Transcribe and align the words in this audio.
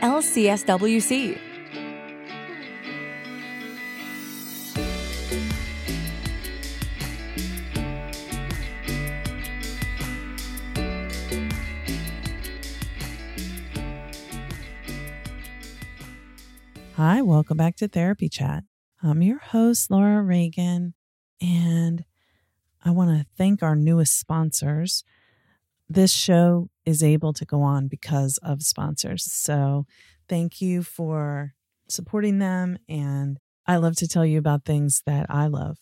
LCSWC. 0.00 1.38
Hi, 16.96 17.22
welcome 17.22 17.56
back 17.56 17.76
to 17.76 17.88
Therapy 17.88 18.28
Chat. 18.28 18.64
I'm 19.02 19.20
your 19.20 19.38
host, 19.38 19.90
Laura 19.90 20.22
Reagan, 20.22 20.94
and 21.40 22.04
I 22.84 22.90
want 22.92 23.10
to 23.10 23.26
thank 23.36 23.62
our 23.62 23.74
newest 23.74 24.18
sponsors. 24.18 25.02
This 25.88 26.12
show 26.12 26.70
is 26.86 27.02
able 27.02 27.32
to 27.32 27.44
go 27.44 27.62
on 27.62 27.88
because 27.88 28.38
of 28.42 28.62
sponsors. 28.62 29.30
So 29.30 29.86
thank 30.28 30.60
you 30.60 30.82
for 30.82 31.54
supporting 31.88 32.38
them. 32.38 32.78
And 32.88 33.38
I 33.66 33.76
love 33.76 33.96
to 33.96 34.08
tell 34.08 34.26
you 34.26 34.38
about 34.38 34.64
things 34.64 35.02
that 35.06 35.26
I 35.28 35.46
love. 35.46 35.78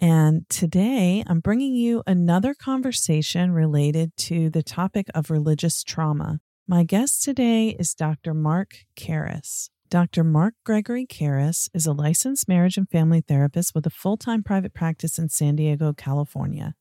And 0.00 0.48
today 0.48 1.22
I'm 1.26 1.40
bringing 1.40 1.74
you 1.74 2.02
another 2.06 2.54
conversation 2.54 3.52
related 3.52 4.16
to 4.18 4.48
the 4.48 4.62
topic 4.62 5.08
of 5.14 5.30
religious 5.30 5.84
trauma. 5.84 6.40
My 6.66 6.84
guest 6.84 7.22
today 7.22 7.76
is 7.78 7.94
Dr. 7.94 8.32
Mark 8.32 8.76
Karris. 8.96 9.68
Dr. 9.90 10.22
Mark 10.22 10.54
Gregory 10.64 11.04
Karris 11.04 11.68
is 11.74 11.84
a 11.84 11.92
licensed 11.92 12.48
marriage 12.48 12.76
and 12.76 12.88
family 12.88 13.20
therapist 13.20 13.74
with 13.74 13.84
a 13.86 13.90
full 13.90 14.16
time 14.16 14.44
private 14.44 14.72
practice 14.72 15.18
in 15.18 15.28
San 15.28 15.56
Diego, 15.56 15.92
California. 15.92 16.74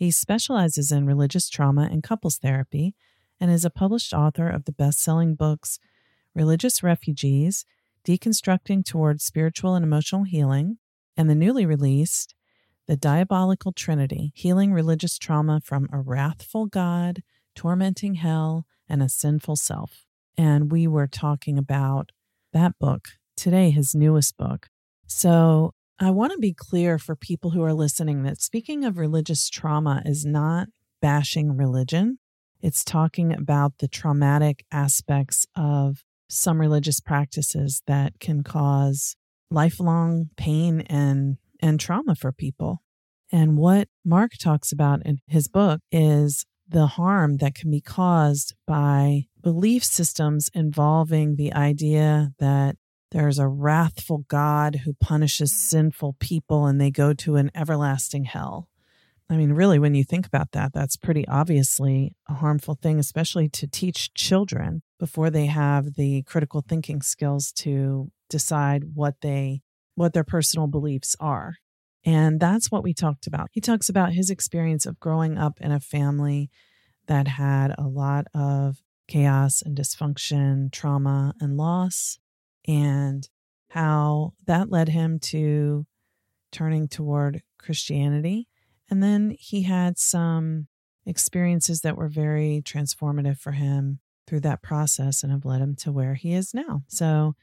He 0.00 0.10
specializes 0.10 0.90
in 0.90 1.04
religious 1.04 1.50
trauma 1.50 1.82
and 1.82 2.02
couples 2.02 2.38
therapy 2.38 2.94
and 3.38 3.50
is 3.50 3.66
a 3.66 3.70
published 3.70 4.14
author 4.14 4.48
of 4.48 4.64
the 4.64 4.72
best 4.72 5.02
selling 5.02 5.34
books 5.34 5.78
Religious 6.34 6.82
Refugees, 6.82 7.66
Deconstructing 8.06 8.82
Towards 8.86 9.24
Spiritual 9.24 9.74
and 9.74 9.84
Emotional 9.84 10.24
Healing, 10.24 10.78
and 11.18 11.28
the 11.28 11.34
newly 11.34 11.66
released 11.66 12.34
The 12.86 12.96
Diabolical 12.96 13.72
Trinity 13.72 14.32
Healing 14.34 14.72
Religious 14.72 15.18
Trauma 15.18 15.60
from 15.60 15.86
a 15.92 16.00
Wrathful 16.00 16.64
God, 16.64 17.22
Tormenting 17.54 18.14
Hell, 18.14 18.64
and 18.88 19.02
a 19.02 19.08
Sinful 19.10 19.56
Self. 19.56 20.06
And 20.34 20.72
we 20.72 20.86
were 20.86 21.08
talking 21.08 21.58
about 21.58 22.10
that 22.54 22.78
book 22.78 23.08
today, 23.36 23.68
his 23.68 23.94
newest 23.94 24.38
book. 24.38 24.70
So 25.06 25.74
I 26.02 26.10
want 26.10 26.32
to 26.32 26.38
be 26.38 26.54
clear 26.54 26.98
for 26.98 27.14
people 27.14 27.50
who 27.50 27.62
are 27.62 27.74
listening 27.74 28.22
that 28.22 28.40
speaking 28.40 28.86
of 28.86 28.96
religious 28.96 29.50
trauma 29.50 30.00
is 30.06 30.24
not 30.24 30.68
bashing 31.02 31.54
religion. 31.54 32.18
It's 32.62 32.82
talking 32.82 33.34
about 33.34 33.74
the 33.80 33.88
traumatic 33.88 34.64
aspects 34.72 35.44
of 35.54 35.98
some 36.26 36.58
religious 36.58 37.00
practices 37.00 37.82
that 37.86 38.18
can 38.18 38.42
cause 38.42 39.14
lifelong 39.50 40.30
pain 40.38 40.80
and, 40.82 41.36
and 41.60 41.78
trauma 41.78 42.14
for 42.14 42.32
people. 42.32 42.82
And 43.30 43.58
what 43.58 43.88
Mark 44.02 44.32
talks 44.40 44.72
about 44.72 45.04
in 45.04 45.18
his 45.26 45.48
book 45.48 45.82
is 45.92 46.46
the 46.66 46.86
harm 46.86 47.36
that 47.38 47.54
can 47.54 47.70
be 47.70 47.82
caused 47.82 48.54
by 48.66 49.24
belief 49.42 49.84
systems 49.84 50.48
involving 50.54 51.36
the 51.36 51.52
idea 51.52 52.30
that 52.38 52.76
there's 53.10 53.38
a 53.38 53.48
wrathful 53.48 54.24
God 54.28 54.76
who 54.84 54.94
punishes 54.94 55.52
sinful 55.52 56.16
people 56.20 56.66
and 56.66 56.80
they 56.80 56.90
go 56.90 57.12
to 57.14 57.36
an 57.36 57.50
everlasting 57.54 58.24
hell. 58.24 58.68
I 59.28 59.36
mean, 59.36 59.52
really, 59.52 59.78
when 59.78 59.94
you 59.94 60.02
think 60.02 60.26
about 60.26 60.52
that, 60.52 60.72
that's 60.72 60.96
pretty 60.96 61.26
obviously 61.28 62.16
a 62.28 62.34
harmful 62.34 62.74
thing, 62.74 62.98
especially 62.98 63.48
to 63.50 63.66
teach 63.66 64.12
children 64.14 64.82
before 64.98 65.30
they 65.30 65.46
have 65.46 65.94
the 65.94 66.22
critical 66.22 66.64
thinking 66.66 67.00
skills 67.00 67.52
to 67.52 68.10
decide 68.28 68.94
what 68.94 69.20
they 69.22 69.62
what 69.94 70.14
their 70.14 70.24
personal 70.24 70.66
beliefs 70.66 71.14
are. 71.20 71.56
And 72.04 72.40
that's 72.40 72.70
what 72.70 72.82
we 72.82 72.94
talked 72.94 73.26
about. 73.26 73.50
He 73.52 73.60
talks 73.60 73.88
about 73.88 74.14
his 74.14 74.30
experience 74.30 74.86
of 74.86 74.98
growing 74.98 75.36
up 75.36 75.58
in 75.60 75.72
a 75.72 75.80
family 75.80 76.50
that 77.06 77.28
had 77.28 77.74
a 77.76 77.86
lot 77.86 78.26
of 78.34 78.78
chaos 79.08 79.62
and 79.62 79.76
dysfunction, 79.76 80.72
trauma 80.72 81.34
and 81.40 81.56
loss, 81.56 82.18
and 82.70 83.28
how 83.68 84.32
that 84.46 84.70
led 84.70 84.88
him 84.88 85.18
to 85.18 85.86
turning 86.52 86.86
toward 86.88 87.42
Christianity. 87.58 88.46
And 88.88 89.02
then 89.02 89.36
he 89.38 89.62
had 89.62 89.98
some 89.98 90.68
experiences 91.04 91.80
that 91.80 91.96
were 91.96 92.08
very 92.08 92.62
transformative 92.64 93.38
for 93.38 93.52
him 93.52 93.98
through 94.26 94.40
that 94.40 94.62
process 94.62 95.22
and 95.22 95.32
have 95.32 95.44
led 95.44 95.60
him 95.60 95.74
to 95.74 95.90
where 95.90 96.14
he 96.14 96.32
is 96.32 96.54
now. 96.54 96.82
So 96.88 97.34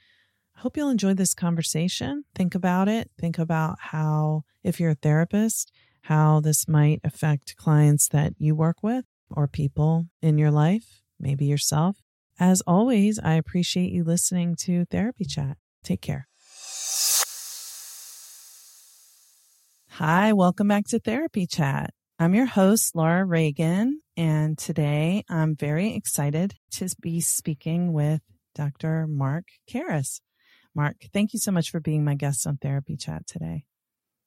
I 0.55 0.61
hope 0.61 0.77
you'll 0.77 0.89
enjoy 0.89 1.13
this 1.13 1.33
conversation. 1.33 2.23
Think 2.33 2.55
about 2.55 2.87
it. 2.87 3.11
Think 3.19 3.37
about 3.37 3.77
how, 3.79 4.43
if 4.63 4.79
you're 4.79 4.91
a 4.91 4.95
therapist, 4.95 5.71
how 6.01 6.39
this 6.39 6.67
might 6.67 7.01
affect 7.03 7.57
clients 7.57 8.07
that 8.09 8.33
you 8.37 8.55
work 8.55 8.81
with 8.81 9.05
or 9.29 9.47
people 9.47 10.07
in 10.21 10.37
your 10.37 10.51
life 10.51 11.01
maybe 11.19 11.45
yourself. 11.45 11.97
As 12.39 12.61
always, 12.67 13.17
I 13.17 13.33
appreciate 13.33 13.91
you 13.91 14.03
listening 14.03 14.55
to 14.65 14.85
Therapy 14.85 15.25
Chat. 15.25 15.57
Take 15.83 16.01
care. 16.01 16.27
Hi, 19.89 20.33
welcome 20.33 20.67
back 20.67 20.85
to 20.89 20.99
Therapy 20.99 21.47
Chat. 21.47 21.95
I'm 22.19 22.35
your 22.35 22.45
host, 22.45 22.95
Laura 22.95 23.25
Reagan, 23.25 24.01
and 24.15 24.55
today 24.55 25.23
I'm 25.27 25.55
very 25.55 25.95
excited 25.95 26.53
to 26.73 26.87
be 27.01 27.21
speaking 27.21 27.91
with 27.93 28.21
Dr. 28.53 29.07
Mark 29.07 29.45
Karris. 29.67 30.21
Mark, 30.75 30.97
thank 31.11 31.33
you 31.33 31.39
so 31.39 31.51
much 31.51 31.71
for 31.71 31.79
being 31.79 32.05
my 32.05 32.13
guest 32.13 32.45
on 32.45 32.57
Therapy 32.57 32.97
Chat 32.97 33.25
today. 33.25 33.63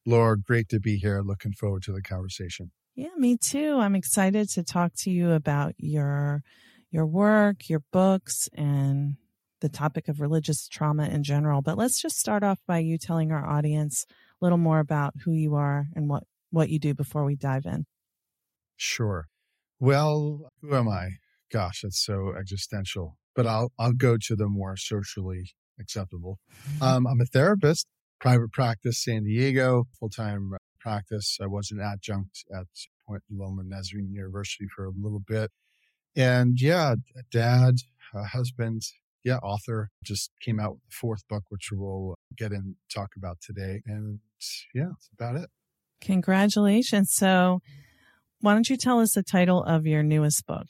Laura, 0.04 0.36
great 0.36 0.68
to 0.70 0.80
be 0.80 0.96
here. 0.96 1.22
Looking 1.22 1.52
forward 1.52 1.84
to 1.84 1.92
the 1.92 2.02
conversation. 2.02 2.72
Yeah, 2.96 3.14
me 3.16 3.36
too. 3.36 3.78
I'm 3.78 3.94
excited 3.94 4.48
to 4.50 4.64
talk 4.64 4.92
to 4.98 5.10
you 5.12 5.30
about 5.30 5.74
your 5.78 6.42
your 6.90 7.06
work, 7.06 7.68
your 7.68 7.82
books, 7.92 8.48
and 8.54 9.16
the 9.60 9.68
topic 9.68 10.08
of 10.08 10.20
religious 10.20 10.66
trauma 10.68 11.06
in 11.06 11.22
general. 11.22 11.62
But 11.62 11.78
let's 11.78 12.00
just 12.00 12.18
start 12.18 12.42
off 12.42 12.58
by 12.66 12.78
you 12.78 12.98
telling 12.98 13.30
our 13.30 13.46
audience 13.46 14.06
a 14.10 14.44
little 14.44 14.58
more 14.58 14.80
about 14.80 15.14
who 15.24 15.32
you 15.32 15.54
are 15.54 15.86
and 15.94 16.08
what, 16.08 16.24
what 16.50 16.70
you 16.70 16.78
do 16.78 16.94
before 16.94 17.24
we 17.24 17.36
dive 17.36 17.66
in. 17.66 17.84
Sure. 18.76 19.26
Well, 19.78 20.50
who 20.62 20.74
am 20.74 20.88
I? 20.88 21.10
Gosh, 21.52 21.82
that's 21.82 22.02
so 22.04 22.34
existential. 22.38 23.16
But 23.34 23.46
I'll 23.46 23.72
I'll 23.78 23.92
go 23.92 24.16
to 24.26 24.36
the 24.36 24.48
more 24.48 24.76
socially 24.76 25.52
acceptable. 25.78 26.38
Um, 26.82 27.06
I'm 27.06 27.20
a 27.20 27.26
therapist, 27.26 27.86
private 28.20 28.52
practice, 28.52 29.04
San 29.04 29.24
Diego, 29.24 29.84
full 29.98 30.08
time 30.08 30.52
practice. 30.80 31.38
I 31.42 31.46
was 31.46 31.70
an 31.70 31.80
adjunct 31.80 32.44
at 32.54 32.66
Point 33.06 33.22
Loma 33.30 33.62
Nazarene 33.64 34.12
University 34.12 34.66
for 34.74 34.86
a 34.86 34.90
little 34.90 35.20
bit. 35.26 35.50
And 36.16 36.60
yeah, 36.60 36.96
dad, 37.30 37.76
uh, 38.14 38.24
husband, 38.24 38.82
yeah, 39.24 39.36
author 39.38 39.90
just 40.02 40.30
came 40.40 40.58
out 40.58 40.72
with 40.72 40.82
the 40.82 40.94
fourth 41.00 41.26
book, 41.28 41.44
which 41.48 41.70
we'll 41.72 42.14
get 42.36 42.52
in 42.52 42.76
talk 42.92 43.10
about 43.16 43.38
today. 43.40 43.82
And 43.86 44.20
yeah, 44.74 44.88
that's 44.88 45.08
about 45.12 45.36
it. 45.36 45.50
Congratulations. 46.00 47.12
So 47.12 47.60
why 48.40 48.54
don't 48.54 48.70
you 48.70 48.76
tell 48.76 49.00
us 49.00 49.12
the 49.12 49.22
title 49.22 49.62
of 49.62 49.86
your 49.86 50.02
newest 50.02 50.46
book? 50.46 50.66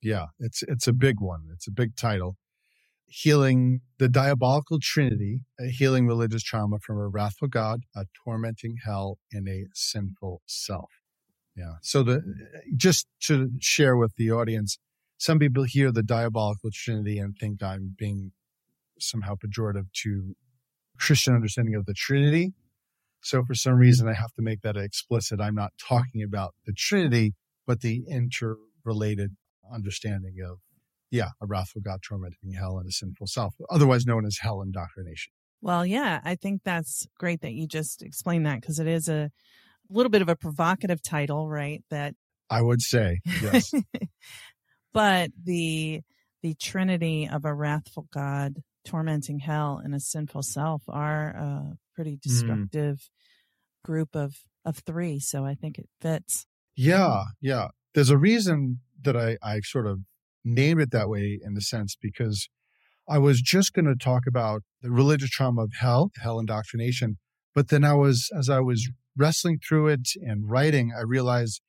Yeah, 0.00 0.26
it's 0.38 0.62
it's 0.62 0.86
a 0.86 0.92
big 0.92 1.20
one. 1.20 1.48
It's 1.52 1.66
a 1.66 1.72
big 1.72 1.96
title. 1.96 2.36
Healing 3.06 3.80
the 3.98 4.08
Diabolical 4.08 4.78
Trinity, 4.80 5.40
healing 5.58 6.06
religious 6.06 6.42
trauma 6.42 6.78
from 6.78 6.98
a 6.98 7.08
wrathful 7.08 7.48
God, 7.48 7.80
a 7.96 8.04
tormenting 8.24 8.76
hell, 8.84 9.18
and 9.32 9.48
a 9.48 9.64
sinful 9.74 10.42
self. 10.46 10.90
Yeah. 11.58 11.74
So 11.82 12.02
the 12.04 12.22
just 12.76 13.08
to 13.22 13.50
share 13.58 13.96
with 13.96 14.14
the 14.16 14.30
audience, 14.30 14.78
some 15.16 15.40
people 15.40 15.64
hear 15.64 15.90
the 15.90 16.04
diabolical 16.04 16.70
trinity 16.72 17.18
and 17.18 17.36
think 17.36 17.62
I'm 17.62 17.96
being 17.98 18.32
somehow 19.00 19.34
pejorative 19.34 19.86
to 20.04 20.34
Christian 20.98 21.34
understanding 21.34 21.74
of 21.74 21.86
the 21.86 21.94
Trinity. 21.94 22.52
So 23.20 23.44
for 23.44 23.54
some 23.54 23.74
reason, 23.74 24.08
I 24.08 24.14
have 24.14 24.32
to 24.34 24.42
make 24.42 24.62
that 24.62 24.76
explicit. 24.76 25.40
I'm 25.40 25.54
not 25.54 25.72
talking 25.78 26.22
about 26.22 26.54
the 26.66 26.72
Trinity, 26.72 27.34
but 27.66 27.80
the 27.80 28.04
interrelated 28.08 29.36
understanding 29.72 30.36
of, 30.48 30.58
yeah, 31.10 31.30
a 31.40 31.46
wrathful 31.46 31.82
God 31.82 32.00
tormenting 32.06 32.52
hell 32.52 32.78
and 32.78 32.88
a 32.88 32.92
sinful 32.92 33.26
self, 33.26 33.54
otherwise 33.70 34.06
known 34.06 34.24
as 34.24 34.38
hell 34.40 34.62
indoctrination. 34.62 35.32
Well, 35.60 35.84
yeah, 35.84 36.20
I 36.22 36.36
think 36.36 36.62
that's 36.64 37.06
great 37.18 37.40
that 37.40 37.52
you 37.52 37.66
just 37.66 38.02
explained 38.02 38.46
that 38.46 38.60
because 38.60 38.78
it 38.78 38.86
is 38.86 39.08
a 39.08 39.30
little 39.90 40.10
bit 40.10 40.22
of 40.22 40.28
a 40.28 40.36
provocative 40.36 41.02
title, 41.02 41.48
right? 41.48 41.82
That 41.90 42.14
I 42.50 42.62
would 42.62 42.82
say, 42.82 43.20
yes. 43.42 43.72
but 44.92 45.30
the 45.42 46.00
the 46.42 46.54
trinity 46.54 47.28
of 47.30 47.44
a 47.44 47.54
wrathful 47.54 48.06
God 48.12 48.62
tormenting 48.84 49.40
hell 49.40 49.80
and 49.82 49.94
a 49.94 50.00
sinful 50.00 50.42
self 50.42 50.82
are 50.88 51.28
a 51.30 51.72
pretty 51.94 52.12
mm. 52.12 52.20
destructive 52.20 52.96
mm. 52.96 53.08
group 53.84 54.14
of 54.14 54.36
of 54.64 54.78
three. 54.78 55.18
So 55.20 55.44
I 55.44 55.54
think 55.54 55.78
it 55.78 55.88
fits. 56.00 56.46
Yeah, 56.76 57.24
yeah. 57.40 57.68
There's 57.94 58.10
a 58.10 58.18
reason 58.18 58.80
that 59.02 59.16
I, 59.16 59.36
I 59.42 59.60
sort 59.60 59.86
of 59.86 60.00
named 60.44 60.80
it 60.80 60.90
that 60.92 61.08
way 61.08 61.40
in 61.42 61.54
the 61.54 61.60
sense 61.60 61.96
because 62.00 62.48
I 63.08 63.18
was 63.18 63.40
just 63.40 63.72
going 63.72 63.86
to 63.86 63.96
talk 63.96 64.26
about 64.26 64.62
the 64.82 64.90
religious 64.90 65.30
trauma 65.30 65.62
of 65.62 65.72
hell, 65.78 66.10
hell 66.22 66.38
indoctrination. 66.38 67.18
But 67.54 67.68
then 67.68 67.82
I 67.82 67.94
was, 67.94 68.30
as 68.36 68.50
I 68.50 68.60
was 68.60 68.88
wrestling 69.18 69.58
through 69.66 69.88
it 69.88 70.08
and 70.22 70.48
writing, 70.48 70.92
I 70.96 71.02
realized 71.02 71.60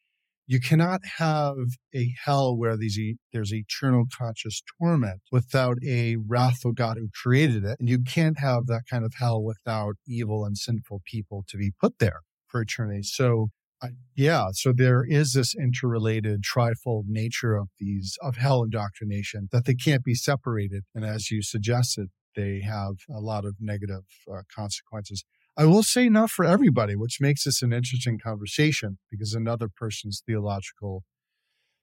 you 0.48 0.60
cannot 0.60 1.01
have 1.18 1.57
a 1.94 2.12
hell 2.24 2.57
where 2.57 2.75
there's 2.75 3.54
eternal 3.54 4.06
conscious 4.18 4.63
torment 4.80 5.22
without 5.31 5.78
a 5.86 6.16
wrathful 6.16 6.72
God 6.72 6.98
who 6.98 7.10
created 7.13 7.63
it. 7.63 7.78
And 7.80 7.88
you 7.88 8.00
can't 8.01 8.40
have 8.40 8.66
that 8.66 8.84
kind 8.90 9.06
of 9.06 9.13
hell 9.19 9.44
without 9.44 9.94
evil 10.07 10.46
and 10.46 10.57
sinful 10.57 11.01
people 11.06 11.46
to 11.50 11.57
be 11.57 11.72
put 11.80 12.00
there 12.00 12.22
for 12.48 12.62
eternity. 12.62 13.04
So 13.04 13.50
I, 13.81 13.90
yeah, 14.16 14.48
so 14.54 14.74
there 14.75 15.06
is 15.07 15.34
this 15.34 15.56
interrelated 15.56 16.42
trifold 16.44 17.04
nature 17.07 17.56
of 17.56 17.69
these 17.80 18.18
of 18.22 18.38
hell 18.38 18.63
indoctrination 18.63 19.50
that 19.51 19.66
they 19.66 19.75
can't 19.75 20.04
be 20.04 20.16
separated. 20.16 20.84
And 20.96 21.06
as 21.06 21.30
you 21.30 21.42
suggested, 21.42 22.07
they 22.36 22.62
have 22.62 22.96
a 23.10 23.19
lot 23.19 23.46
of 23.46 23.56
negative 23.60 24.06
uh, 24.31 24.42
consequences. 24.54 25.24
I 25.59 25.65
will 25.65 25.83
say 25.83 26.07
not 26.07 26.29
for 26.29 26.45
everybody, 26.45 26.95
which 26.95 27.17
makes 27.19 27.44
this 27.44 27.61
an 27.61 27.73
interesting 27.73 28.17
conversation 28.17 28.97
because 29.11 29.33
another 29.33 29.67
person's 29.67 30.23
theological 30.25 31.03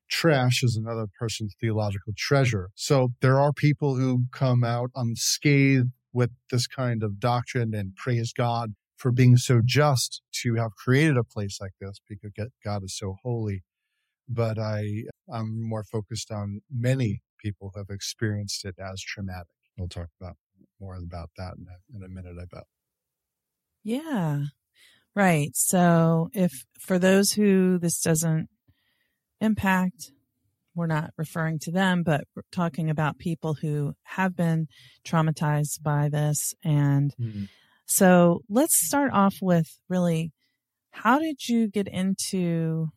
trash 0.09 0.63
is 0.63 0.77
another 0.77 1.09
person's 1.21 1.55
theological 1.61 2.15
treasure. 2.17 2.71
So 2.75 3.11
there 3.21 3.39
are 3.39 3.53
people 3.53 3.97
who 3.97 4.29
come 4.33 4.65
out 4.65 4.93
unscathed 4.95 5.91
with 6.15 6.31
this 6.51 6.67
kind 6.67 7.03
of 7.03 7.21
doctrine 7.21 7.75
and 7.75 7.95
praise 7.95 8.33
God 8.33 8.71
for 8.97 9.13
being 9.13 9.37
so 9.37 9.61
just 9.63 10.23
to 10.43 10.55
have 10.55 10.71
created 10.83 11.19
a 11.19 11.23
place 11.23 11.59
like 11.61 11.75
this 11.79 12.01
because 12.09 12.31
God 12.65 12.83
is 12.83 12.97
so 12.97 13.17
holy. 13.23 13.63
But 14.27 14.59
I, 14.59 15.03
I'm 15.31 15.69
more 15.69 15.85
focused 15.85 16.31
on 16.31 16.63
many 16.75 17.21
people 17.39 17.73
who 17.75 17.81
have 17.81 17.91
experienced 17.91 18.65
it 18.65 18.77
as 18.79 19.03
traumatic. 19.03 19.49
We'll 19.77 19.89
talk 19.89 20.09
about 20.19 20.37
more 20.81 20.97
about 20.97 21.29
that 21.37 21.57
in 21.59 21.67
a, 21.69 21.97
in 21.99 22.03
a 22.03 22.09
minute, 22.09 22.37
I 22.41 22.47
bet. 22.51 22.65
Yeah. 23.87 24.47
Right. 25.15 25.51
So 25.55 26.29
if 26.33 26.67
for 26.81 26.99
those 26.99 27.31
who 27.31 27.79
this 27.79 28.01
doesn't 28.01 28.49
impact, 29.41 30.11
we're 30.75 30.89
not 30.89 31.13
referring 31.17 31.61
to 31.61 31.71
them, 31.71 32.03
but 32.03 32.25
we're 32.35 32.43
talking 32.51 32.91
about 32.91 33.19
people 33.19 33.55
who 33.55 33.95
have 34.03 34.35
been 34.35 34.67
traumatized 35.07 35.85
by 35.85 36.09
this. 36.09 36.53
And 36.65 37.15
mm-hmm. 37.15 37.45
so 37.87 38.41
let's 38.49 38.85
start 38.85 39.13
off 39.13 39.37
with 39.41 39.69
really 39.89 40.33
how 40.91 41.21
did 41.21 41.49
you 41.49 41.69
get 41.69 41.87
into 41.87 42.89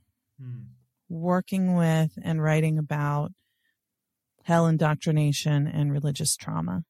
mm. 0.42 0.66
working 1.08 1.76
with 1.76 2.14
and 2.24 2.42
writing 2.42 2.80
about 2.80 3.32
hell 4.42 4.66
indoctrination 4.66 5.68
and 5.68 5.92
religious 5.92 6.36
trauma? 6.36 6.82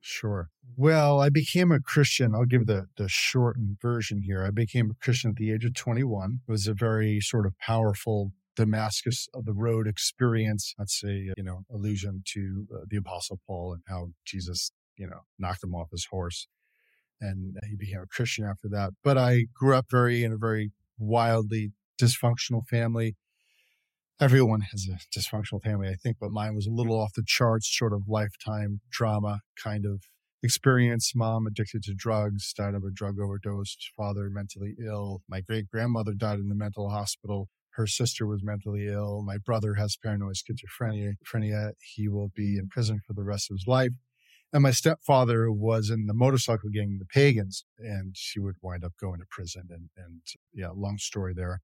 Sure. 0.00 0.50
Well, 0.76 1.20
I 1.20 1.28
became 1.28 1.70
a 1.70 1.80
Christian. 1.80 2.34
I'll 2.34 2.44
give 2.44 2.66
the, 2.66 2.86
the 2.96 3.08
shortened 3.08 3.78
version 3.80 4.22
here. 4.22 4.44
I 4.44 4.50
became 4.50 4.90
a 4.90 5.04
Christian 5.04 5.30
at 5.30 5.36
the 5.36 5.52
age 5.52 5.64
of 5.64 5.74
21. 5.74 6.40
It 6.46 6.50
was 6.50 6.66
a 6.66 6.74
very 6.74 7.20
sort 7.20 7.46
of 7.46 7.56
powerful 7.58 8.32
Damascus 8.56 9.28
of 9.34 9.44
the 9.44 9.52
road 9.52 9.86
experience. 9.86 10.74
That's 10.76 11.02
a, 11.04 11.32
you 11.36 11.42
know, 11.42 11.62
allusion 11.72 12.22
to 12.32 12.66
uh, 12.74 12.78
the 12.88 12.96
apostle 12.96 13.40
Paul 13.46 13.74
and 13.74 13.82
how 13.88 14.08
Jesus, 14.24 14.72
you 14.96 15.06
know, 15.06 15.20
knocked 15.38 15.62
him 15.62 15.74
off 15.74 15.90
his 15.92 16.06
horse 16.10 16.48
and 17.20 17.56
he 17.68 17.76
became 17.76 18.00
a 18.00 18.06
Christian 18.06 18.44
after 18.44 18.68
that. 18.70 18.90
But 19.02 19.16
I 19.16 19.46
grew 19.54 19.76
up 19.76 19.86
very 19.90 20.24
in 20.24 20.32
a 20.32 20.36
very 20.36 20.72
wildly 20.98 21.72
dysfunctional 22.00 22.66
family 22.66 23.16
everyone 24.20 24.60
has 24.60 24.86
a 24.88 25.18
dysfunctional 25.18 25.62
family, 25.62 25.88
I 25.88 25.94
think, 25.94 26.18
but 26.20 26.30
mine 26.30 26.54
was 26.54 26.66
a 26.66 26.70
little 26.70 26.98
off 26.98 27.14
the 27.14 27.24
charts, 27.26 27.68
sort 27.76 27.92
of 27.92 28.08
lifetime 28.08 28.80
drama 28.90 29.40
kind 29.62 29.84
of 29.84 30.04
experience. 30.44 31.12
Mom 31.14 31.46
addicted 31.46 31.82
to 31.84 31.94
drugs, 31.94 32.52
died 32.52 32.74
of 32.74 32.84
a 32.84 32.92
drug 32.92 33.18
overdose. 33.18 33.76
Father 33.96 34.28
mentally 34.30 34.74
ill. 34.86 35.22
My 35.28 35.40
great 35.40 35.68
grandmother 35.68 36.12
died 36.12 36.38
in 36.38 36.48
the 36.48 36.54
mental 36.54 36.90
hospital. 36.90 37.48
Her 37.70 37.86
sister 37.86 38.26
was 38.26 38.44
mentally 38.44 38.86
ill. 38.86 39.22
My 39.22 39.38
brother 39.38 39.74
has 39.74 39.96
paranoid 39.96 40.36
schizophrenia. 40.36 41.72
He 41.96 42.08
will 42.08 42.30
be 42.36 42.56
in 42.56 42.68
prison 42.68 43.00
for 43.04 43.14
the 43.14 43.24
rest 43.24 43.50
of 43.50 43.56
his 43.56 43.66
life. 43.66 43.92
And 44.52 44.62
my 44.62 44.70
stepfather 44.70 45.50
was 45.50 45.90
in 45.90 46.06
the 46.06 46.14
motorcycle 46.14 46.70
gang, 46.72 46.98
the 47.00 47.06
Pagans, 47.06 47.64
and 47.78 48.14
she 48.16 48.38
would 48.38 48.54
wind 48.62 48.84
up 48.84 48.92
going 49.00 49.18
to 49.18 49.26
prison. 49.28 49.64
And, 49.70 49.88
and 49.96 50.20
yeah, 50.52 50.68
long 50.72 50.98
story 50.98 51.34
there. 51.34 51.60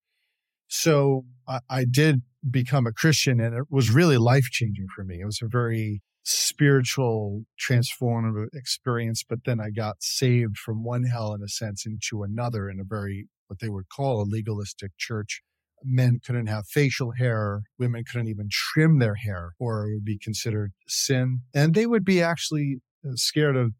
So 0.66 1.26
I, 1.46 1.60
I 1.68 1.84
did 1.84 2.22
become 2.48 2.86
a 2.86 2.92
Christian 2.92 3.40
and 3.40 3.54
it 3.54 3.66
was 3.70 3.90
really 3.90 4.16
life 4.16 4.48
changing 4.50 4.86
for 4.94 5.04
me. 5.04 5.20
It 5.20 5.26
was 5.26 5.40
a 5.42 5.48
very 5.48 6.02
spiritual, 6.22 7.44
transformative 7.58 8.48
experience. 8.54 9.24
But 9.26 9.40
then 9.44 9.60
I 9.60 9.70
got 9.70 10.02
saved 10.02 10.56
from 10.58 10.84
one 10.84 11.04
hell, 11.04 11.34
in 11.34 11.42
a 11.42 11.48
sense, 11.48 11.86
into 11.86 12.22
another 12.22 12.68
in 12.68 12.80
a 12.80 12.84
very, 12.84 13.28
what 13.46 13.60
they 13.60 13.68
would 13.68 13.88
call 13.88 14.22
a 14.22 14.24
legalistic 14.24 14.92
church. 14.98 15.42
Men 15.82 16.20
couldn't 16.24 16.46
have 16.46 16.66
facial 16.66 17.12
hair. 17.12 17.62
Women 17.78 18.04
couldn't 18.04 18.28
even 18.28 18.48
trim 18.50 18.98
their 18.98 19.14
hair 19.14 19.52
or 19.58 19.86
it 19.86 19.94
would 19.94 20.04
be 20.04 20.18
considered 20.18 20.72
sin. 20.86 21.40
And 21.54 21.74
they 21.74 21.86
would 21.86 22.04
be 22.04 22.20
actually 22.20 22.80
uh, 23.04 23.12
scared 23.14 23.56
of 23.56 23.72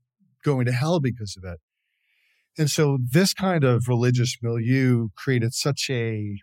going 0.43 0.65
to 0.65 0.73
hell 0.73 1.01
because 1.01 1.37
of 1.37 1.45
it. 1.45 1.59
And 2.59 2.71
so 2.71 2.99
this 3.03 3.35
kind 3.35 3.65
of 3.65 3.87
religious 3.87 4.39
milieu 4.43 5.09
created 5.15 5.53
such 5.53 5.89
a 5.91 6.37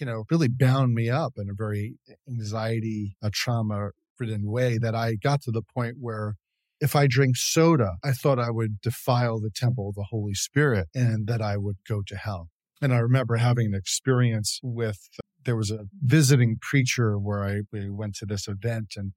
you 0.00 0.06
know, 0.06 0.24
really 0.30 0.48
bound 0.48 0.94
me 0.94 1.10
up 1.10 1.34
in 1.36 1.50
a 1.50 1.54
very 1.54 1.96
anxiety, 2.28 3.16
a 3.22 3.30
trauma 3.30 3.90
ridden 4.20 4.50
way 4.50 4.78
that 4.78 4.94
I 4.94 5.14
got 5.14 5.42
to 5.42 5.50
the 5.50 5.62
point 5.62 5.96
where 5.98 6.34
if 6.80 6.94
I 6.96 7.06
drink 7.06 7.36
soda, 7.36 7.96
I 8.04 8.12
thought 8.12 8.38
I 8.38 8.50
would 8.50 8.80
defile 8.80 9.40
the 9.40 9.50
temple 9.54 9.88
of 9.88 9.94
the 9.94 10.06
Holy 10.10 10.34
Spirit 10.34 10.88
and 10.94 11.26
that 11.26 11.42
I 11.42 11.56
would 11.56 11.76
go 11.86 12.02
to 12.06 12.16
hell. 12.16 12.48
And 12.80 12.94
I 12.94 12.98
remember 12.98 13.36
having 13.36 13.66
an 13.66 13.74
experience 13.74 14.60
with, 14.62 15.08
there 15.44 15.56
was 15.56 15.70
a 15.70 15.86
visiting 16.02 16.56
preacher 16.60 17.18
where 17.18 17.44
I 17.44 17.62
we 17.72 17.90
went 17.90 18.14
to 18.16 18.26
this 18.26 18.48
event 18.48 18.94
and 18.96 19.12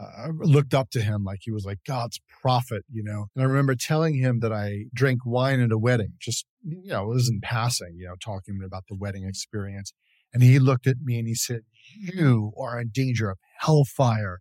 I 0.00 0.28
looked 0.40 0.74
up 0.74 0.90
to 0.90 1.00
him 1.00 1.22
like 1.24 1.40
he 1.42 1.52
was 1.52 1.64
like 1.64 1.78
God's 1.86 2.20
prophet, 2.42 2.84
you 2.90 3.02
know. 3.02 3.26
And 3.34 3.44
I 3.44 3.46
remember 3.46 3.74
telling 3.74 4.14
him 4.14 4.40
that 4.40 4.52
I 4.52 4.86
drank 4.92 5.20
wine 5.24 5.60
at 5.60 5.70
a 5.70 5.78
wedding, 5.78 6.14
just, 6.18 6.46
you 6.64 6.88
know, 6.90 7.04
it 7.04 7.14
was 7.14 7.28
in 7.28 7.40
passing, 7.40 7.94
you 7.96 8.06
know, 8.06 8.14
talking 8.22 8.60
about 8.64 8.84
the 8.88 8.96
wedding 8.96 9.24
experience. 9.24 9.92
And 10.32 10.42
he 10.42 10.58
looked 10.58 10.88
at 10.88 10.96
me 11.02 11.18
and 11.18 11.28
he 11.28 11.34
said, 11.34 11.60
You 11.96 12.52
are 12.58 12.80
in 12.80 12.90
danger 12.92 13.30
of 13.30 13.38
hellfire. 13.64 14.40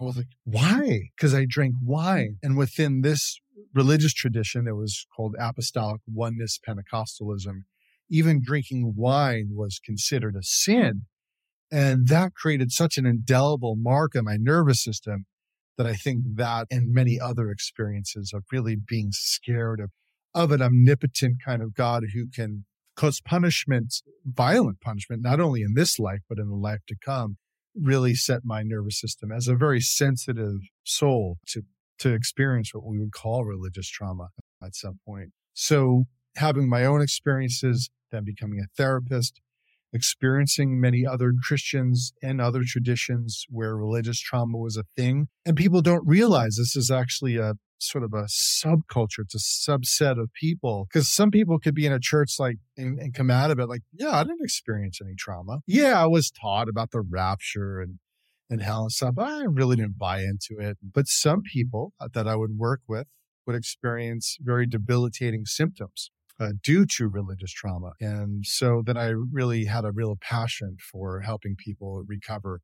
I 0.00 0.04
was 0.04 0.16
like, 0.16 0.26
Why? 0.44 1.10
Because 1.16 1.34
I 1.34 1.46
drank 1.48 1.74
wine. 1.82 2.36
Hmm. 2.42 2.46
And 2.46 2.58
within 2.58 3.02
this 3.02 3.40
religious 3.74 4.12
tradition 4.12 4.64
that 4.64 4.76
was 4.76 5.06
called 5.14 5.34
Apostolic 5.38 6.00
Oneness 6.06 6.58
Pentecostalism, 6.66 7.64
even 8.10 8.42
drinking 8.42 8.94
wine 8.96 9.50
was 9.52 9.80
considered 9.84 10.36
a 10.36 10.42
sin. 10.42 11.02
And 11.70 12.08
that 12.08 12.34
created 12.34 12.72
such 12.72 12.96
an 12.96 13.04
indelible 13.04 13.76
mark 13.76 14.16
on 14.16 14.24
my 14.24 14.36
nervous 14.38 14.82
system 14.82 15.26
that 15.76 15.86
I 15.86 15.94
think 15.94 16.22
that 16.34 16.66
and 16.70 16.92
many 16.92 17.20
other 17.20 17.50
experiences 17.50 18.32
of 18.34 18.44
really 18.50 18.76
being 18.76 19.08
scared 19.12 19.80
of, 19.80 19.90
of 20.34 20.50
an 20.50 20.62
omnipotent 20.62 21.36
kind 21.44 21.62
of 21.62 21.74
God 21.74 22.04
who 22.14 22.26
can 22.34 22.64
cause 22.96 23.20
punishment, 23.20 23.94
violent 24.24 24.80
punishment, 24.80 25.22
not 25.22 25.40
only 25.40 25.62
in 25.62 25.74
this 25.74 25.98
life, 25.98 26.20
but 26.28 26.38
in 26.38 26.48
the 26.48 26.56
life 26.56 26.80
to 26.88 26.96
come, 27.02 27.36
really 27.74 28.14
set 28.14 28.40
my 28.44 28.62
nervous 28.62 29.00
system 29.00 29.30
as 29.32 29.48
a 29.48 29.54
very 29.54 29.80
sensitive 29.80 30.60
soul 30.84 31.38
to, 31.48 31.62
to 31.98 32.12
experience 32.12 32.74
what 32.74 32.84
we 32.84 32.98
would 32.98 33.12
call 33.12 33.44
religious 33.44 33.88
trauma 33.88 34.28
at 34.62 34.74
some 34.74 34.98
point. 35.06 35.30
So 35.54 36.04
having 36.36 36.68
my 36.68 36.84
own 36.84 37.02
experiences, 37.02 37.90
then 38.10 38.24
becoming 38.24 38.60
a 38.60 38.68
therapist, 38.76 39.40
experiencing 39.92 40.80
many 40.80 41.06
other 41.06 41.32
Christians 41.42 42.12
and 42.22 42.40
other 42.40 42.62
traditions 42.64 43.44
where 43.48 43.76
religious 43.76 44.20
trauma 44.20 44.58
was 44.58 44.76
a 44.76 44.84
thing. 44.96 45.28
And 45.46 45.56
people 45.56 45.82
don't 45.82 46.06
realize 46.06 46.56
this 46.56 46.76
is 46.76 46.90
actually 46.90 47.36
a 47.36 47.54
sort 47.78 48.04
of 48.04 48.12
a 48.12 48.24
subculture. 48.24 49.20
It's 49.20 49.34
a 49.34 49.38
subset 49.70 50.20
of 50.20 50.32
people 50.32 50.86
because 50.88 51.08
some 51.08 51.30
people 51.30 51.58
could 51.58 51.74
be 51.74 51.86
in 51.86 51.92
a 51.92 52.00
church 52.00 52.34
like 52.38 52.56
and, 52.76 52.98
and 52.98 53.14
come 53.14 53.30
out 53.30 53.50
of 53.50 53.58
it 53.58 53.66
like, 53.66 53.82
yeah, 53.92 54.10
I 54.10 54.24
didn't 54.24 54.42
experience 54.42 55.00
any 55.02 55.14
trauma. 55.16 55.60
Yeah, 55.66 56.02
I 56.02 56.06
was 56.06 56.30
taught 56.30 56.68
about 56.68 56.90
the 56.90 57.00
rapture 57.00 57.80
and 57.80 57.98
and 58.50 58.62
hell 58.62 58.82
and 58.82 58.92
stuff. 58.92 59.14
But 59.14 59.28
I 59.28 59.44
really 59.44 59.76
didn't 59.76 59.98
buy 59.98 60.20
into 60.20 60.58
it. 60.58 60.78
But 60.82 61.06
some 61.06 61.42
people 61.42 61.92
that 62.14 62.26
I 62.26 62.36
would 62.36 62.56
work 62.56 62.80
with 62.88 63.06
would 63.46 63.56
experience 63.56 64.36
very 64.40 64.66
debilitating 64.66 65.46
symptoms 65.46 66.10
uh, 66.40 66.50
due 66.62 66.86
to 66.86 67.08
religious 67.08 67.52
trauma. 67.52 67.92
And 68.00 68.44
so 68.46 68.82
then 68.84 68.96
I 68.96 69.08
really 69.08 69.64
had 69.64 69.84
a 69.84 69.92
real 69.92 70.16
passion 70.20 70.76
for 70.80 71.20
helping 71.20 71.56
people 71.56 72.04
recover. 72.06 72.60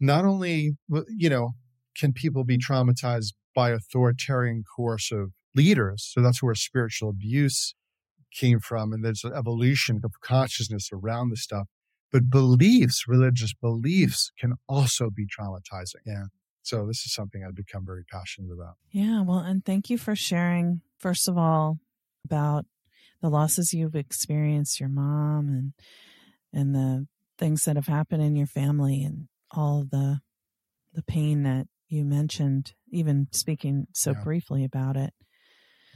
Not 0.00 0.24
only, 0.24 0.76
you 1.08 1.30
know, 1.30 1.52
can 1.96 2.12
people 2.12 2.44
be 2.44 2.58
traumatized 2.58 3.34
by 3.54 3.70
authoritarian 3.70 4.64
coercive 4.76 5.28
leaders. 5.54 6.10
So 6.12 6.20
that's 6.20 6.42
where 6.42 6.54
spiritual 6.54 7.10
abuse 7.10 7.74
came 8.32 8.58
from. 8.58 8.92
And 8.92 9.04
there's 9.04 9.24
an 9.24 9.32
evolution 9.34 10.00
of 10.04 10.20
consciousness 10.20 10.90
around 10.92 11.30
this 11.30 11.42
stuff. 11.42 11.68
But 12.12 12.30
beliefs, 12.30 13.04
religious 13.08 13.54
beliefs, 13.54 14.30
can 14.38 14.54
also 14.68 15.10
be 15.10 15.26
traumatizing. 15.26 16.02
Yeah. 16.06 16.24
So 16.62 16.86
this 16.86 17.04
is 17.04 17.12
something 17.12 17.44
I've 17.44 17.54
become 17.54 17.84
very 17.84 18.04
passionate 18.04 18.52
about. 18.52 18.74
Yeah. 18.90 19.22
Well, 19.22 19.40
and 19.40 19.64
thank 19.64 19.90
you 19.90 19.98
for 19.98 20.16
sharing, 20.16 20.80
first 20.98 21.28
of 21.28 21.36
all, 21.36 21.78
about 22.24 22.66
the 23.20 23.28
losses 23.28 23.72
you've 23.72 23.96
experienced, 23.96 24.80
your 24.80 24.88
mom 24.88 25.48
and 25.48 25.72
and 26.52 26.74
the 26.74 27.06
things 27.36 27.64
that 27.64 27.74
have 27.76 27.88
happened 27.88 28.22
in 28.22 28.36
your 28.36 28.46
family 28.46 29.02
and 29.02 29.28
all 29.50 29.84
the 29.90 30.20
the 30.92 31.02
pain 31.02 31.42
that 31.42 31.66
you 31.88 32.04
mentioned, 32.04 32.72
even 32.90 33.28
speaking 33.32 33.86
so 33.92 34.12
yeah. 34.12 34.22
briefly 34.22 34.64
about 34.64 34.96
it. 34.96 35.12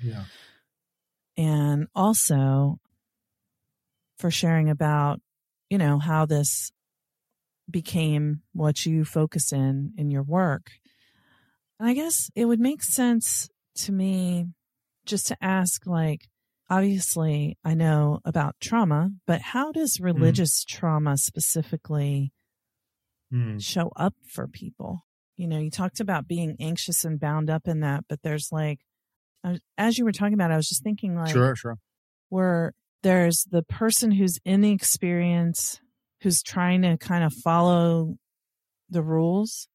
Yeah. 0.03 0.25
And 1.37 1.87
also 1.95 2.79
for 4.19 4.31
sharing 4.31 4.69
about, 4.69 5.21
you 5.71 5.79
know, 5.79 5.99
how 5.99 6.27
this 6.27 6.73
became 7.71 8.43
what 8.53 8.87
you 8.87 9.05
focus 9.05 9.53
in 9.53 9.93
in 9.97 10.11
your 10.11 10.23
work. 10.23 10.71
And 11.79 11.89
I 11.89 11.95
guess 11.95 12.31
it 12.35 12.47
would 12.47 12.61
make 12.61 12.83
sense 12.83 13.49
to 13.77 13.93
me 13.93 14.47
just 15.07 15.29
to 15.29 15.37
ask 15.41 15.87
like 15.87 16.29
obviously 16.71 17.57
I 17.65 17.75
know 17.75 18.21
about 18.25 18.57
trauma, 18.61 19.11
but 19.27 19.41
how 19.41 19.73
does 19.73 19.99
mm. 19.99 20.05
religious 20.05 20.65
mm. 20.65 20.69
trauma 20.69 21.17
specifically 21.17 22.33
mm. 23.33 23.63
show 23.63 23.93
up 23.97 24.15
for 24.27 24.47
people? 24.47 25.05
You 25.39 25.47
know, 25.47 25.59
you 25.59 25.71
talked 25.71 26.01
about 26.01 26.27
being 26.27 26.57
anxious 26.59 27.05
and 27.05 27.19
bound 27.19 27.49
up 27.49 27.69
in 27.69 27.81
that, 27.81 28.05
but 28.09 28.21
there's 28.23 28.49
like, 28.51 28.81
as 29.79 29.97
you 29.97 30.05
were 30.05 30.13
talking 30.13 30.35
about, 30.35 30.51
I 30.51 30.57
was 30.57 30.69
just 30.69 30.83
thinking 30.83 31.15
like, 31.15 31.31
sure, 31.31 31.55
sure. 31.55 31.77
Where 32.29 32.75
there's 33.03 33.47
the 33.51 33.63
person 33.63 34.11
who's 34.11 34.41
in 34.45 34.61
the 34.61 34.73
experience, 34.73 35.81
who's 36.23 36.43
trying 36.43 36.83
to 36.83 36.99
kind 36.99 37.23
of 37.23 37.33
follow 37.33 38.17
the 38.91 39.01
rules. 39.01 39.69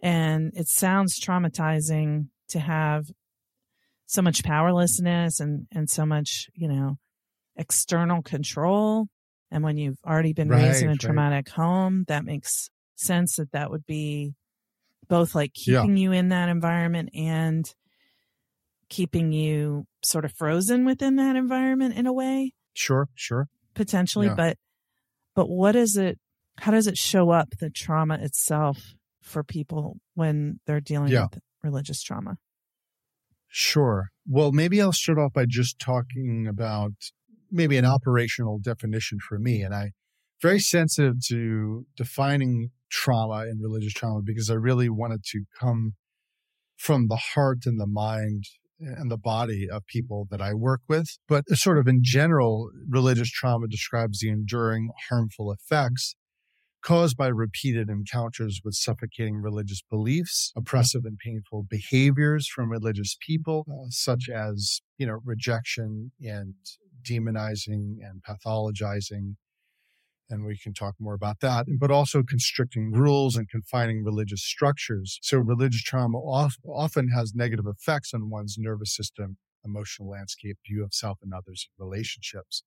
And 0.00 0.52
it 0.54 0.68
sounds 0.68 1.18
traumatizing 1.18 2.28
to 2.50 2.60
have 2.60 3.06
so 4.06 4.22
much 4.22 4.44
powerlessness 4.44 5.40
and, 5.40 5.66
and 5.72 5.90
so 5.90 6.06
much, 6.06 6.48
you 6.54 6.68
know, 6.68 6.98
external 7.56 8.22
control. 8.22 9.06
And 9.50 9.64
when 9.64 9.76
you've 9.76 9.98
already 10.06 10.34
been 10.34 10.48
right, 10.48 10.62
raised 10.62 10.84
in 10.84 10.90
a 10.90 10.96
traumatic 10.96 11.48
right. 11.48 11.64
home, 11.64 12.04
that 12.06 12.24
makes 12.24 12.70
sense 12.94 13.36
that 13.36 13.50
that 13.52 13.70
would 13.70 13.86
be 13.86 14.34
both 15.08 15.34
like 15.34 15.52
keeping 15.54 15.96
yeah. 15.96 16.02
you 16.02 16.12
in 16.12 16.28
that 16.28 16.48
environment 16.48 17.10
and 17.14 17.72
keeping 18.88 19.32
you 19.32 19.86
sort 20.04 20.24
of 20.24 20.32
frozen 20.32 20.84
within 20.84 21.16
that 21.16 21.36
environment 21.36 21.96
in 21.96 22.06
a 22.06 22.12
way. 22.12 22.52
Sure, 22.74 23.08
sure. 23.14 23.48
Potentially, 23.74 24.26
yeah. 24.26 24.34
but 24.34 24.56
but 25.34 25.48
what 25.48 25.76
is 25.76 25.96
it 25.96 26.18
how 26.58 26.70
does 26.70 26.86
it 26.86 26.96
show 26.96 27.30
up 27.30 27.50
the 27.58 27.70
trauma 27.70 28.18
itself 28.20 28.94
for 29.22 29.42
people 29.42 29.96
when 30.14 30.60
they're 30.66 30.80
dealing 30.80 31.10
yeah. 31.10 31.26
with 31.32 31.40
religious 31.62 32.02
trauma? 32.02 32.36
Sure. 33.48 34.08
Well, 34.26 34.52
maybe 34.52 34.80
I'll 34.80 34.92
start 34.92 35.18
off 35.18 35.32
by 35.32 35.46
just 35.46 35.78
talking 35.78 36.46
about 36.48 36.92
maybe 37.50 37.76
an 37.76 37.84
operational 37.84 38.58
definition 38.58 39.18
for 39.20 39.38
me 39.38 39.62
and 39.62 39.74
I 39.74 39.92
very 40.42 40.58
sensitive 40.60 41.24
to 41.28 41.86
defining 41.96 42.70
trauma 42.94 43.40
and 43.40 43.60
religious 43.60 43.92
trauma 43.92 44.20
because 44.24 44.48
I 44.48 44.54
really 44.54 44.88
wanted 44.88 45.24
to 45.32 45.44
come 45.60 45.94
from 46.76 47.08
the 47.08 47.20
heart 47.34 47.58
and 47.66 47.80
the 47.80 47.86
mind 47.86 48.44
and 48.78 49.10
the 49.10 49.18
body 49.18 49.68
of 49.70 49.86
people 49.86 50.26
that 50.30 50.40
I 50.40 50.54
work 50.54 50.80
with. 50.88 51.18
But 51.28 51.48
sort 51.50 51.78
of 51.78 51.88
in 51.88 52.00
general, 52.02 52.70
religious 52.88 53.30
trauma 53.30 53.66
describes 53.68 54.20
the 54.20 54.28
enduring 54.28 54.90
harmful 55.10 55.52
effects 55.52 56.14
caused 56.82 57.16
by 57.16 57.28
repeated 57.28 57.88
encounters 57.88 58.60
with 58.62 58.74
suffocating 58.74 59.36
religious 59.36 59.82
beliefs, 59.90 60.52
oppressive 60.54 61.02
and 61.04 61.18
painful 61.18 61.64
behaviors 61.68 62.46
from 62.46 62.70
religious 62.70 63.16
people, 63.26 63.64
uh, 63.70 63.86
such 63.88 64.28
as, 64.28 64.82
you 64.98 65.06
know, 65.06 65.18
rejection 65.24 66.12
and 66.22 66.54
demonizing 67.08 67.96
and 68.02 68.22
pathologizing 68.28 69.36
and 70.30 70.44
we 70.44 70.56
can 70.56 70.72
talk 70.72 70.94
more 70.98 71.14
about 71.14 71.40
that, 71.40 71.66
but 71.78 71.90
also 71.90 72.22
constricting 72.22 72.92
rules 72.92 73.36
and 73.36 73.48
confining 73.48 74.04
religious 74.04 74.42
structures. 74.42 75.18
So, 75.22 75.38
religious 75.38 75.82
trauma 75.82 76.18
often 76.18 77.08
has 77.08 77.34
negative 77.34 77.66
effects 77.66 78.14
on 78.14 78.30
one's 78.30 78.56
nervous 78.58 78.94
system, 78.94 79.36
emotional 79.64 80.08
landscape, 80.08 80.58
view 80.66 80.84
of 80.84 80.94
self 80.94 81.18
and 81.22 81.32
others, 81.34 81.68
relationships. 81.78 82.64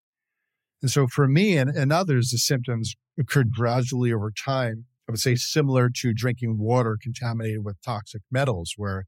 And 0.82 0.92
so, 0.92 1.08
for 1.08 1.28
me 1.28 1.58
and, 1.58 1.70
and 1.70 1.92
others, 1.92 2.30
the 2.30 2.38
symptoms 2.38 2.96
occurred 3.20 3.52
gradually 3.52 4.14
over 4.14 4.32
time. 4.32 4.86
I 5.08 5.14
would 5.14 5.20
say 5.20 5.36
similar 5.36 5.90
to 6.02 6.14
drinking 6.14 6.58
water 6.60 6.98
contaminated 7.02 7.64
with 7.64 7.82
toxic 7.82 8.22
metals, 8.30 8.74
where 8.78 9.06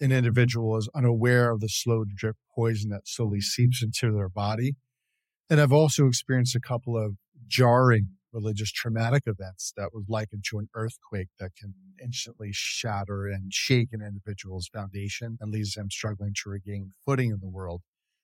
an 0.00 0.12
individual 0.12 0.76
is 0.76 0.88
unaware 0.94 1.50
of 1.50 1.60
the 1.60 1.68
slow 1.68 2.04
drip 2.04 2.36
poison 2.54 2.90
that 2.90 3.08
slowly 3.08 3.40
seeps 3.40 3.82
into 3.82 4.12
their 4.12 4.28
body. 4.28 4.76
And 5.48 5.60
I've 5.60 5.72
also 5.72 6.06
experienced 6.06 6.54
a 6.54 6.60
couple 6.60 6.96
of 6.96 7.16
jarring 7.46 8.08
religious 8.32 8.72
traumatic 8.72 9.22
events 9.26 9.72
that 9.76 9.90
was 9.92 10.04
likened 10.08 10.44
to 10.50 10.58
an 10.58 10.68
earthquake 10.74 11.28
that 11.38 11.52
can 11.56 11.72
instantly 12.02 12.50
shatter 12.52 13.26
and 13.26 13.52
shake 13.52 13.88
an 13.92 14.02
individual's 14.02 14.68
foundation 14.72 15.38
and 15.40 15.52
leaves 15.52 15.74
them 15.74 15.88
struggling 15.90 16.32
to 16.34 16.50
regain 16.50 16.90
footing 17.06 17.30
in 17.30 17.38
the 17.40 17.48
world. 17.48 17.82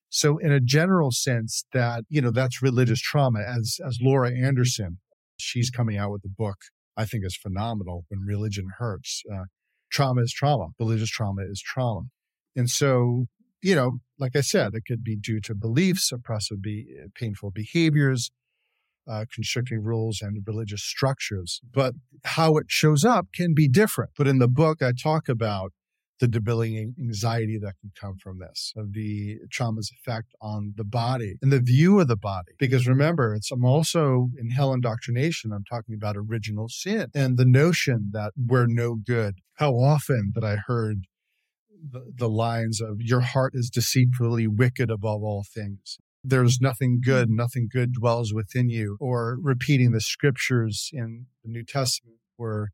So 0.09 0.39
in 0.39 0.51
a 0.51 0.59
general 0.59 1.13
sense 1.13 1.65
that, 1.73 2.03
you 2.09 2.21
know, 2.21 2.33
that's 2.33 2.61
religious 2.61 3.01
trauma 3.01 3.41
as, 3.41 3.79
as 3.87 3.99
Laura 4.03 4.33
Anderson, 4.37 4.99
she's 5.37 5.71
coming 5.71 5.97
out 5.97 6.11
with 6.11 6.25
a 6.25 6.29
book 6.29 6.57
I 6.97 7.07
think 7.07 7.25
is 7.25 7.37
phenomenal 7.37 8.05
when 8.09 8.21
religion 8.21 8.69
hurts. 8.79 9.23
Uh, 9.33 9.45
trauma 9.91 10.23
is 10.23 10.33
trauma. 10.33 10.69
Religious 10.79 11.09
trauma 11.09 11.43
is 11.49 11.63
trauma. 11.63 12.03
And 12.55 12.69
so, 12.69 13.27
you 13.63 13.75
know, 13.75 14.01
like 14.19 14.37
I 14.37 14.43
said, 14.43 14.75
it 14.75 14.83
could 14.87 15.03
be 15.03 15.17
due 15.17 15.41
to 15.43 15.55
beliefs, 15.55 16.13
oppressive, 16.13 16.61
be, 16.61 16.87
painful 17.15 17.53
behaviors, 17.53 18.31
uh, 19.09 19.25
constricting 19.33 19.83
rules 19.83 20.21
and 20.21 20.43
religious 20.47 20.83
structures. 20.83 21.61
But 21.73 21.95
how 22.25 22.57
it 22.57 22.67
shows 22.69 23.05
up 23.05 23.29
can 23.35 23.55
be 23.55 23.69
different. 23.69 24.13
But 24.17 24.27
in 24.27 24.39
the 24.39 24.49
book, 24.49 24.83
I 24.83 24.93
talk 24.93 25.29
about 25.29 25.73
the 26.21 26.29
debilitating 26.29 26.95
anxiety 27.01 27.59
that 27.59 27.75
can 27.81 27.91
come 27.99 28.17
from 28.23 28.39
this, 28.39 28.73
of 28.77 28.93
the 28.93 29.39
trauma's 29.51 29.91
effect 29.91 30.35
on 30.41 30.75
the 30.77 30.85
body 30.85 31.37
and 31.41 31.51
the 31.51 31.61
view 31.61 31.99
of 31.99 32.09
the 32.09 32.17
body. 32.17 32.53
Because 32.59 32.87
remember, 32.87 33.35
it's 33.35 33.51
I'm 33.51 33.65
also 33.65 34.29
in 34.39 34.51
hell 34.51 34.73
indoctrination, 34.73 35.51
I'm 35.51 35.65
talking 35.65 35.95
about 35.95 36.17
original 36.17 36.69
sin 36.69 37.11
and 37.15 37.39
the 37.39 37.47
notion 37.47 38.11
that 38.13 38.33
we're 38.37 38.67
no 38.67 38.97
good. 38.97 39.37
How 39.55 39.73
often 39.73 40.33
that 40.35 40.45
I 40.45 40.57
heard 40.57 41.07
the, 41.91 42.13
the 42.15 42.29
lines 42.29 42.81
of 42.81 43.01
your 43.01 43.21
heart 43.21 43.55
is 43.55 43.71
deceitfully 43.71 44.47
wicked 44.47 44.91
above 44.91 45.23
all 45.23 45.45
things. 45.49 45.99
There's 46.23 46.61
nothing 46.61 47.01
good, 47.03 47.29
mm-hmm. 47.29 47.37
nothing 47.37 47.69
good 47.71 47.93
dwells 47.93 48.33
within 48.33 48.69
you, 48.69 48.97
or 49.01 49.39
repeating 49.41 49.93
the 49.93 50.01
scriptures 50.01 50.91
in 50.93 51.27
the 51.43 51.51
New 51.51 51.65
Testament 51.65 52.19
where 52.37 52.73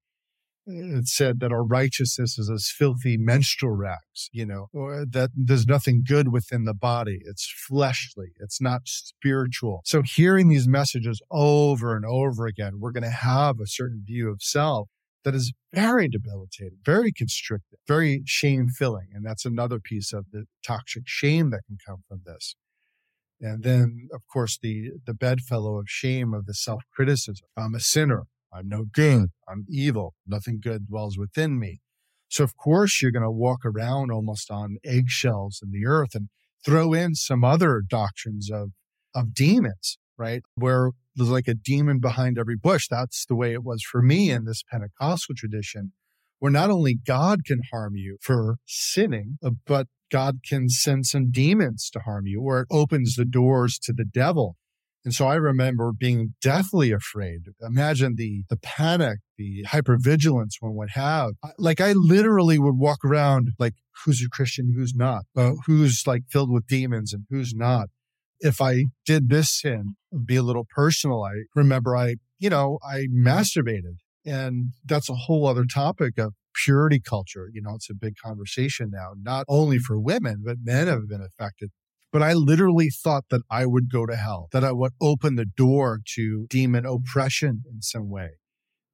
uh, 0.69 0.99
it 0.99 1.09
said 1.09 1.41
that 1.41 1.53
our 1.53 1.65
righteousness 1.65 2.39
is 2.39 2.51
as 2.51 2.69
filthy 2.69 3.17
menstrual 3.17 3.73
rags, 3.73 4.31
you 4.33 4.47
know, 4.47 4.69
or 4.73 5.05
that 5.09 5.31
there's 5.35 5.67
nothing 5.67 6.03
good 6.07 6.33
within 6.33 6.65
the 6.65 6.75
body. 6.75 7.21
It's 7.25 7.53
fleshly. 7.69 8.33
It's 8.41 8.61
not 8.61 8.83
spiritual. 8.85 9.83
So 9.85 10.03
hearing 10.03 10.49
these 10.49 10.67
messages 10.67 11.21
over 11.31 11.95
and 11.97 12.05
over 12.05 12.47
again, 12.47 12.81
we're 12.81 12.93
going 12.93 13.05
to 13.05 13.11
have 13.11 13.61
a 13.61 13.67
certain 13.67 14.03
view 14.05 14.31
of 14.31 14.43
self 14.43 14.89
that 15.25 15.35
is 15.35 15.53
very 15.75 16.09
debilitating, 16.09 16.79
very 16.85 17.13
constricted, 17.13 17.79
very 17.89 18.23
shame 18.27 18.69
filling. 18.69 19.09
And 19.13 19.27
that's 19.27 19.45
another 19.45 19.81
piece 19.81 20.13
of 20.13 20.27
the 20.33 20.45
toxic 20.65 21.03
shame 21.07 21.51
that 21.51 21.63
can 21.67 21.79
come 21.85 22.05
from 22.09 22.23
this. 22.25 22.55
And 23.41 23.63
then, 23.63 24.09
of 24.15 24.23
course, 24.33 24.59
the, 24.61 24.93
the 25.05 25.15
bedfellow 25.15 25.79
of 25.79 25.87
shame 25.89 26.33
of 26.33 26.47
the 26.47 26.55
self 26.55 26.83
criticism. 26.95 27.47
I'm 27.57 27.75
a 27.75 27.81
sinner. 27.81 28.25
I'm 28.53 28.69
no 28.69 28.85
good. 28.91 29.31
I'm 29.49 29.67
evil. 29.69 30.15
Nothing 30.27 30.61
good 30.63 30.87
dwells 30.89 31.19
within 31.19 31.59
me. 31.59 31.81
So 32.29 32.45
of 32.45 32.57
course 32.57 33.01
you're 33.01 33.13
going 33.13 33.23
to 33.23 33.31
walk 33.31 33.65
around 33.65 34.11
almost 34.11 34.51
on 34.51 34.79
eggshells 34.85 35.61
in 35.63 35.71
the 35.71 35.87
earth 35.87 36.15
and 36.15 36.29
throw 36.65 36.93
in 36.93 37.15
some 37.15 37.45
other 37.45 37.83
doctrines 37.87 38.51
of, 38.51 38.71
of 39.15 39.35
demons, 39.35 39.99
right? 40.19 40.43
Where 40.57 40.91
there's 41.15 41.31
like 41.31 41.49
a 41.49 41.55
demon 41.55 42.01
behind 42.01 42.39
every 42.39 42.57
bush. 42.57 42.89
That's 42.91 43.25
the 43.27 43.37
way 43.37 43.53
it 43.53 43.63
was 43.63 43.83
for 43.83 44.03
me 44.03 44.31
in 44.31 44.45
this 44.45 44.63
Pentecostal 44.71 45.35
tradition, 45.37 45.93
where 46.39 46.53
not 46.53 46.71
only 46.71 46.95
God 46.95 47.45
can 47.45 47.61
harm 47.71 47.97
you 47.97 48.19
for 48.21 48.57
sinning, 48.67 49.39
uh, 49.43 49.51
but 49.67 49.87
God 50.11 50.41
can 50.47 50.69
send 50.69 51.07
some 51.07 51.31
demons 51.31 51.91
to 51.91 52.01
harm 52.01 52.27
you, 52.27 52.41
or 52.43 52.61
it 52.61 52.69
opens 52.71 53.15
the 53.17 53.25
doors 53.25 53.79
to 53.85 53.93
the 53.93 54.05
devil 54.05 54.57
and 55.07 55.15
so 55.15 55.29
I 55.29 55.37
remember 55.37 55.93
being 55.97 56.35
deathly 56.43 56.91
afraid. 56.91 57.43
Imagine 57.63 58.17
the 58.17 58.43
the 58.51 58.57
panic, 58.57 59.21
the 59.39 59.65
hypervigilance 59.69 60.55
one 60.59 60.75
would 60.75 60.91
have. 60.91 61.31
Like 61.59 61.81
I 61.81 61.93
literally 61.93 62.59
would 62.59 62.77
walk 62.77 63.05
around 63.05 63.51
like 63.57 63.75
who's 64.05 64.21
a 64.21 64.29
Christian, 64.29 64.75
who's 64.77 64.97
not, 64.97 65.23
uh, 65.37 65.53
who's 65.67 66.03
like 66.09 66.23
filled 66.29 66.53
with 66.53 66.67
demons 66.67 67.13
and 67.13 67.25
who's 67.31 67.55
not. 67.55 67.87
If 68.41 68.61
I 68.61 68.87
did 69.07 69.29
this 69.29 69.61
sin, 69.61 69.95
be 70.25 70.35
a 70.35 70.43
little 70.43 70.67
personal. 70.75 71.23
I 71.23 71.45
remember 71.55 71.97
I, 71.97 72.17
you 72.41 72.51
know, 72.51 72.81
I 72.85 73.07
masturbated, 73.17 73.99
and 74.27 74.73
that's 74.85 75.09
a 75.09 75.15
whole 75.15 75.47
other 75.47 75.65
topic 75.65 76.19
of 76.19 76.35
purity 76.65 77.01
culture. 77.01 77.49
You 77.53 77.63
know, 77.63 77.75
it's 77.75 77.91
a 77.91 77.95
big 77.95 78.15
conversation 78.23 78.91
now, 78.93 79.13
not 79.21 79.45
only 79.49 79.79
for 79.79 79.99
women, 79.99 80.43
but 80.45 80.59
men 80.63 80.89
have 80.89 81.09
been 81.09 81.23
affected 81.23 81.71
but 82.17 82.23
I 82.23 82.33
literally 82.33 82.89
thought 82.89 83.25
that 83.29 83.43
I 83.51 83.67
would 83.67 83.93
go 83.93 84.07
to 84.07 84.17
hell, 84.17 84.49
that 84.53 84.65
I 84.65 84.73
would 84.73 84.93
open 85.03 85.35
the 85.35 85.45
door 85.45 86.01
to 86.15 86.47
demon 86.49 86.87
oppression 86.87 87.65
in 87.71 87.83
some 87.83 88.09
way 88.09 88.31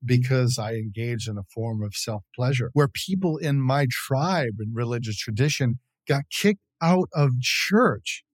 because 0.04 0.58
I 0.58 0.72
engaged 0.74 1.28
in 1.28 1.38
a 1.38 1.44
form 1.54 1.84
of 1.84 1.94
self 1.94 2.24
pleasure 2.34 2.70
where 2.72 2.88
people 2.88 3.36
in 3.36 3.60
my 3.60 3.86
tribe 3.88 4.54
and 4.58 4.74
religious 4.74 5.16
tradition 5.16 5.78
got 6.08 6.24
kicked 6.36 6.62
out 6.82 7.08
of 7.14 7.40
church 7.40 8.24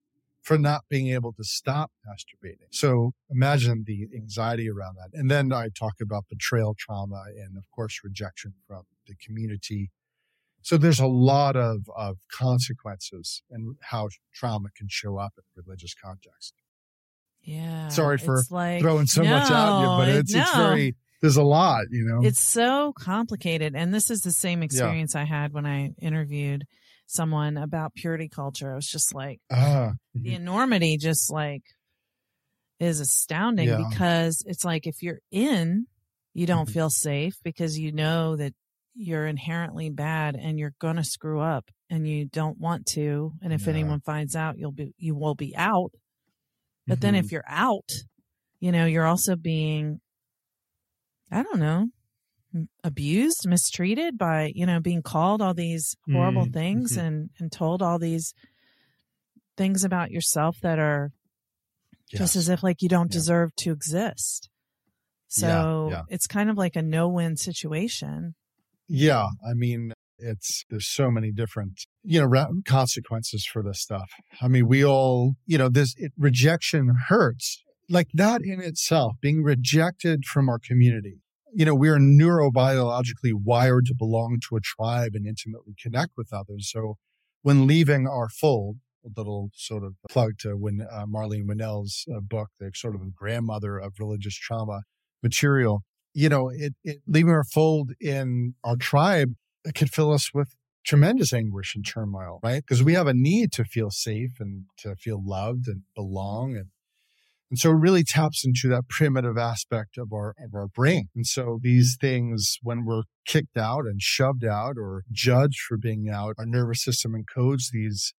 for 0.49 0.57
not 0.57 0.81
being 0.89 1.09
able 1.09 1.31
to 1.33 1.43
stop 1.43 1.91
masturbating. 2.07 2.71
So 2.71 3.13
imagine 3.29 3.83
the 3.85 4.07
anxiety 4.15 4.67
around 4.67 4.95
that. 4.95 5.09
And 5.13 5.29
then 5.29 5.53
I 5.53 5.69
talk 5.69 6.01
about 6.01 6.25
betrayal 6.27 6.75
trauma 6.75 7.25
and, 7.37 7.55
of 7.55 7.69
course, 7.69 7.99
rejection 8.03 8.55
from 8.67 8.81
the 9.05 9.13
community 9.23 9.91
so 10.61 10.77
there's 10.77 10.99
a 10.99 11.07
lot 11.07 11.55
of, 11.55 11.89
of 11.95 12.17
consequences 12.31 13.43
and 13.49 13.75
how 13.81 14.09
trauma 14.33 14.69
can 14.75 14.87
show 14.89 15.17
up 15.17 15.33
in 15.37 15.43
religious 15.63 15.93
context. 15.93 16.53
Yeah. 17.41 17.87
Sorry 17.89 18.17
for 18.17 18.43
like, 18.49 18.81
throwing 18.81 19.07
so 19.07 19.21
no, 19.21 19.29
much 19.29 19.51
at 19.51 19.79
you, 19.79 19.87
but 19.87 20.09
it's, 20.09 20.33
no. 20.33 20.41
it's 20.41 20.55
very, 20.55 20.95
there's 21.21 21.37
a 21.37 21.43
lot, 21.43 21.85
you 21.91 22.03
know. 22.03 22.27
It's 22.27 22.41
so 22.41 22.93
complicated. 22.99 23.75
And 23.75 23.93
this 23.93 24.09
is 24.09 24.21
the 24.21 24.31
same 24.31 24.61
experience 24.61 25.13
yeah. 25.15 25.21
I 25.21 25.25
had 25.25 25.53
when 25.53 25.65
I 25.65 25.91
interviewed 26.01 26.65
someone 27.09 27.57
about 27.57 27.95
purity 27.95 28.29
culture. 28.29 28.71
I 28.71 28.75
was 28.75 28.87
just 28.87 29.13
like, 29.13 29.39
uh, 29.49 29.91
the 30.13 30.35
enormity 30.35 30.97
just 30.97 31.31
like 31.31 31.63
is 32.79 32.99
astounding 32.99 33.67
yeah. 33.67 33.83
because 33.89 34.43
it's 34.45 34.63
like 34.63 34.87
if 34.87 35.01
you're 35.01 35.19
in, 35.31 35.87
you 36.33 36.45
don't 36.45 36.65
mm-hmm. 36.65 36.73
feel 36.73 36.89
safe 36.89 37.35
because 37.43 37.77
you 37.77 37.91
know 37.91 38.35
that 38.35 38.53
you're 38.95 39.25
inherently 39.25 39.89
bad 39.89 40.35
and 40.35 40.59
you're 40.59 40.73
going 40.79 40.97
to 40.97 41.03
screw 41.03 41.39
up 41.39 41.69
and 41.89 42.07
you 42.07 42.25
don't 42.25 42.59
want 42.59 42.85
to 42.85 43.31
and 43.41 43.53
if 43.53 43.63
yeah. 43.63 43.69
anyone 43.69 44.01
finds 44.01 44.35
out 44.35 44.57
you'll 44.57 44.71
be 44.71 44.93
you 44.97 45.15
will 45.15 45.35
be 45.35 45.55
out 45.55 45.91
but 46.85 46.95
mm-hmm. 46.95 47.01
then 47.01 47.15
if 47.15 47.25
mm-hmm. 47.25 47.35
you're 47.35 47.43
out 47.47 47.89
you 48.59 48.71
know 48.71 48.85
you're 48.85 49.05
also 49.05 49.35
being 49.35 50.01
i 51.31 51.41
don't 51.41 51.59
know 51.59 51.87
abused 52.83 53.47
mistreated 53.47 54.17
by 54.17 54.51
you 54.55 54.65
know 54.65 54.79
being 54.79 55.03
called 55.03 55.41
all 55.41 55.53
these 55.53 55.95
horrible 56.11 56.43
mm-hmm. 56.43 56.53
things 56.53 56.97
and 56.97 57.29
and 57.39 57.51
told 57.51 57.81
all 57.81 57.99
these 57.99 58.33
things 59.55 59.83
about 59.83 60.09
yourself 60.09 60.57
that 60.61 60.79
are 60.79 61.11
yes. 62.11 62.21
just 62.21 62.35
as 62.35 62.49
if 62.49 62.63
like 62.63 62.81
you 62.81 62.89
don't 62.89 63.11
yeah. 63.11 63.17
deserve 63.17 63.55
to 63.55 63.71
exist 63.71 64.49
so 65.27 65.89
yeah, 65.91 66.01
it's 66.09 66.25
kind 66.25 66.49
of 66.49 66.57
like 66.57 66.75
a 66.75 66.81
no-win 66.81 67.37
situation 67.37 68.33
yeah, 68.89 69.27
I 69.47 69.53
mean, 69.53 69.93
it's 70.17 70.65
there's 70.69 70.87
so 70.87 71.09
many 71.11 71.31
different 71.31 71.85
you 72.03 72.27
know 72.27 72.61
consequences 72.65 73.45
for 73.45 73.61
this 73.61 73.79
stuff. 73.79 74.09
I 74.41 74.47
mean, 74.47 74.67
we 74.67 74.83
all 74.83 75.35
you 75.45 75.57
know 75.57 75.69
this 75.69 75.93
it, 75.97 76.11
rejection 76.17 76.93
hurts. 77.07 77.63
Like 77.87 78.07
that 78.15 78.41
in 78.43 78.59
itself, 78.59 79.13
being 79.21 79.43
rejected 79.43 80.25
from 80.25 80.49
our 80.49 80.59
community. 80.59 81.21
You 81.53 81.65
know, 81.65 81.75
we 81.75 81.89
are 81.89 81.97
neurobiologically 81.97 83.33
wired 83.33 83.85
to 83.87 83.95
belong 83.95 84.39
to 84.49 84.55
a 84.55 84.61
tribe 84.61 85.11
and 85.13 85.25
intimately 85.25 85.73
connect 85.81 86.11
with 86.15 86.31
others. 86.31 86.69
So 86.71 86.95
when 87.41 87.67
leaving 87.67 88.07
our 88.07 88.29
fold, 88.29 88.77
a 89.05 89.09
little 89.15 89.49
sort 89.53 89.83
of 89.83 89.95
plug 90.09 90.33
to 90.39 90.57
when 90.57 90.81
uh, 90.81 91.05
Marlene 91.05 91.47
Winell's 91.47 92.05
uh, 92.13 92.19
book, 92.19 92.49
the 92.59 92.71
sort 92.75 92.95
of 92.95 93.15
grandmother 93.15 93.77
of 93.77 93.93
religious 93.97 94.35
trauma 94.35 94.81
material, 95.23 95.83
you 96.13 96.27
know, 96.27 96.49
it, 96.49 96.73
it 96.83 96.97
leaving 97.07 97.31
our 97.31 97.45
fold 97.45 97.91
in 98.01 98.55
our 98.63 98.75
tribe 98.75 99.33
it 99.65 99.75
could 99.75 99.91
fill 99.91 100.11
us 100.11 100.33
with 100.33 100.55
tremendous 100.85 101.33
anguish 101.33 101.75
and 101.75 101.85
turmoil, 101.85 102.39
right? 102.41 102.63
Because 102.63 102.83
we 102.83 102.93
have 102.93 103.07
a 103.07 103.13
need 103.13 103.51
to 103.53 103.63
feel 103.63 103.91
safe 103.91 104.39
and 104.39 104.65
to 104.77 104.95
feel 104.95 105.21
loved 105.23 105.67
and 105.67 105.83
belong 105.95 106.55
and 106.55 106.67
and 107.49 107.57
so 107.57 107.71
it 107.71 107.75
really 107.75 108.03
taps 108.03 108.45
into 108.45 108.67
that 108.69 108.87
primitive 108.89 109.37
aspect 109.37 109.97
of 109.97 110.13
our 110.13 110.35
of 110.43 110.53
our 110.53 110.67
brain. 110.67 111.09
And 111.15 111.25
so 111.25 111.59
these 111.61 111.97
things, 111.99 112.57
when 112.61 112.85
we're 112.85 113.03
kicked 113.25 113.57
out 113.57 113.85
and 113.85 114.01
shoved 114.01 114.45
out 114.45 114.75
or 114.77 115.03
judged 115.11 115.59
for 115.67 115.77
being 115.77 116.09
out, 116.09 116.35
our 116.37 116.45
nervous 116.45 116.83
system 116.83 117.13
encodes 117.13 117.71
these 117.71 118.13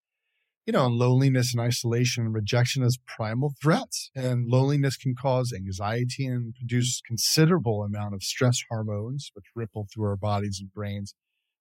you 0.70 0.74
know, 0.74 0.86
loneliness 0.86 1.52
and 1.52 1.60
isolation 1.60 2.26
and 2.26 2.34
rejection 2.36 2.84
as 2.84 3.00
primal 3.08 3.56
threats. 3.60 4.12
And 4.14 4.46
loneliness 4.48 4.98
can 4.98 5.16
cause 5.20 5.52
anxiety 5.52 6.28
and 6.28 6.54
produce 6.54 7.02
considerable 7.08 7.82
amount 7.82 8.14
of 8.14 8.22
stress 8.22 8.60
hormones, 8.70 9.32
which 9.34 9.46
ripple 9.56 9.88
through 9.92 10.06
our 10.06 10.16
bodies 10.16 10.60
and 10.62 10.72
brains 10.72 11.16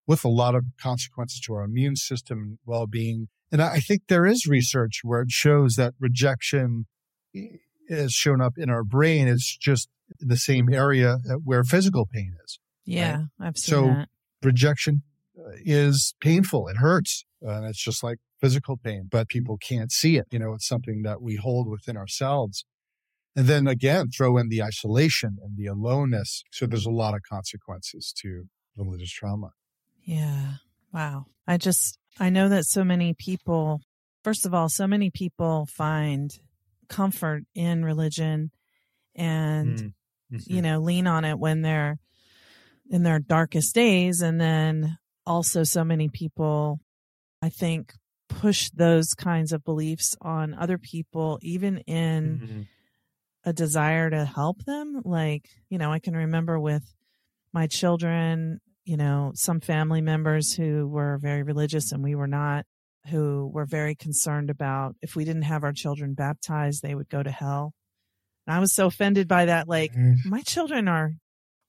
with 0.06 0.26
a 0.26 0.28
lot 0.28 0.54
of 0.54 0.64
consequences 0.78 1.40
to 1.46 1.54
our 1.54 1.62
immune 1.62 1.96
system 1.96 2.38
and 2.38 2.58
well-being. 2.66 3.28
And 3.50 3.62
I 3.62 3.80
think 3.80 4.02
there 4.08 4.26
is 4.26 4.46
research 4.46 5.00
where 5.02 5.22
it 5.22 5.30
shows 5.30 5.76
that 5.76 5.94
rejection 5.98 6.84
is 7.32 8.12
shown 8.12 8.40
up 8.40 8.54
in 8.56 8.70
our 8.70 8.84
brain. 8.84 9.28
is 9.28 9.56
just 9.60 9.88
the 10.20 10.36
same 10.36 10.72
area 10.72 11.18
where 11.44 11.64
physical 11.64 12.06
pain 12.06 12.34
is. 12.44 12.58
Yeah, 12.84 13.24
right? 13.38 13.48
I've 13.48 13.58
seen 13.58 13.74
so 13.74 13.86
that. 13.86 14.08
rejection 14.42 15.02
uh, 15.38 15.50
is 15.64 16.14
painful. 16.20 16.68
It 16.68 16.78
hurts. 16.78 17.24
And 17.42 17.66
it's 17.66 17.82
just 17.82 18.02
like 18.02 18.18
physical 18.40 18.76
pain, 18.76 19.08
but 19.10 19.28
people 19.28 19.58
can't 19.58 19.92
see 19.92 20.16
it. 20.16 20.26
You 20.30 20.38
know, 20.38 20.54
it's 20.54 20.66
something 20.66 21.02
that 21.02 21.20
we 21.20 21.36
hold 21.36 21.68
within 21.68 21.96
ourselves. 21.96 22.64
And 23.36 23.46
then 23.46 23.66
again, 23.68 24.08
throw 24.08 24.36
in 24.38 24.48
the 24.48 24.62
isolation 24.62 25.36
and 25.42 25.56
the 25.56 25.66
aloneness. 25.66 26.42
So 26.50 26.66
there's 26.66 26.86
a 26.86 26.90
lot 26.90 27.14
of 27.14 27.20
consequences 27.22 28.12
to 28.22 28.44
religious 28.76 29.12
trauma. 29.12 29.50
Yeah. 30.02 30.54
Wow. 30.92 31.26
I 31.46 31.56
just, 31.56 31.98
I 32.18 32.30
know 32.30 32.48
that 32.48 32.64
so 32.64 32.82
many 32.82 33.14
people, 33.14 33.80
first 34.24 34.46
of 34.46 34.54
all, 34.54 34.68
so 34.68 34.86
many 34.86 35.10
people 35.10 35.66
find 35.66 36.30
comfort 36.88 37.44
in 37.54 37.84
religion 37.84 38.50
and, 39.14 39.78
mm-hmm. 40.32 40.36
you 40.46 40.62
know, 40.62 40.80
lean 40.80 41.06
on 41.06 41.24
it 41.24 41.38
when 41.38 41.62
they're 41.62 41.98
in 42.90 43.02
their 43.02 43.18
darkest 43.18 43.74
days. 43.74 44.22
And 44.22 44.40
then 44.40 44.98
also 45.26 45.64
so 45.64 45.84
many 45.84 46.08
people, 46.08 46.80
I 47.42 47.48
think, 47.48 47.92
push 48.28 48.70
those 48.70 49.14
kinds 49.14 49.52
of 49.52 49.64
beliefs 49.64 50.16
on 50.20 50.54
other 50.54 50.78
people, 50.78 51.38
even 51.42 51.78
in 51.78 52.38
mm-hmm. 52.38 52.60
a 53.44 53.52
desire 53.52 54.10
to 54.10 54.24
help 54.24 54.64
them. 54.64 55.00
Like, 55.04 55.48
you 55.70 55.78
know, 55.78 55.92
I 55.92 55.98
can 55.98 56.14
remember 56.14 56.58
with 56.58 56.94
my 57.52 57.66
children, 57.66 58.60
you 58.84 58.96
know, 58.96 59.32
some 59.34 59.60
family 59.60 60.00
members 60.00 60.52
who 60.54 60.86
were 60.86 61.18
very 61.18 61.42
religious 61.42 61.92
and 61.92 62.02
we 62.02 62.14
were 62.14 62.26
not, 62.26 62.66
who 63.08 63.50
were 63.52 63.66
very 63.66 63.94
concerned 63.94 64.50
about 64.50 64.94
if 65.02 65.16
we 65.16 65.24
didn't 65.24 65.42
have 65.42 65.64
our 65.64 65.72
children 65.72 66.14
baptized, 66.14 66.82
they 66.82 66.94
would 66.94 67.08
go 67.08 67.22
to 67.22 67.30
hell. 67.30 67.72
And 68.46 68.56
I 68.56 68.60
was 68.60 68.74
so 68.74 68.86
offended 68.86 69.28
by 69.28 69.46
that. 69.46 69.68
Like, 69.68 69.92
Mm. 69.92 70.16
my 70.24 70.42
children 70.42 70.88
are 70.88 71.12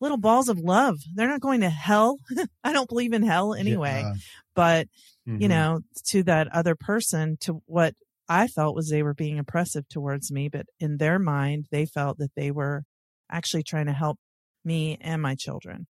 little 0.02 0.18
balls 0.18 0.48
of 0.50 0.58
love. 0.60 0.98
They're 1.16 1.28
not 1.28 1.42
going 1.42 1.62
to 1.62 1.70
hell. 1.70 2.18
I 2.64 2.72
don't 2.74 2.88
believe 2.88 3.14
in 3.14 3.24
hell 3.24 3.54
anyway. 3.54 4.02
Yeah. 4.04 4.14
But, 4.56 4.88
you 5.26 5.48
Mhm. 5.48 5.50
know, 5.50 5.80
to 6.12 6.24
that 6.24 6.48
other 6.50 6.76
person, 6.76 7.38
to 7.42 7.62
what 7.66 7.96
I 8.30 8.48
felt 8.48 8.76
was 8.76 8.90
they 8.90 9.04
were 9.04 9.14
being 9.14 9.40
oppressive 9.40 9.88
towards 9.90 10.32
me. 10.32 10.50
But 10.50 10.68
in 10.80 10.98
their 10.98 11.20
mind, 11.20 11.66
they 11.72 11.86
felt 11.86 12.18
that 12.20 12.32
they 12.36 12.52
were 12.52 12.84
actually 13.30 13.64
trying 13.64 13.88
to 13.88 13.94
help 13.94 14.18
me 14.64 14.98
and 15.02 15.22
my 15.22 15.36
children. 15.36 15.88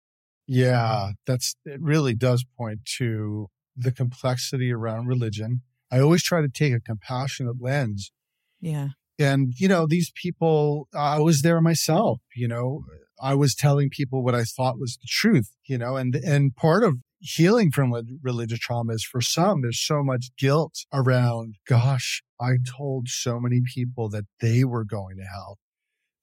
Yeah, 0.47 1.13
that's 1.25 1.55
it 1.65 1.81
really 1.81 2.13
does 2.13 2.45
point 2.57 2.85
to 2.97 3.47
the 3.75 3.91
complexity 3.91 4.71
around 4.71 5.07
religion. 5.07 5.61
I 5.91 5.99
always 5.99 6.23
try 6.23 6.41
to 6.41 6.49
take 6.49 6.73
a 6.73 6.79
compassionate 6.79 7.61
lens. 7.61 8.11
Yeah. 8.59 8.89
And, 9.17 9.53
you 9.57 9.67
know, 9.67 9.85
these 9.87 10.11
people, 10.11 10.87
I 10.93 11.19
was 11.19 11.41
there 11.41 11.61
myself, 11.61 12.19
you 12.35 12.47
know, 12.47 12.83
I 13.21 13.33
was 13.33 13.55
telling 13.55 13.89
people 13.89 14.23
what 14.23 14.35
I 14.35 14.43
thought 14.43 14.79
was 14.79 14.97
the 15.01 15.07
truth, 15.07 15.51
you 15.65 15.77
know, 15.77 15.95
and, 15.95 16.15
and 16.15 16.55
part 16.55 16.83
of 16.83 16.95
healing 17.19 17.71
from 17.71 17.93
relig- 17.93 18.19
religious 18.21 18.59
trauma 18.59 18.93
is 18.93 19.05
for 19.05 19.21
some, 19.21 19.61
there's 19.61 19.79
so 19.79 20.03
much 20.03 20.31
guilt 20.37 20.85
around, 20.91 21.55
gosh, 21.67 22.23
I 22.41 22.57
told 22.77 23.07
so 23.07 23.39
many 23.39 23.61
people 23.73 24.09
that 24.09 24.25
they 24.41 24.65
were 24.65 24.83
going 24.83 25.15
to 25.17 25.23
hell 25.23 25.59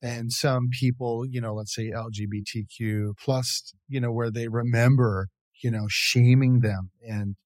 and 0.03 0.33
some 0.33 0.69
people, 0.69 1.25
you 1.25 1.41
know, 1.41 1.55
let's 1.55 1.75
say 1.75 1.93
LGBTQ 1.93 3.13
plus, 3.23 3.73
you 3.89 4.01
know, 4.01 4.11
where 4.11 4.33
they 4.33 4.49
remember, 4.49 5.29
you 5.63 5.71
know, 5.71 5.87
shaming 5.89 6.61
them 6.61 6.91
and, 7.07 7.37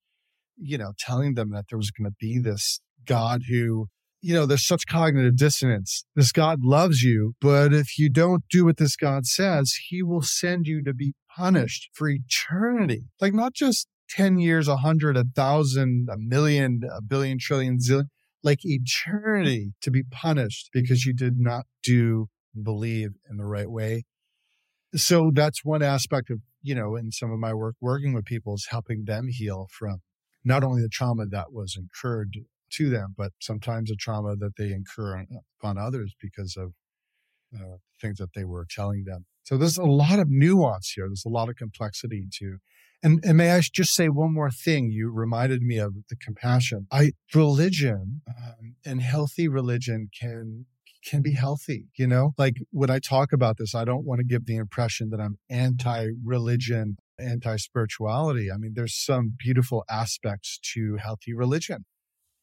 you 0.56 0.78
know, 0.78 0.92
telling 0.98 1.34
them 1.34 1.50
that 1.50 1.66
there 1.68 1.78
was 1.78 1.90
going 1.90 2.10
to 2.10 2.16
be 2.18 2.38
this 2.38 2.80
God 3.06 3.42
who, 3.48 3.86
you 4.20 4.34
know, 4.34 4.46
there's 4.46 4.66
such 4.66 4.86
cognitive 4.86 5.36
dissonance. 5.36 6.04
This 6.14 6.32
God 6.32 6.60
loves 6.64 7.02
you, 7.02 7.34
but 7.40 7.72
if 7.72 7.98
you 7.98 8.08
don't 8.08 8.44
do 8.50 8.64
what 8.64 8.78
this 8.78 8.96
God 8.96 9.26
says, 9.26 9.78
he 9.88 10.02
will 10.02 10.22
send 10.22 10.66
you 10.66 10.82
to 10.84 10.94
be 10.94 11.14
punished 11.36 11.90
for 11.92 12.08
eternity. 12.08 13.04
Like 13.20 13.34
not 13.34 13.54
just 13.54 13.86
10 14.10 14.38
years, 14.38 14.68
a 14.68 14.78
hundred, 14.78 15.16
a 15.16 15.24
thousand, 15.24 16.08
a 16.10 16.16
million, 16.16 16.80
a 16.90 17.02
billion, 17.02 17.38
trillion, 17.38 17.78
zillion, 17.78 18.06
like 18.42 18.60
eternity 18.64 19.72
to 19.82 19.90
be 19.90 20.02
punished 20.02 20.70
because 20.72 21.04
you 21.04 21.12
did 21.12 21.38
not 21.38 21.66
do 21.82 22.28
believe 22.60 23.10
in 23.28 23.36
the 23.36 23.44
right 23.44 23.70
way. 23.70 24.04
So 24.94 25.30
that's 25.34 25.64
one 25.64 25.82
aspect 25.82 26.30
of, 26.30 26.40
you 26.66 26.74
know, 26.74 26.96
in 26.96 27.12
some 27.12 27.30
of 27.30 27.38
my 27.38 27.54
work, 27.54 27.76
working 27.80 28.12
with 28.12 28.24
people 28.24 28.54
is 28.54 28.66
helping 28.70 29.04
them 29.04 29.28
heal 29.28 29.68
from 29.78 29.98
not 30.44 30.64
only 30.64 30.82
the 30.82 30.88
trauma 30.88 31.24
that 31.26 31.52
was 31.52 31.76
incurred 31.78 32.38
to 32.72 32.90
them, 32.90 33.14
but 33.16 33.30
sometimes 33.40 33.88
the 33.88 33.96
trauma 33.96 34.34
that 34.34 34.56
they 34.58 34.72
incur 34.72 35.24
upon 35.60 35.78
others 35.78 36.14
because 36.20 36.56
of 36.56 36.72
uh, 37.54 37.76
things 38.00 38.18
that 38.18 38.34
they 38.34 38.44
were 38.44 38.66
telling 38.68 39.04
them. 39.04 39.26
So 39.44 39.56
there's 39.56 39.78
a 39.78 39.84
lot 39.84 40.18
of 40.18 40.26
nuance 40.28 40.92
here. 40.96 41.06
There's 41.06 41.24
a 41.24 41.30
lot 41.30 41.48
of 41.48 41.54
complexity 41.54 42.26
to, 42.40 42.56
and, 43.00 43.22
and 43.24 43.36
may 43.36 43.52
I 43.52 43.60
just 43.60 43.94
say 43.94 44.08
one 44.08 44.34
more 44.34 44.50
thing? 44.50 44.90
You 44.90 45.12
reminded 45.12 45.62
me 45.62 45.78
of 45.78 45.94
the 46.10 46.16
compassion. 46.16 46.88
I 46.90 47.12
religion 47.32 48.22
um, 48.28 48.74
and 48.84 49.00
healthy 49.00 49.46
religion 49.46 50.08
can 50.20 50.66
can 51.06 51.22
be 51.22 51.32
healthy. 51.32 51.86
You 51.96 52.06
know, 52.06 52.32
like 52.36 52.56
when 52.70 52.90
I 52.90 52.98
talk 52.98 53.32
about 53.32 53.56
this, 53.58 53.74
I 53.74 53.84
don't 53.84 54.04
want 54.04 54.18
to 54.18 54.24
give 54.24 54.46
the 54.46 54.56
impression 54.56 55.10
that 55.10 55.20
I'm 55.20 55.38
anti-religion, 55.48 56.96
anti-spirituality. 57.18 58.50
I 58.52 58.56
mean, 58.58 58.72
there's 58.74 58.94
some 58.94 59.34
beautiful 59.38 59.84
aspects 59.88 60.58
to 60.74 60.96
healthy 60.96 61.32
religion. 61.32 61.84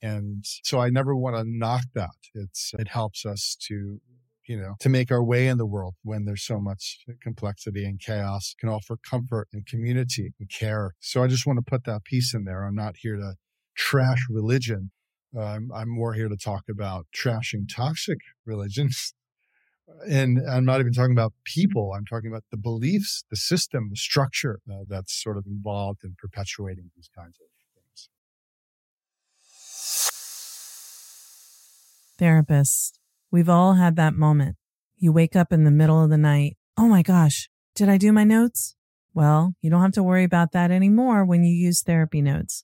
And 0.02 0.44
so 0.64 0.80
I 0.80 0.90
never 0.90 1.16
want 1.16 1.36
to 1.36 1.44
knock 1.46 1.84
that. 1.94 2.10
It's, 2.34 2.72
it 2.78 2.90
helps 2.90 3.26
us 3.26 3.56
to, 3.68 4.02
you 4.48 4.58
know, 4.58 4.76
to 4.82 4.90
make 4.90 5.12
our 5.12 5.24
way 5.24 5.48
in 5.48 5.58
the 5.58 5.66
world 5.66 5.96
when 6.04 6.26
there's 6.26 6.44
so 6.44 6.60
much 6.60 7.06
complexity 7.22 7.86
and 7.86 8.00
chaos 8.00 8.56
can 8.60 8.68
offer 8.68 8.98
comfort 9.10 9.48
and 9.54 9.66
community 9.66 10.34
and 10.40 10.50
care. 10.50 10.94
So 11.00 11.24
I 11.24 11.28
just 11.28 11.46
want 11.48 11.58
to 11.58 11.64
put 11.70 11.86
that 11.86 12.04
piece 12.04 12.34
in 12.34 12.44
there. 12.44 12.64
I'm 12.64 12.76
not 12.76 12.96
here 12.98 13.16
to 13.16 13.36
trash 13.76 14.26
religion. 14.30 14.92
I'm, 15.40 15.72
I'm 15.74 15.90
more 15.90 16.14
here 16.14 16.30
to 16.30 16.38
talk 16.38 16.64
about 16.70 17.08
trashing 17.16 17.68
toxic 17.74 18.20
religions. 18.46 19.14
And 20.10 20.40
I'm 20.50 20.64
not 20.64 20.80
even 20.80 20.94
talking 20.94 21.12
about 21.12 21.34
people. 21.44 21.92
I'm 21.96 22.06
talking 22.06 22.32
about 22.32 22.46
the 22.52 22.58
beliefs, 22.58 23.26
the 23.30 23.36
system, 23.36 23.90
the 23.90 23.98
structure 23.98 24.60
uh, 24.72 24.86
that's 24.88 25.14
sort 25.22 25.38
of 25.38 25.46
involved 25.46 26.06
in 26.06 26.16
perpetuating 26.18 26.90
these 26.96 27.10
kinds 27.16 27.38
of 27.40 27.48
things. 27.76 28.10
Therapists, 32.20 32.94
we've 33.30 33.50
all 33.50 33.74
had 33.74 33.98
that 33.98 34.14
moment. 34.14 34.56
You 34.98 35.12
wake 35.12 35.36
up 35.36 35.52
in 35.52 35.66
the 35.66 35.70
middle 35.70 36.02
of 36.02 36.10
the 36.10 36.18
night. 36.18 36.56
Oh 36.78 36.88
my 36.88 37.02
gosh, 37.02 37.50
did 37.76 37.90
I 37.90 37.98
do 37.98 38.14
my 38.14 38.24
notes? 38.24 38.76
Well, 39.14 39.54
you 39.62 39.70
don't 39.70 39.82
have 39.82 39.92
to 39.94 40.04
worry 40.04 40.24
about 40.24 40.54
that 40.54 40.72
anymore 40.72 41.26
when 41.26 41.44
you 41.44 41.54
use 41.54 41.82
therapy 41.82 42.22
notes. 42.22 42.64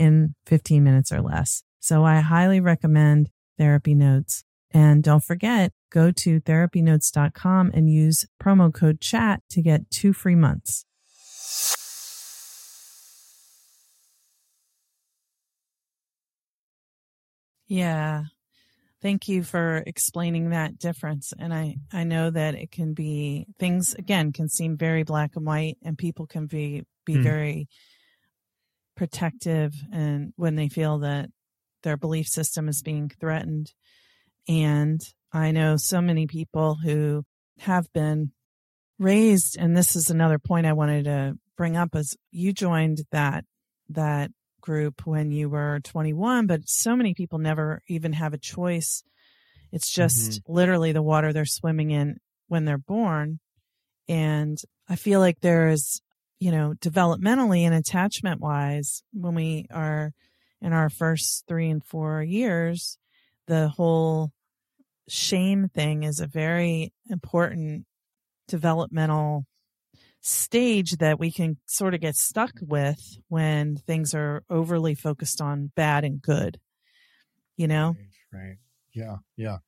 in 0.00 0.34
15 0.46 0.82
minutes 0.82 1.12
or 1.12 1.20
less. 1.20 1.62
So 1.78 2.04
I 2.04 2.20
highly 2.20 2.58
recommend 2.58 3.28
Therapy 3.58 3.94
Notes. 3.94 4.42
And 4.72 5.02
don't 5.02 5.22
forget, 5.22 5.72
go 5.90 6.10
to 6.12 6.40
therapynotes.com 6.40 7.70
and 7.74 7.90
use 7.90 8.26
promo 8.42 8.72
code 8.72 9.00
chat 9.00 9.42
to 9.50 9.60
get 9.60 9.90
two 9.90 10.12
free 10.12 10.36
months. 10.36 10.84
Yeah. 17.68 18.24
Thank 19.02 19.28
you 19.28 19.42
for 19.42 19.82
explaining 19.86 20.50
that 20.50 20.78
difference. 20.78 21.32
And 21.38 21.54
I, 21.54 21.76
I 21.92 22.04
know 22.04 22.30
that 22.30 22.54
it 22.54 22.70
can 22.70 22.92
be 22.92 23.46
things 23.58 23.94
again 23.94 24.32
can 24.32 24.48
seem 24.48 24.76
very 24.76 25.04
black 25.04 25.36
and 25.36 25.46
white 25.46 25.78
and 25.82 25.96
people 25.96 26.26
can 26.26 26.46
be, 26.46 26.84
be 27.06 27.14
Hmm. 27.14 27.22
very 27.22 27.68
protective 29.00 29.72
and 29.90 30.34
when 30.36 30.56
they 30.56 30.68
feel 30.68 30.98
that 30.98 31.30
their 31.82 31.96
belief 31.96 32.26
system 32.26 32.68
is 32.68 32.82
being 32.82 33.10
threatened. 33.18 33.72
And 34.46 35.00
I 35.32 35.52
know 35.52 35.78
so 35.78 36.02
many 36.02 36.26
people 36.26 36.74
who 36.74 37.24
have 37.60 37.90
been 37.94 38.32
raised, 38.98 39.56
and 39.58 39.74
this 39.74 39.96
is 39.96 40.10
another 40.10 40.38
point 40.38 40.66
I 40.66 40.74
wanted 40.74 41.06
to 41.06 41.38
bring 41.56 41.78
up 41.78 41.96
is 41.96 42.14
you 42.30 42.52
joined 42.52 42.98
that, 43.10 43.46
that 43.88 44.32
group 44.60 45.06
when 45.06 45.32
you 45.32 45.48
were 45.48 45.80
21, 45.82 46.46
but 46.46 46.68
so 46.68 46.94
many 46.94 47.14
people 47.14 47.38
never 47.38 47.80
even 47.88 48.12
have 48.12 48.34
a 48.34 48.38
choice. 48.38 49.02
It's 49.72 49.90
just 49.90 50.30
mm-hmm. 50.30 50.52
literally 50.52 50.92
the 50.92 51.00
water 51.00 51.32
they're 51.32 51.46
swimming 51.46 51.90
in 51.90 52.18
when 52.48 52.66
they're 52.66 52.76
born. 52.76 53.40
And 54.10 54.60
I 54.90 54.96
feel 54.96 55.20
like 55.20 55.40
there 55.40 55.68
is, 55.68 56.02
you 56.40 56.50
know, 56.50 56.74
developmentally 56.80 57.60
and 57.60 57.74
attachment 57.74 58.40
wise, 58.40 59.02
when 59.12 59.34
we 59.34 59.66
are 59.70 60.12
in 60.60 60.72
our 60.72 60.88
first 60.88 61.44
three 61.46 61.68
and 61.68 61.84
four 61.84 62.22
years, 62.22 62.98
the 63.46 63.68
whole 63.68 64.32
shame 65.06 65.68
thing 65.68 66.02
is 66.02 66.18
a 66.18 66.26
very 66.26 66.92
important 67.10 67.84
developmental 68.48 69.44
stage 70.22 70.92
that 70.98 71.18
we 71.18 71.30
can 71.30 71.58
sort 71.66 71.94
of 71.94 72.00
get 72.00 72.16
stuck 72.16 72.52
with 72.60 73.18
when 73.28 73.76
things 73.76 74.14
are 74.14 74.42
overly 74.50 74.94
focused 74.94 75.40
on 75.40 75.70
bad 75.76 76.04
and 76.04 76.22
good. 76.22 76.58
You 77.56 77.68
know? 77.68 77.96
Right. 78.32 78.56
Yeah, 78.94 79.16
yeah. 79.36 79.58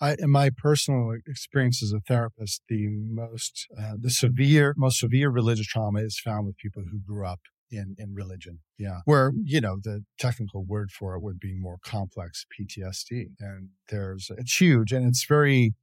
I, 0.00 0.16
in 0.18 0.30
my 0.30 0.50
personal 0.50 1.16
experience 1.26 1.82
as 1.82 1.92
a 1.92 2.00
therapist, 2.00 2.62
the 2.68 2.88
most, 2.88 3.66
uh, 3.78 3.94
the 3.98 4.10
severe, 4.10 4.74
most 4.76 5.00
severe 5.00 5.30
religious 5.30 5.66
trauma 5.66 6.00
is 6.00 6.20
found 6.20 6.46
with 6.46 6.56
people 6.56 6.84
who 6.90 6.98
grew 6.98 7.26
up 7.26 7.40
in, 7.70 7.96
in 7.98 8.14
religion. 8.14 8.60
Yeah. 8.78 9.00
Where, 9.04 9.32
you 9.42 9.60
know, 9.60 9.78
the 9.82 10.04
technical 10.18 10.64
word 10.64 10.90
for 10.90 11.14
it 11.14 11.22
would 11.22 11.40
be 11.40 11.54
more 11.54 11.78
complex 11.84 12.46
PTSD. 12.58 13.30
And 13.40 13.70
there's, 13.88 14.30
it's 14.38 14.60
huge 14.60 14.92
and 14.92 15.06
it's 15.06 15.24
very 15.24 15.74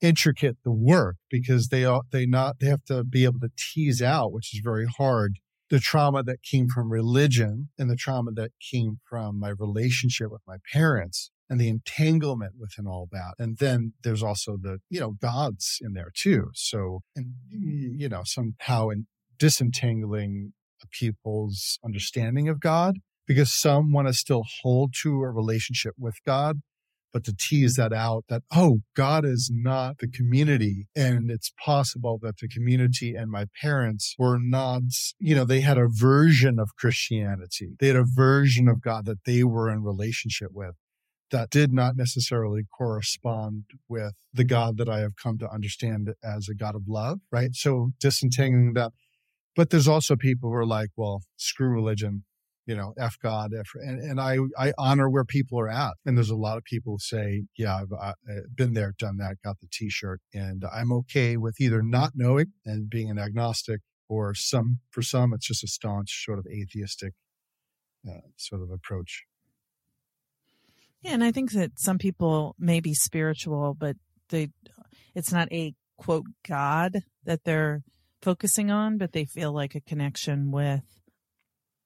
intricate, 0.00 0.56
the 0.64 0.72
work, 0.72 1.16
because 1.30 1.68
they 1.68 1.84
are, 1.84 2.02
they 2.10 2.24
not, 2.24 2.60
they 2.60 2.68
have 2.68 2.84
to 2.84 3.04
be 3.04 3.24
able 3.24 3.40
to 3.40 3.50
tease 3.56 4.00
out, 4.00 4.32
which 4.32 4.54
is 4.54 4.60
very 4.62 4.86
hard 4.86 5.38
the 5.70 5.78
trauma 5.78 6.22
that 6.22 6.42
came 6.42 6.68
from 6.68 6.90
religion 6.90 7.68
and 7.78 7.90
the 7.90 7.96
trauma 7.96 8.30
that 8.32 8.52
came 8.58 8.98
from 9.08 9.38
my 9.38 9.50
relationship 9.50 10.30
with 10.30 10.40
my 10.46 10.56
parents 10.72 11.30
and 11.48 11.60
the 11.60 11.68
entanglement 11.68 12.54
within 12.58 12.86
all 12.86 13.08
that. 13.12 13.34
And 13.38 13.58
then 13.58 13.94
there's 14.02 14.22
also 14.22 14.58
the, 14.60 14.78
you 14.90 15.00
know, 15.00 15.12
gods 15.12 15.78
in 15.80 15.94
there 15.94 16.10
too. 16.14 16.50
So, 16.54 17.00
and, 17.16 17.34
mm. 17.54 17.98
you 17.98 18.08
know, 18.08 18.22
somehow 18.24 18.88
in 18.90 19.06
disentangling 19.38 20.52
a 20.82 20.86
people's 20.88 21.78
understanding 21.84 22.48
of 22.48 22.60
God, 22.60 22.96
because 23.26 23.52
some 23.52 23.92
want 23.92 24.08
to 24.08 24.14
still 24.14 24.44
hold 24.62 24.94
to 25.02 25.22
a 25.22 25.30
relationship 25.30 25.94
with 25.98 26.16
God, 26.26 26.60
but 27.12 27.24
to 27.24 27.34
tease 27.34 27.74
that 27.76 27.92
out 27.92 28.24
that, 28.28 28.42
oh, 28.54 28.80
God 28.94 29.24
is 29.24 29.50
not 29.52 29.98
the 29.98 30.08
community. 30.08 30.86
And 30.94 31.30
it's 31.30 31.52
possible 31.64 32.18
that 32.22 32.36
the 32.38 32.48
community 32.48 33.14
and 33.14 33.30
my 33.30 33.46
parents 33.62 34.14
were 34.18 34.38
not, 34.38 34.82
you 35.18 35.34
know, 35.34 35.44
they 35.44 35.62
had 35.62 35.78
a 35.78 35.88
version 35.88 36.58
of 36.58 36.76
Christianity. 36.76 37.76
They 37.80 37.88
had 37.88 37.96
a 37.96 38.04
version 38.04 38.68
of 38.68 38.82
God 38.82 39.06
that 39.06 39.24
they 39.24 39.42
were 39.42 39.70
in 39.70 39.82
relationship 39.82 40.50
with 40.52 40.74
that 41.30 41.50
did 41.50 41.72
not 41.72 41.96
necessarily 41.96 42.62
correspond 42.76 43.64
with 43.88 44.14
the 44.32 44.44
God 44.44 44.78
that 44.78 44.88
I 44.88 45.00
have 45.00 45.16
come 45.22 45.38
to 45.38 45.50
understand 45.50 46.10
as 46.24 46.48
a 46.48 46.54
God 46.54 46.74
of 46.74 46.82
love, 46.88 47.20
right? 47.30 47.54
So 47.54 47.90
disentangling 48.00 48.74
that. 48.74 48.92
But 49.56 49.70
there's 49.70 49.88
also 49.88 50.16
people 50.16 50.50
who 50.50 50.56
are 50.56 50.66
like, 50.66 50.90
well, 50.96 51.22
screw 51.36 51.68
religion, 51.68 52.24
you 52.66 52.76
know, 52.76 52.94
F 52.98 53.16
God, 53.20 53.50
F, 53.58 53.66
and, 53.74 54.00
and 54.00 54.20
I, 54.20 54.38
I 54.58 54.72
honor 54.78 55.10
where 55.10 55.24
people 55.24 55.58
are 55.58 55.68
at. 55.68 55.94
And 56.06 56.16
there's 56.16 56.30
a 56.30 56.36
lot 56.36 56.58
of 56.58 56.64
people 56.64 56.92
who 56.94 56.98
say, 57.00 57.44
yeah, 57.56 57.76
I've 57.76 57.92
uh, 57.92 58.12
been 58.54 58.74
there, 58.74 58.94
done 58.98 59.16
that, 59.18 59.36
got 59.44 59.58
the 59.60 59.66
t-shirt. 59.72 60.20
And 60.32 60.64
I'm 60.72 60.92
okay 60.92 61.36
with 61.36 61.60
either 61.60 61.82
not 61.82 62.12
knowing 62.14 62.52
and 62.64 62.88
being 62.88 63.10
an 63.10 63.18
agnostic 63.18 63.80
or 64.08 64.34
some, 64.34 64.78
for 64.90 65.02
some, 65.02 65.34
it's 65.34 65.46
just 65.46 65.64
a 65.64 65.68
staunch 65.68 66.24
sort 66.24 66.38
of 66.38 66.46
atheistic 66.46 67.14
uh, 68.08 68.20
sort 68.36 68.62
of 68.62 68.70
approach. 68.70 69.24
Yeah, 71.02 71.12
and 71.12 71.22
I 71.22 71.32
think 71.32 71.52
that 71.52 71.78
some 71.78 71.98
people 71.98 72.54
may 72.58 72.80
be 72.80 72.94
spiritual, 72.94 73.74
but 73.78 73.96
they 74.30 74.48
it's 75.14 75.32
not 75.32 75.52
a 75.52 75.74
quote 75.96 76.26
God 76.46 77.02
that 77.24 77.44
they're 77.44 77.82
focusing 78.22 78.70
on, 78.70 78.98
but 78.98 79.12
they 79.12 79.24
feel 79.24 79.52
like 79.52 79.74
a 79.74 79.80
connection 79.80 80.50
with 80.50 80.82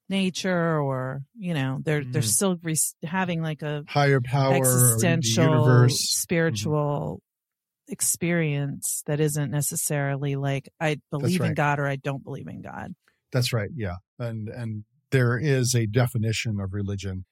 nature 0.08 0.78
or 0.78 1.22
you 1.38 1.54
know 1.54 1.78
they're 1.82 2.02
mm-hmm. 2.02 2.12
they're 2.12 2.22
still 2.22 2.56
re- 2.62 2.76
having 3.02 3.40
like 3.40 3.62
a 3.62 3.82
higher 3.88 4.20
power 4.20 4.54
existential 4.54 5.64
mm-hmm. 5.64 5.88
spiritual 5.88 7.22
mm-hmm. 7.22 7.92
experience 7.92 9.02
that 9.06 9.20
isn't 9.20 9.50
necessarily 9.50 10.36
like 10.36 10.68
i 10.80 10.98
believe 11.10 11.40
right. 11.40 11.48
in 11.48 11.54
god 11.54 11.78
or 11.78 11.86
i 11.86 11.96
don't 11.96 12.24
believe 12.24 12.46
in 12.46 12.60
god 12.60 12.94
that's 13.32 13.54
right 13.54 13.70
yeah 13.74 13.96
and 14.18 14.48
and 14.48 14.84
there 15.12 15.38
is 15.38 15.74
a 15.74 15.86
definition 15.86 16.60
of 16.60 16.74
religion 16.74 17.24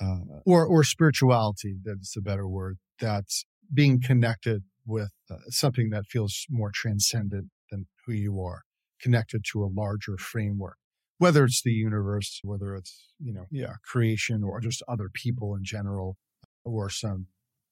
uh, 0.00 0.40
or 0.46 0.64
or 0.64 0.84
spirituality 0.84 1.76
that's 1.82 2.16
a 2.16 2.20
better 2.20 2.48
word 2.48 2.78
that's 3.00 3.44
being 3.72 4.00
connected 4.00 4.62
with 4.86 5.10
uh, 5.30 5.36
something 5.48 5.90
that 5.90 6.06
feels 6.06 6.46
more 6.48 6.70
transcendent 6.72 7.46
than 7.70 7.86
who 8.06 8.12
you 8.12 8.40
are 8.40 8.62
connected 9.00 9.44
to 9.52 9.62
a 9.62 9.70
larger 9.72 10.16
framework. 10.16 10.76
Whether 11.18 11.44
it's 11.44 11.62
the 11.62 11.72
universe 11.72 12.40
whether 12.44 12.76
it's 12.76 13.12
you 13.18 13.32
know 13.32 13.46
yeah 13.50 13.74
creation 13.84 14.44
or 14.44 14.60
just 14.60 14.82
other 14.86 15.10
people 15.12 15.56
in 15.56 15.64
general 15.64 16.16
or 16.64 16.88
some 16.90 17.26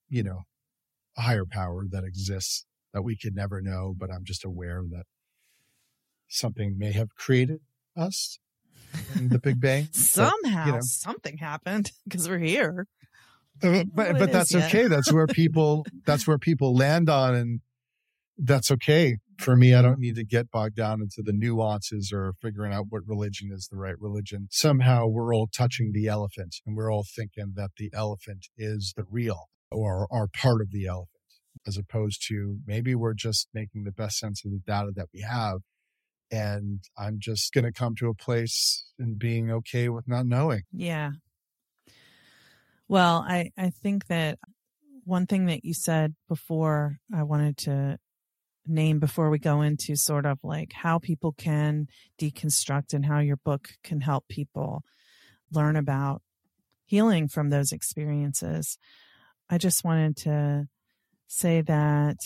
you 0.09 0.25
know 0.25 0.43
higher 1.17 1.45
power 1.49 1.87
that 1.89 2.03
exists 2.05 2.67
that 2.93 3.03
we 3.03 3.17
could 3.17 3.35
never 3.37 3.61
know 3.61 3.95
but 3.97 4.11
i'm 4.11 4.25
just 4.25 4.45
aware 4.45 4.83
that 4.91 5.05
something 6.29 6.77
may 6.77 6.93
have 6.93 7.15
created 7.15 7.61
us 7.97 8.39
the 9.17 9.39
Big 9.39 9.61
Bang. 9.61 9.89
Somehow 9.93 10.65
but, 10.65 10.67
you 10.67 10.73
know. 10.73 10.81
something 10.83 11.39
happened 11.39 11.93
because 12.05 12.29
we're 12.29 12.39
here. 12.39 12.87
Uh, 13.63 13.85
but 13.93 14.19
but 14.19 14.33
that's 14.33 14.55
okay. 14.55 14.87
That's 14.87 15.13
where 15.13 15.27
people 15.27 15.87
that's 16.07 16.27
where 16.27 16.39
people 16.39 16.75
land 16.75 17.09
on 17.09 17.35
and 17.35 17.61
that's 18.39 18.71
okay. 18.71 19.17
For 19.39 19.57
me, 19.57 19.75
I 19.75 19.83
don't 19.83 19.99
need 19.99 20.17
to 20.17 20.25
get 20.25 20.51
bogged 20.51 20.77
down 20.77 21.01
into 21.01 21.23
the 21.23 21.33
nuances 21.33 22.11
or 22.13 22.35
figuring 22.41 22.73
out 22.73 22.87
what 22.89 23.03
religion 23.07 23.51
is 23.53 23.69
the 23.71 23.77
right 23.77 23.99
religion. 23.99 24.49
Somehow 24.51 25.07
we're 25.07 25.35
all 25.35 25.47
touching 25.47 25.93
the 25.93 26.07
elephant 26.07 26.57
and 26.67 26.77
we're 26.77 26.91
all 26.93 27.05
thinking 27.05 27.53
that 27.57 27.71
the 27.79 27.91
elephant 27.95 28.47
is 28.57 28.95
the 28.97 29.05
real 29.11 29.49
or 29.71 30.07
are 30.11 30.27
part 30.27 30.63
of 30.63 30.71
the 30.71 30.87
elephant, 30.87 31.09
as 31.67 31.77
opposed 31.77 32.27
to 32.29 32.59
maybe 32.67 32.95
we're 32.95 33.15
just 33.15 33.49
making 33.53 33.85
the 33.85 33.93
best 33.93 34.19
sense 34.19 34.43
of 34.45 34.53
the 34.53 34.61
data 34.67 34.91
that 34.95 35.09
we 35.13 35.21
have 35.21 35.61
and 36.31 36.81
I'm 36.99 37.19
just 37.19 37.53
going 37.53 37.65
to 37.65 37.73
come 37.73 37.95
to 37.97 38.09
a 38.09 38.15
place 38.15 38.85
and 38.99 39.19
being 39.19 39.51
okay 39.51 39.89
with 39.89 40.09
not 40.09 40.27
knowing. 40.27 40.63
Yeah. 40.73 41.13
Well, 42.89 43.25
I 43.27 43.51
I 43.57 43.71
think 43.71 44.07
that 44.07 44.39
one 45.05 45.27
thing 45.27 45.47
that 45.47 45.65
you 45.65 45.75
said 45.75 46.15
before 46.29 46.99
I 47.15 47.23
wanted 47.23 47.57
to 47.59 47.99
name 48.67 48.99
before 48.99 49.31
we 49.31 49.39
go 49.39 49.61
into 49.61 49.97
sort 49.97 50.27
of 50.27 50.39
like 50.43 50.73
how 50.73 50.99
people 50.99 51.33
can 51.33 51.87
deconstruct 52.21 52.93
and 52.93 53.07
how 53.07 53.21
your 53.21 53.37
book 53.37 53.69
can 53.85 54.01
help 54.01 54.27
people 54.29 54.83
learn 55.53 55.77
about 55.77 56.23
healing 56.85 57.29
from 57.29 57.51
those 57.51 57.71
experiences. 57.71 58.79
I 59.49 59.59
just 59.59 59.85
wanted 59.85 60.17
to 60.19 60.67
say 61.29 61.61
that 61.63 62.17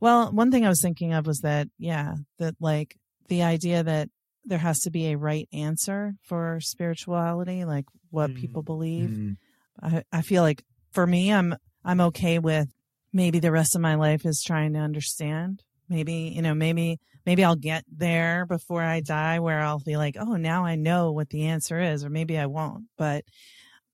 well, 0.00 0.30
one 0.30 0.50
thing 0.50 0.64
I 0.64 0.68
was 0.68 0.82
thinking 0.82 1.14
of 1.14 1.26
was 1.26 1.40
that, 1.40 1.68
yeah, 1.78 2.14
that 2.38 2.54
like 2.60 2.96
the 3.28 3.42
idea 3.42 3.82
that 3.82 4.08
there 4.44 4.58
has 4.58 4.80
to 4.80 4.90
be 4.90 5.06
a 5.06 5.18
right 5.18 5.48
answer 5.52 6.14
for 6.22 6.58
spirituality, 6.60 7.64
like 7.64 7.84
what 8.10 8.30
mm. 8.30 8.36
people 8.36 8.62
believe. 8.62 9.10
Mm. 9.10 9.36
I, 9.82 10.02
I 10.12 10.22
feel 10.22 10.42
like 10.42 10.64
for 10.92 11.06
me, 11.06 11.32
I'm 11.32 11.54
I'm 11.84 12.00
okay 12.00 12.38
with 12.38 12.68
maybe 13.12 13.38
the 13.38 13.52
rest 13.52 13.74
of 13.74 13.80
my 13.80 13.94
life 13.94 14.24
is 14.24 14.42
trying 14.44 14.72
to 14.74 14.80
understand. 14.80 15.62
Maybe, 15.88 16.32
you 16.34 16.42
know, 16.42 16.54
maybe 16.54 16.98
maybe 17.24 17.44
I'll 17.44 17.56
get 17.56 17.84
there 17.90 18.46
before 18.46 18.82
I 18.82 19.00
die 19.00 19.40
where 19.40 19.60
I'll 19.60 19.80
be 19.80 19.96
like, 19.96 20.16
oh, 20.18 20.36
now 20.36 20.64
I 20.64 20.76
know 20.76 21.12
what 21.12 21.30
the 21.30 21.46
answer 21.46 21.80
is, 21.80 22.04
or 22.04 22.10
maybe 22.10 22.38
I 22.38 22.46
won't. 22.46 22.84
But 22.96 23.24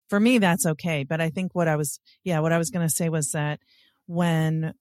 for 0.08 0.20
me, 0.20 0.38
that's 0.38 0.66
okay. 0.66 1.04
But 1.04 1.20
I 1.20 1.30
think 1.30 1.54
what 1.54 1.68
I 1.68 1.76
was, 1.76 1.98
yeah, 2.24 2.40
what 2.40 2.52
I 2.52 2.58
was 2.58 2.70
going 2.70 2.86
to 2.86 2.94
say 2.94 3.08
was 3.08 3.30
that 3.32 3.60
when 4.06 4.74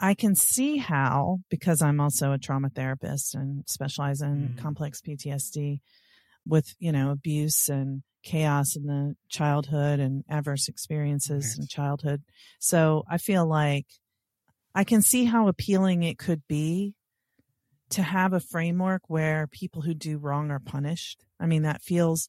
I 0.00 0.14
can 0.14 0.34
see 0.34 0.76
how, 0.76 1.40
because 1.48 1.80
I'm 1.80 2.00
also 2.00 2.32
a 2.32 2.38
trauma 2.38 2.68
therapist 2.68 3.34
and 3.34 3.64
specialize 3.66 4.20
in 4.20 4.54
mm. 4.54 4.58
complex 4.58 5.00
PTSD 5.00 5.80
with, 6.46 6.74
you 6.78 6.92
know, 6.92 7.10
abuse 7.10 7.68
and 7.68 8.02
chaos 8.22 8.74
in 8.74 8.86
the 8.86 9.14
childhood 9.28 10.00
and 10.00 10.24
adverse 10.28 10.68
experiences 10.68 11.58
in 11.58 11.66
childhood. 11.66 12.22
So 12.58 13.04
I 13.08 13.18
feel 13.18 13.46
like 13.46 13.86
I 14.74 14.84
can 14.84 15.02
see 15.02 15.24
how 15.24 15.46
appealing 15.46 16.02
it 16.02 16.18
could 16.18 16.42
be 16.48 16.94
to 17.90 18.02
have 18.02 18.32
a 18.32 18.40
framework 18.40 19.02
where 19.08 19.46
people 19.46 19.82
who 19.82 19.94
do 19.94 20.18
wrong 20.18 20.50
are 20.50 20.58
punished. 20.58 21.24
I 21.38 21.46
mean, 21.46 21.62
that 21.62 21.82
feels 21.82 22.28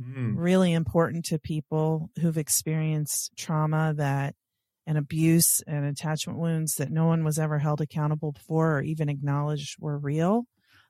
mm. 0.00 0.34
really 0.36 0.72
important 0.72 1.24
to 1.26 1.38
people 1.38 2.10
who've 2.20 2.36
experienced 2.36 3.32
trauma 3.36 3.94
that 3.96 4.34
and 4.86 4.98
abuse 4.98 5.62
and 5.66 5.84
attachment 5.84 6.38
wounds 6.38 6.76
that 6.76 6.90
no 6.90 7.06
one 7.06 7.24
was 7.24 7.38
ever 7.38 7.58
held 7.58 7.80
accountable 7.80 8.34
for 8.46 8.78
or 8.78 8.82
even 8.82 9.08
acknowledged 9.08 9.76
were 9.78 9.98
real 9.98 10.44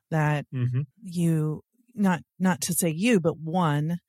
that 0.09 0.45
mm-hmm. 0.53 0.81
you 1.01 1.63
not 1.95 2.21
not 2.39 2.61
to 2.61 2.73
say 2.73 2.89
you 2.89 3.19
but 3.19 3.37
one 3.37 3.99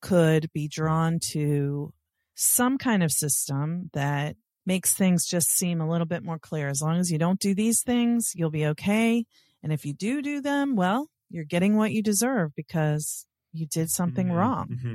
could 0.00 0.50
be 0.52 0.68
drawn 0.68 1.18
to 1.32 1.92
some 2.34 2.76
kind 2.78 3.02
of 3.02 3.10
system 3.10 3.90
that 3.92 4.36
makes 4.66 4.94
things 4.94 5.26
just 5.26 5.48
seem 5.50 5.80
a 5.80 5.88
little 5.88 6.06
bit 6.06 6.22
more 6.22 6.38
clear 6.38 6.68
as 6.68 6.80
long 6.80 6.98
as 6.98 7.10
you 7.10 7.18
don't 7.18 7.40
do 7.40 7.54
these 7.54 7.82
things 7.82 8.32
you'll 8.34 8.50
be 8.50 8.66
okay 8.66 9.24
and 9.62 9.72
if 9.72 9.84
you 9.84 9.92
do 9.92 10.20
do 10.22 10.40
them 10.40 10.76
well 10.76 11.08
you're 11.30 11.44
getting 11.44 11.76
what 11.76 11.92
you 11.92 12.02
deserve 12.02 12.54
because 12.54 13.26
you 13.52 13.66
did 13.66 13.90
something 13.90 14.26
mm-hmm. 14.26 14.36
wrong 14.36 14.68
mm-hmm. 14.68 14.94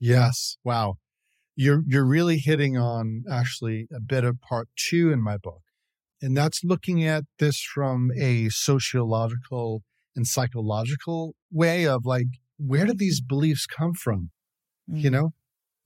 yes 0.00 0.56
wow 0.64 0.96
you're 1.56 1.82
you're 1.86 2.06
really 2.06 2.38
hitting 2.38 2.76
on 2.76 3.24
actually 3.30 3.86
a 3.94 4.00
bit 4.00 4.24
of 4.24 4.40
part 4.40 4.68
two 4.76 5.12
in 5.12 5.20
my 5.20 5.36
book 5.36 5.62
and 6.20 6.36
that's 6.36 6.62
looking 6.64 7.04
at 7.04 7.24
this 7.38 7.60
from 7.62 8.10
a 8.18 8.48
sociological 8.48 9.82
and 10.16 10.26
psychological 10.26 11.34
way 11.50 11.86
of 11.86 12.06
like 12.06 12.26
where 12.58 12.86
did 12.86 12.98
these 12.98 13.20
beliefs 13.20 13.66
come 13.66 13.92
from 13.92 14.30
mm-hmm. 14.90 15.00
you 15.00 15.10
know 15.10 15.30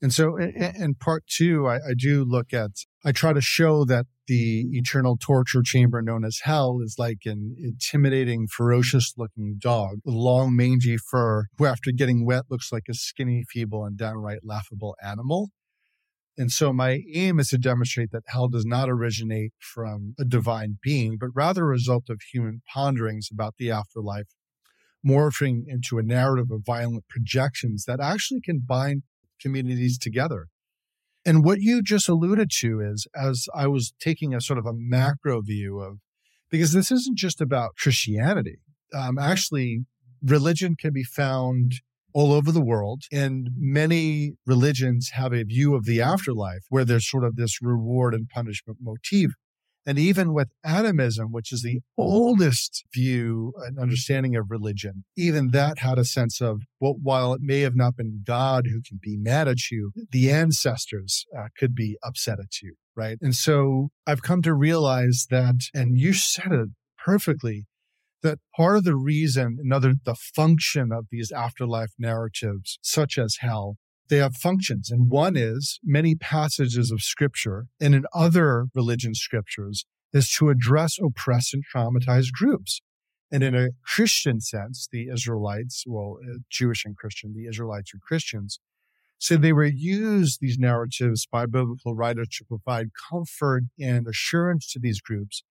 and 0.01 0.13
so 0.13 0.37
in, 0.37 0.51
in 0.75 0.95
part 0.95 1.23
two 1.27 1.67
I, 1.67 1.75
I 1.75 1.93
do 1.97 2.23
look 2.23 2.53
at 2.53 2.71
i 3.03 3.11
try 3.11 3.33
to 3.33 3.41
show 3.41 3.83
that 3.85 4.05
the 4.27 4.67
eternal 4.73 5.17
torture 5.17 5.61
chamber 5.63 6.01
known 6.01 6.25
as 6.25 6.41
hell 6.43 6.79
is 6.83 6.95
like 6.97 7.19
an 7.25 7.55
intimidating 7.57 8.47
ferocious 8.47 9.13
looking 9.17 9.55
dog 9.57 9.97
with 10.03 10.13
long 10.15 10.55
mangy 10.55 10.97
fur 10.97 11.45
who 11.57 11.65
after 11.65 11.91
getting 11.91 12.25
wet 12.25 12.43
looks 12.49 12.71
like 12.71 12.83
a 12.89 12.93
skinny 12.93 13.43
feeble 13.49 13.85
and 13.85 13.97
downright 13.97 14.39
laughable 14.43 14.95
animal 15.03 15.49
and 16.37 16.51
so 16.51 16.71
my 16.71 17.01
aim 17.13 17.39
is 17.39 17.49
to 17.49 17.57
demonstrate 17.57 18.11
that 18.11 18.23
hell 18.27 18.47
does 18.47 18.65
not 18.65 18.89
originate 18.89 19.53
from 19.57 20.13
a 20.19 20.23
divine 20.23 20.77
being, 20.83 21.17
but 21.19 21.29
rather 21.33 21.63
a 21.63 21.67
result 21.67 22.09
of 22.09 22.21
human 22.21 22.61
ponderings 22.71 23.29
about 23.31 23.55
the 23.57 23.71
afterlife, 23.71 24.35
morphing 25.05 25.63
into 25.67 25.97
a 25.97 26.03
narrative 26.03 26.51
of 26.51 26.61
violent 26.63 27.07
projections 27.09 27.85
that 27.85 27.99
actually 27.99 28.41
can 28.41 28.59
bind 28.59 29.01
communities 29.41 29.97
together. 29.97 30.47
And 31.27 31.43
what 31.43 31.59
you 31.59 31.83
just 31.83 32.07
alluded 32.07 32.49
to 32.59 32.79
is 32.79 33.05
as 33.13 33.47
I 33.53 33.67
was 33.67 33.93
taking 33.99 34.33
a 34.33 34.39
sort 34.39 34.57
of 34.57 34.65
a 34.65 34.71
macro 34.73 35.41
view 35.41 35.79
of, 35.79 35.97
because 36.49 36.71
this 36.71 36.89
isn't 36.89 37.17
just 37.17 37.41
about 37.41 37.75
Christianity. 37.75 38.59
Um, 38.93 39.19
actually, 39.19 39.85
religion 40.23 40.77
can 40.79 40.93
be 40.93 41.03
found 41.03 41.81
all 42.13 42.31
over 42.31 42.51
the 42.53 42.63
world. 42.63 43.03
And 43.11 43.49
many 43.57 44.35
religions 44.45 45.11
have 45.15 45.33
a 45.33 45.43
view 45.43 45.75
of 45.75 45.83
the 45.83 46.01
afterlife 46.01 46.63
where 46.69 46.85
there's 46.85 47.09
sort 47.09 47.25
of 47.25 47.35
this 47.35 47.61
reward 47.61 48.13
and 48.13 48.29
punishment 48.29 48.79
motif. 48.81 49.31
And 49.87 49.97
even 49.97 50.33
with 50.33 50.49
animism, 50.65 51.31
which 51.31 51.53
is 51.53 51.61
the 51.61 51.79
oldest 51.97 52.83
view 52.93 53.53
and 53.65 53.79
understanding 53.79 54.35
of 54.35 54.51
religion, 54.51 55.05
even 55.15 55.51
that 55.51 55.79
had 55.79 55.97
a 55.97 56.03
sense 56.03 56.41
of, 56.41 56.63
well, 56.81 56.95
while 57.01 57.31
it 57.31 57.39
may 57.41 57.61
have 57.61 57.75
not 57.75 57.95
been 57.95 58.21
God 58.27 58.67
who 58.67 58.81
can 58.85 58.99
be 59.01 59.15
mad 59.15 59.47
at 59.47 59.71
you, 59.71 59.93
the 60.11 60.29
ancestors 60.29 61.25
uh, 61.35 61.47
could 61.57 61.73
be 61.73 61.97
upset 62.03 62.37
at 62.37 62.61
you, 62.61 62.75
right? 62.97 63.17
And 63.21 63.33
so 63.33 63.87
I've 64.05 64.21
come 64.21 64.41
to 64.41 64.53
realize 64.53 65.27
that, 65.29 65.61
and 65.73 65.97
you 65.97 66.11
said 66.11 66.51
it 66.51 66.69
perfectly, 67.03 67.65
that 68.23 68.39
part 68.57 68.75
of 68.75 68.83
the 68.83 68.95
reason, 68.97 69.57
another, 69.63 69.93
the 70.03 70.15
function 70.15 70.91
of 70.91 71.05
these 71.09 71.31
afterlife 71.31 71.93
narratives, 71.97 72.77
such 72.81 73.17
as 73.17 73.37
hell, 73.39 73.77
they 74.09 74.17
have 74.17 74.35
functions. 74.35 74.89
And 74.91 75.09
one 75.09 75.35
is 75.35 75.79
many 75.83 76.15
passages 76.15 76.91
of 76.91 77.01
scripture 77.01 77.67
and 77.79 77.93
in 77.93 78.05
other 78.13 78.67
religion 78.73 79.13
scriptures 79.13 79.85
is 80.13 80.31
to 80.33 80.49
address 80.49 80.97
oppressed 81.01 81.53
and 81.53 81.63
traumatized 81.73 82.31
groups. 82.31 82.81
And 83.31 83.43
in 83.43 83.55
a 83.55 83.69
Christian 83.85 84.39
sense, 84.39 84.87
the 84.89 85.09
Israelites, 85.09 85.83
well, 85.85 86.17
uh, 86.23 86.37
Jewish 86.49 86.85
and 86.85 86.95
Christian, 86.95 87.33
the 87.33 87.47
Israelites 87.47 87.93
are 87.93 87.99
Christians. 87.99 88.59
So 89.19 89.35
they 89.35 89.51
were 89.51 89.65
used, 89.65 90.39
these 90.39 90.57
narratives 90.57 91.27
by 91.29 91.45
biblical 91.45 91.95
writers 91.95 92.29
to 92.37 92.45
provide 92.45 92.89
comfort 93.09 93.63
and 93.79 94.07
assurance 94.07 94.71
to 94.71 94.79
these 94.79 95.01
groups 95.01 95.43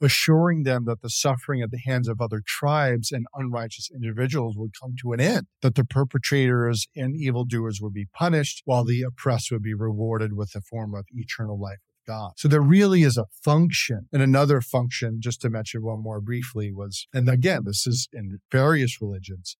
assuring 0.00 0.64
them 0.64 0.84
that 0.86 1.00
the 1.02 1.10
suffering 1.10 1.62
at 1.62 1.70
the 1.70 1.80
hands 1.84 2.08
of 2.08 2.20
other 2.20 2.42
tribes 2.44 3.12
and 3.12 3.26
unrighteous 3.34 3.90
individuals 3.94 4.56
would 4.56 4.72
come 4.80 4.94
to 5.00 5.12
an 5.12 5.20
end, 5.20 5.46
that 5.62 5.74
the 5.74 5.84
perpetrators 5.84 6.86
and 6.96 7.16
evildoers 7.16 7.80
would 7.80 7.92
be 7.92 8.06
punished, 8.12 8.62
while 8.64 8.84
the 8.84 9.02
oppressed 9.02 9.50
would 9.50 9.62
be 9.62 9.74
rewarded 9.74 10.34
with 10.34 10.52
a 10.54 10.60
form 10.60 10.94
of 10.94 11.06
eternal 11.12 11.60
life 11.60 11.78
with 11.86 12.06
God. 12.06 12.32
So 12.36 12.48
there 12.48 12.60
really 12.60 13.02
is 13.02 13.16
a 13.16 13.26
function. 13.44 14.08
And 14.12 14.22
another 14.22 14.60
function, 14.60 15.18
just 15.20 15.40
to 15.42 15.50
mention 15.50 15.82
one 15.82 16.02
more 16.02 16.20
briefly, 16.20 16.72
was, 16.72 17.06
and 17.12 17.28
again, 17.28 17.62
this 17.64 17.86
is 17.86 18.08
in 18.12 18.38
various 18.50 19.00
religions, 19.00 19.56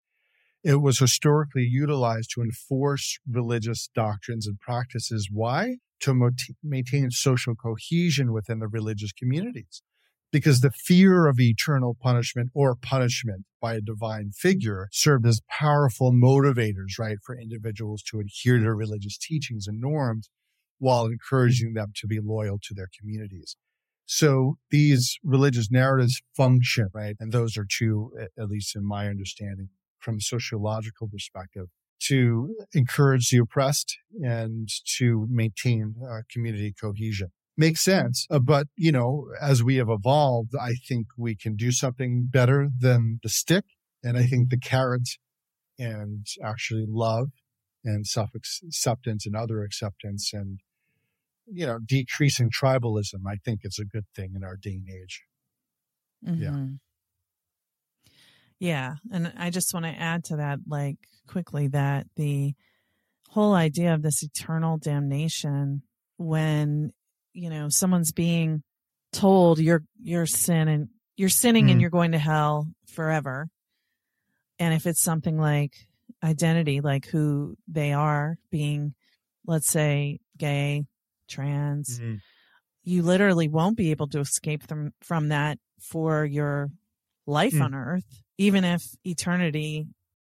it 0.62 0.81
was 0.81 0.99
historically 0.99 1.64
utilized 1.64 2.31
to 2.35 2.42
enforce 2.42 3.18
religious 3.31 3.90
doctrines 3.94 4.47
and 4.47 4.59
practices. 4.59 5.29
Why? 5.31 5.77
To 6.01 6.33
maintain 6.62 7.11
social 7.11 7.55
cohesion 7.55 8.33
within 8.33 8.59
the 8.59 8.68
religious 8.68 9.12
communities 9.12 9.83
because 10.35 10.62
the 10.62 10.73
fear 10.73 11.29
of 11.29 11.38
eternal 11.38 11.97
punishment 12.03 12.51
or 12.55 12.75
punishment 12.75 13.44
by 13.61 13.75
a 13.75 13.81
divine 13.81 14.33
figure 14.33 14.88
served 14.90 15.25
as 15.29 15.40
powerful 15.49 16.11
motivators, 16.11 16.99
right, 16.99 17.18
for 17.25 17.38
individuals 17.38 18.03
to 18.03 18.18
adhere 18.18 18.59
to 18.59 18.75
religious 18.75 19.16
teachings 19.16 19.68
and 19.68 19.81
norms 19.81 20.29
while 20.81 21.07
encouraging 21.07 21.75
them 21.75 21.92
to 21.94 22.09
be 22.09 22.18
loyal 22.18 22.59
to 22.61 22.75
their 22.75 22.88
communities. 22.99 23.55
So 24.07 24.59
these 24.73 25.16
religious 25.23 25.70
narratives 25.70 26.20
function, 26.37 26.88
right? 26.92 27.14
And 27.20 27.31
those 27.31 27.57
are 27.57 27.66
true, 27.70 28.11
at 28.37 28.49
least 28.49 28.75
in 28.75 28.85
my 28.85 29.07
understanding, 29.07 29.68
from 30.01 30.16
a 30.16 30.20
sociological 30.20 31.07
perspective, 31.07 31.66
to 32.09 32.57
encourage 32.73 33.31
the 33.31 33.38
oppressed 33.38 33.97
and 34.20 34.68
to 34.99 35.29
maintain 35.31 35.94
uh, 36.05 36.23
community 36.29 36.75
cohesion 36.79 37.31
makes 37.57 37.81
sense. 37.81 38.27
Uh, 38.31 38.38
but, 38.38 38.67
you 38.77 38.93
know, 38.93 39.29
as 39.40 39.62
we 39.62 39.77
have 39.77 39.88
evolved, 39.88 40.53
I 40.61 40.75
think 40.75 41.07
we 41.17 41.37
can 41.37 41.57
do 41.57 41.73
something 41.73 42.27
better 42.31 42.69
than 42.77 43.21
the 43.23 43.29
stick. 43.29 43.64
And 44.03 44.17
I 44.19 44.25
think 44.25 44.51
the 44.51 44.59
carrot 44.59 45.09
and 45.79 46.27
actually 46.43 46.85
love 46.88 47.31
and 47.85 48.07
self 48.07 48.31
acceptance 48.35 49.27
and 49.27 49.37
other 49.37 49.62
acceptance 49.62 50.33
and, 50.33 50.61
you 51.47 51.67
know, 51.67 51.79
decreasing 51.85 52.51
tribalism, 52.51 53.21
I 53.27 53.37
think 53.45 53.61
is 53.64 53.79
a 53.79 53.85
good 53.85 54.07
thing 54.14 54.33
in 54.35 54.45
our 54.45 54.57
day 54.57 54.75
and 54.75 54.88
age. 54.88 55.23
Mm-hmm. 56.27 56.43
Yeah. 56.43 56.67
Yeah. 58.61 58.95
And 59.12 59.33
I 59.37 59.51
just 59.51 59.75
want 59.75 59.85
to 59.87 59.93
add 59.93 60.25
to 60.25 60.37
that, 60.37 60.61
like, 60.67 60.97
quickly, 61.27 61.69
that 61.69 62.07
the 62.17 62.55
whole 63.31 63.55
idea 63.55 63.93
of 63.95 64.03
this 64.03 64.23
eternal 64.23 64.79
damnation 64.79 65.83
when 66.17 66.93
you 67.35 67.51
know 67.51 67.68
someone's 67.68 68.12
being 68.12 68.62
told 69.12 69.59
you're 69.59 69.83
you're 70.01 70.27
sinning 70.27 70.88
you're 71.16 71.29
sinning 71.29 71.66
mm. 71.66 71.73
and 71.73 71.81
you're 71.81 71.90
going 71.90 72.12
to 72.12 72.18
hell 72.18 72.68
forever 72.87 73.49
and 74.59 74.73
if 74.73 74.87
it's 74.87 75.03
something 75.03 75.38
like 75.38 75.73
identity 76.23 76.81
like 76.81 77.07
who 77.07 77.57
they 77.68 77.92
are 77.92 78.37
being 78.51 78.94
let's 79.47 79.68
say 79.68 80.18
gay 80.38 80.85
trans 81.29 82.01
mm-hmm. 82.01 82.16
you 82.83 83.03
literally 83.03 83.49
won't 83.49 83.77
be 83.77 83.90
able 83.90 84.09
to 84.09 84.20
escape 84.20 84.66
from 84.66 84.92
from 85.03 85.29
that 85.29 85.59
for 85.81 86.25
your 86.25 86.70
life 87.27 87.55
mm. 87.55 87.62
on 87.62 87.75
earth 87.75 88.23
even 88.38 88.64
if 88.64 88.83
eternity 89.05 89.87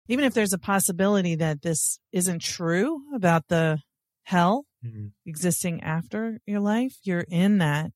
even 0.08 0.26
if 0.26 0.34
there's 0.34 0.54
a 0.54 0.60
possibility 0.60 1.36
that 1.36 1.62
this 1.62 2.00
isn't 2.12 2.41
true 2.41 3.02
about 3.13 3.48
the 3.48 3.80
hell 4.24 4.65
mm-hmm. 4.86 5.08
existing 5.26 5.82
after 5.82 6.39
your 6.45 6.60
life, 6.60 6.98
you're 7.04 7.26
in 7.30 7.58
that 7.60 7.91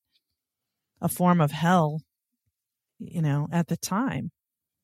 a 1.02 1.10
form 1.10 1.42
of 1.42 1.52
hell, 1.52 2.02
you 2.98 3.22
know, 3.22 3.48
at 3.52 3.68
the 3.68 3.78
time. 3.78 4.32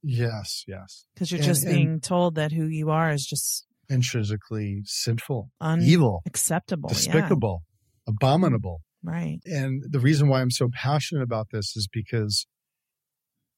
Yes, 0.02 0.64
yes. 0.68 1.08
Because 1.14 1.32
you're 1.32 1.40
and, 1.40 1.46
just 1.46 1.66
being 1.66 2.00
told 2.00 2.36
that 2.36 2.52
who 2.52 2.66
you 2.68 2.90
are 2.90 3.10
is 3.10 3.26
just 3.26 3.66
intrinsically 3.90 4.82
sinful, 4.86 5.50
un- 5.60 5.82
evil, 5.82 6.22
acceptable, 6.26 6.90
despicable, 6.90 7.64
yeah. 8.08 8.14
abominable. 8.14 8.82
Right. 9.04 9.40
And 9.46 9.84
the 9.90 10.00
reason 10.00 10.30
why 10.30 10.42
I'm 10.42 10.52
so 10.52 10.70
passionate 10.74 11.24
about 11.24 11.48
this 11.52 11.76
is 11.76 11.88
because 11.92 12.48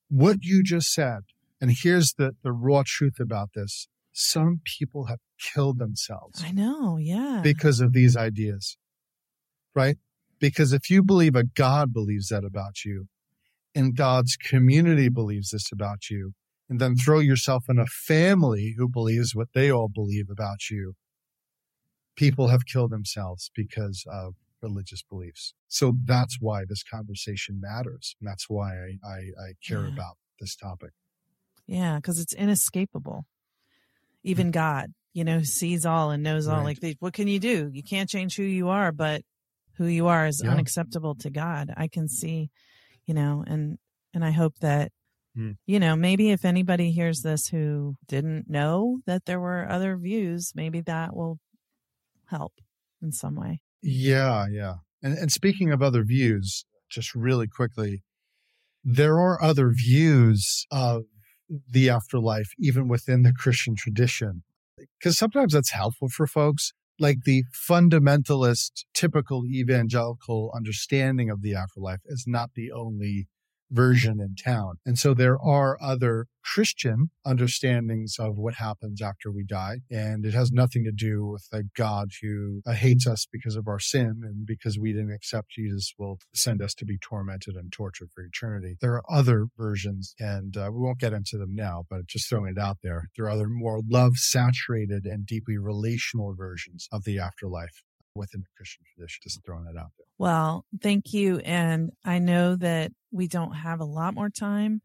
what 0.09 0.37
you 0.41 0.63
just 0.63 0.91
said, 0.91 1.19
and 1.61 1.71
here's 1.73 2.13
the, 2.17 2.31
the 2.43 2.51
raw 2.51 2.83
truth 2.85 3.19
about 3.19 3.49
this 3.55 3.87
some 4.19 4.61
people 4.65 5.05
have 5.05 5.19
killed 5.39 5.77
themselves. 5.77 6.43
I 6.43 6.51
know, 6.51 6.97
yeah. 6.97 7.41
Because 7.43 7.79
of 7.79 7.93
these 7.93 8.17
ideas, 8.17 8.75
right? 9.75 9.97
Because 10.39 10.73
if 10.73 10.89
you 10.89 11.03
believe 11.03 11.35
a 11.35 11.43
God 11.43 11.93
believes 11.93 12.29
that 12.29 12.43
about 12.43 12.83
you, 12.83 13.09
and 13.75 13.95
God's 13.95 14.35
community 14.35 15.07
believes 15.07 15.51
this 15.51 15.71
about 15.71 16.09
you, 16.09 16.33
and 16.67 16.81
then 16.81 16.95
throw 16.95 17.19
yourself 17.19 17.65
in 17.69 17.77
a 17.77 17.85
family 17.85 18.73
who 18.75 18.89
believes 18.89 19.35
what 19.35 19.49
they 19.53 19.71
all 19.71 19.87
believe 19.87 20.31
about 20.31 20.71
you, 20.71 20.95
people 22.15 22.47
have 22.47 22.65
killed 22.65 22.89
themselves 22.89 23.51
because 23.55 24.03
of 24.11 24.33
religious 24.63 25.03
beliefs. 25.03 25.53
So 25.67 25.93
that's 26.05 26.37
why 26.41 26.63
this 26.67 26.81
conversation 26.81 27.61
matters. 27.61 28.15
And 28.19 28.27
that's 28.27 28.49
why 28.49 28.71
I, 28.71 29.07
I, 29.07 29.17
I 29.17 29.53
care 29.63 29.83
yeah. 29.83 29.93
about 29.93 30.17
this 30.39 30.55
topic. 30.55 30.89
Yeah, 31.67 31.97
because 31.97 32.17
it's 32.17 32.33
inescapable 32.33 33.27
even 34.23 34.51
God, 34.51 34.87
you 35.13 35.23
know, 35.23 35.41
sees 35.41 35.85
all 35.85 36.11
and 36.11 36.23
knows 36.23 36.47
all. 36.47 36.63
Right. 36.63 36.77
Like, 36.81 36.97
what 36.99 37.13
can 37.13 37.27
you 37.27 37.39
do? 37.39 37.69
You 37.73 37.83
can't 37.83 38.09
change 38.09 38.35
who 38.35 38.43
you 38.43 38.69
are, 38.69 38.91
but 38.91 39.21
who 39.77 39.85
you 39.85 40.07
are 40.07 40.27
is 40.27 40.41
yeah. 40.43 40.51
unacceptable 40.51 41.15
to 41.15 41.29
God. 41.29 41.73
I 41.75 41.87
can 41.87 42.07
see, 42.07 42.49
you 43.05 43.13
know, 43.13 43.43
and 43.45 43.77
and 44.13 44.25
I 44.25 44.31
hope 44.31 44.55
that 44.61 44.91
mm. 45.37 45.55
you 45.65 45.79
know, 45.79 45.95
maybe 45.95 46.31
if 46.31 46.45
anybody 46.45 46.91
hears 46.91 47.21
this 47.21 47.47
who 47.47 47.95
didn't 48.07 48.49
know 48.49 48.99
that 49.05 49.25
there 49.25 49.39
were 49.39 49.69
other 49.69 49.97
views, 49.97 50.51
maybe 50.55 50.81
that 50.81 51.15
will 51.15 51.39
help 52.25 52.53
in 53.01 53.11
some 53.11 53.35
way. 53.35 53.61
Yeah, 53.81 54.45
yeah. 54.51 54.75
And 55.01 55.17
and 55.17 55.31
speaking 55.31 55.71
of 55.71 55.81
other 55.81 56.03
views, 56.03 56.65
just 56.89 57.13
really 57.15 57.47
quickly, 57.47 58.03
there 58.83 59.19
are 59.19 59.41
other 59.41 59.71
views 59.71 60.65
of 60.71 61.03
the 61.49 61.89
afterlife, 61.89 62.49
even 62.59 62.87
within 62.87 63.23
the 63.23 63.33
Christian 63.33 63.75
tradition. 63.75 64.43
Because 64.99 65.17
sometimes 65.17 65.53
that's 65.53 65.71
helpful 65.71 66.09
for 66.09 66.27
folks. 66.27 66.73
Like 66.99 67.23
the 67.25 67.43
fundamentalist, 67.69 68.85
typical 68.93 69.45
evangelical 69.45 70.51
understanding 70.55 71.29
of 71.29 71.41
the 71.41 71.55
afterlife 71.55 71.99
is 72.05 72.25
not 72.27 72.51
the 72.55 72.71
only 72.71 73.27
version 73.71 74.19
in 74.19 74.35
town. 74.35 74.75
And 74.85 74.97
so 74.97 75.13
there 75.13 75.37
are 75.41 75.77
other 75.81 76.27
Christian 76.43 77.09
understandings 77.25 78.15
of 78.17 78.37
what 78.37 78.55
happens 78.55 79.01
after 79.01 79.31
we 79.31 79.43
die. 79.43 79.79
And 79.91 80.25
it 80.25 80.33
has 80.33 80.51
nothing 80.51 80.85
to 80.85 80.91
do 80.91 81.25
with 81.25 81.45
a 81.51 81.63
God 81.75 82.09
who 82.21 82.61
uh, 82.65 82.71
hates 82.71 83.05
us 83.05 83.27
because 83.31 83.55
of 83.55 83.67
our 83.67 83.79
sin 83.79 84.21
and 84.23 84.45
because 84.45 84.79
we 84.79 84.93
didn't 84.93 85.11
accept 85.11 85.51
Jesus 85.51 85.93
will 85.97 86.19
send 86.33 86.61
us 86.61 86.73
to 86.75 86.85
be 86.85 86.97
tormented 86.97 87.55
and 87.55 87.71
tortured 87.71 88.09
for 88.15 88.23
eternity. 88.23 88.75
There 88.79 88.93
are 88.93 89.03
other 89.11 89.47
versions, 89.57 90.15
and 90.19 90.55
uh, 90.55 90.69
we 90.71 90.79
won't 90.79 90.99
get 90.99 91.13
into 91.13 91.37
them 91.37 91.53
now, 91.53 91.83
but 91.89 92.07
just 92.07 92.29
throwing 92.29 92.53
it 92.55 92.61
out 92.61 92.77
there. 92.81 93.09
There 93.17 93.25
are 93.25 93.31
other 93.31 93.49
more 93.49 93.81
love 93.87 94.15
saturated 94.15 95.05
and 95.05 95.25
deeply 95.25 95.57
relational 95.57 96.33
versions 96.33 96.87
of 96.91 97.03
the 97.03 97.19
afterlife 97.19 97.83
within 98.17 98.41
the 98.41 98.47
Christian 98.55 98.83
tradition. 98.93 99.21
Just 99.23 99.45
throwing 99.45 99.65
that 99.65 99.79
out 99.79 99.91
there. 99.97 100.07
Well, 100.17 100.65
thank 100.81 101.13
you. 101.13 101.37
And 101.39 101.91
I 102.03 102.19
know 102.19 102.55
that 102.55 102.91
we 103.11 103.27
don't 103.27 103.53
have 103.53 103.79
a 103.79 103.85
lot 103.85 104.13
more 104.13 104.29
time, 104.29 104.81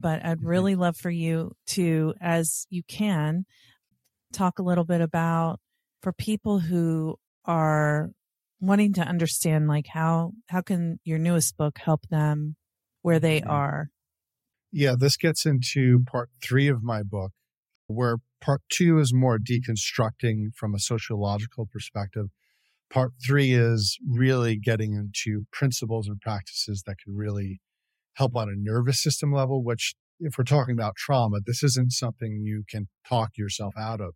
but 0.00 0.24
I'd 0.24 0.38
mm-hmm. 0.38 0.46
really 0.46 0.74
love 0.74 0.96
for 0.96 1.10
you 1.10 1.52
to, 1.68 2.14
as 2.20 2.66
you 2.68 2.82
can, 2.82 3.46
talk 4.32 4.58
a 4.58 4.62
little 4.62 4.84
bit 4.84 5.00
about 5.00 5.60
for 6.02 6.12
people 6.12 6.58
who 6.58 7.16
are 7.44 8.10
wanting 8.60 8.92
to 8.94 9.02
understand 9.02 9.66
like 9.66 9.86
how 9.88 10.32
how 10.48 10.60
can 10.60 10.98
your 11.04 11.18
newest 11.18 11.56
book 11.56 11.78
help 11.78 12.06
them 12.08 12.56
where 13.02 13.18
they 13.18 13.40
mm-hmm. 13.40 13.50
are 13.50 13.90
yeah 14.70 14.94
this 14.98 15.16
gets 15.16 15.44
into 15.44 16.00
part 16.06 16.30
three 16.42 16.68
of 16.68 16.82
my 16.82 17.02
book 17.02 17.32
where 17.88 18.16
part 18.40 18.62
two 18.70 18.98
is 18.98 19.12
more 19.12 19.38
deconstructing 19.38 20.54
from 20.54 20.74
a 20.74 20.78
sociological 20.78 21.66
perspective 21.70 22.26
Part 22.92 23.12
three 23.26 23.52
is 23.52 23.98
really 24.06 24.58
getting 24.58 24.92
into 24.92 25.46
principles 25.50 26.08
and 26.08 26.20
practices 26.20 26.82
that 26.86 26.96
can 27.02 27.16
really 27.16 27.62
help 28.16 28.36
on 28.36 28.50
a 28.50 28.54
nervous 28.54 29.02
system 29.02 29.32
level, 29.32 29.64
which, 29.64 29.94
if 30.20 30.36
we're 30.36 30.44
talking 30.44 30.74
about 30.74 30.96
trauma, 30.96 31.38
this 31.44 31.62
isn't 31.62 31.92
something 31.92 32.42
you 32.44 32.64
can 32.68 32.88
talk 33.08 33.30
yourself 33.38 33.72
out 33.78 34.02
of. 34.02 34.12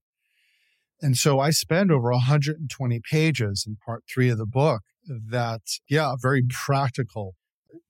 And 1.01 1.17
so 1.17 1.41
I 1.41 1.51
spend 1.51 1.91
over 1.91 2.11
120 2.11 3.01
pages 3.11 3.65
in 3.67 3.77
part 3.85 4.05
three 4.13 4.29
of 4.29 4.37
the 4.37 4.47
book 4.47 4.83
that, 5.07 5.63
yeah, 5.89 6.15
very 6.21 6.43
practical 6.49 7.35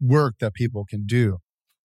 work 0.01 0.35
that 0.39 0.55
people 0.55 0.85
can 0.89 1.05
do. 1.05 1.39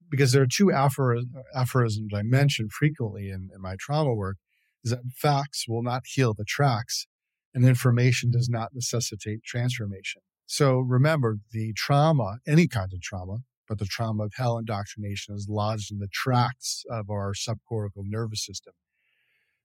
Because 0.10 0.32
there 0.32 0.44
are 0.44 0.48
two 0.48 0.72
aphorisms 0.72 2.14
I 2.14 2.22
mention 2.22 2.70
frequently 2.70 3.30
in, 3.30 3.50
in 3.54 3.62
my 3.62 3.76
trauma 3.80 4.14
work 4.14 4.38
is 4.84 4.92
that 4.92 5.02
facts 5.16 5.66
will 5.68 5.84
not 5.84 6.04
heal 6.06 6.36
the 6.36 6.46
tracks 6.46 7.08
and 7.54 7.66
information 7.66 8.32
does 8.32 8.50
not 8.50 8.74
necessitate 8.74 9.44
transformation. 9.44 10.22
So 10.46 10.80
remember 10.80 11.38
the 11.52 11.74
trauma, 11.74 12.38
any 12.48 12.68
kind 12.68 12.92
of 12.94 13.02
trauma, 13.02 13.38
but 13.68 13.80
the 13.80 13.86
trauma 13.86 14.26
of 14.26 14.34
hell 14.36 14.58
indoctrination 14.58 15.34
is 15.36 15.48
lodged 15.50 15.92
in 15.92 16.00
the 16.00 16.10
tracts 16.12 16.84
of 16.90 17.10
our 17.10 17.34
subcortical 17.34 18.04
nervous 18.06 18.46
system. 18.46 18.74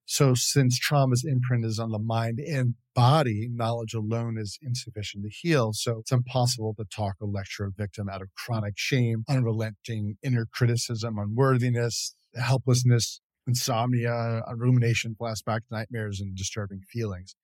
So 0.04 0.34
since 0.34 0.78
trauma's 0.78 1.24
imprint 1.24 1.64
is 1.64 1.80
on 1.80 1.90
the 1.90 1.98
mind 1.98 2.38
and 2.38 2.76
body, 2.94 3.48
knowledge 3.52 3.92
alone 3.92 4.38
is 4.38 4.56
insufficient 4.62 5.24
to 5.24 5.30
heal. 5.30 5.72
So 5.72 5.98
it's 5.98 6.12
impossible 6.12 6.74
to 6.78 6.84
talk 6.84 7.16
or 7.20 7.26
lecture 7.26 7.64
a 7.64 7.72
victim 7.72 8.08
out 8.08 8.22
of 8.22 8.28
chronic 8.36 8.74
shame, 8.76 9.24
unrelenting 9.28 10.16
inner 10.22 10.46
criticism, 10.46 11.18
unworthiness, 11.18 12.14
helplessness, 12.36 13.20
insomnia, 13.48 14.42
rumination, 14.54 15.16
flashback 15.20 15.62
nightmares, 15.72 16.20
and 16.20 16.36
disturbing 16.36 16.82
feelings. 16.88 17.34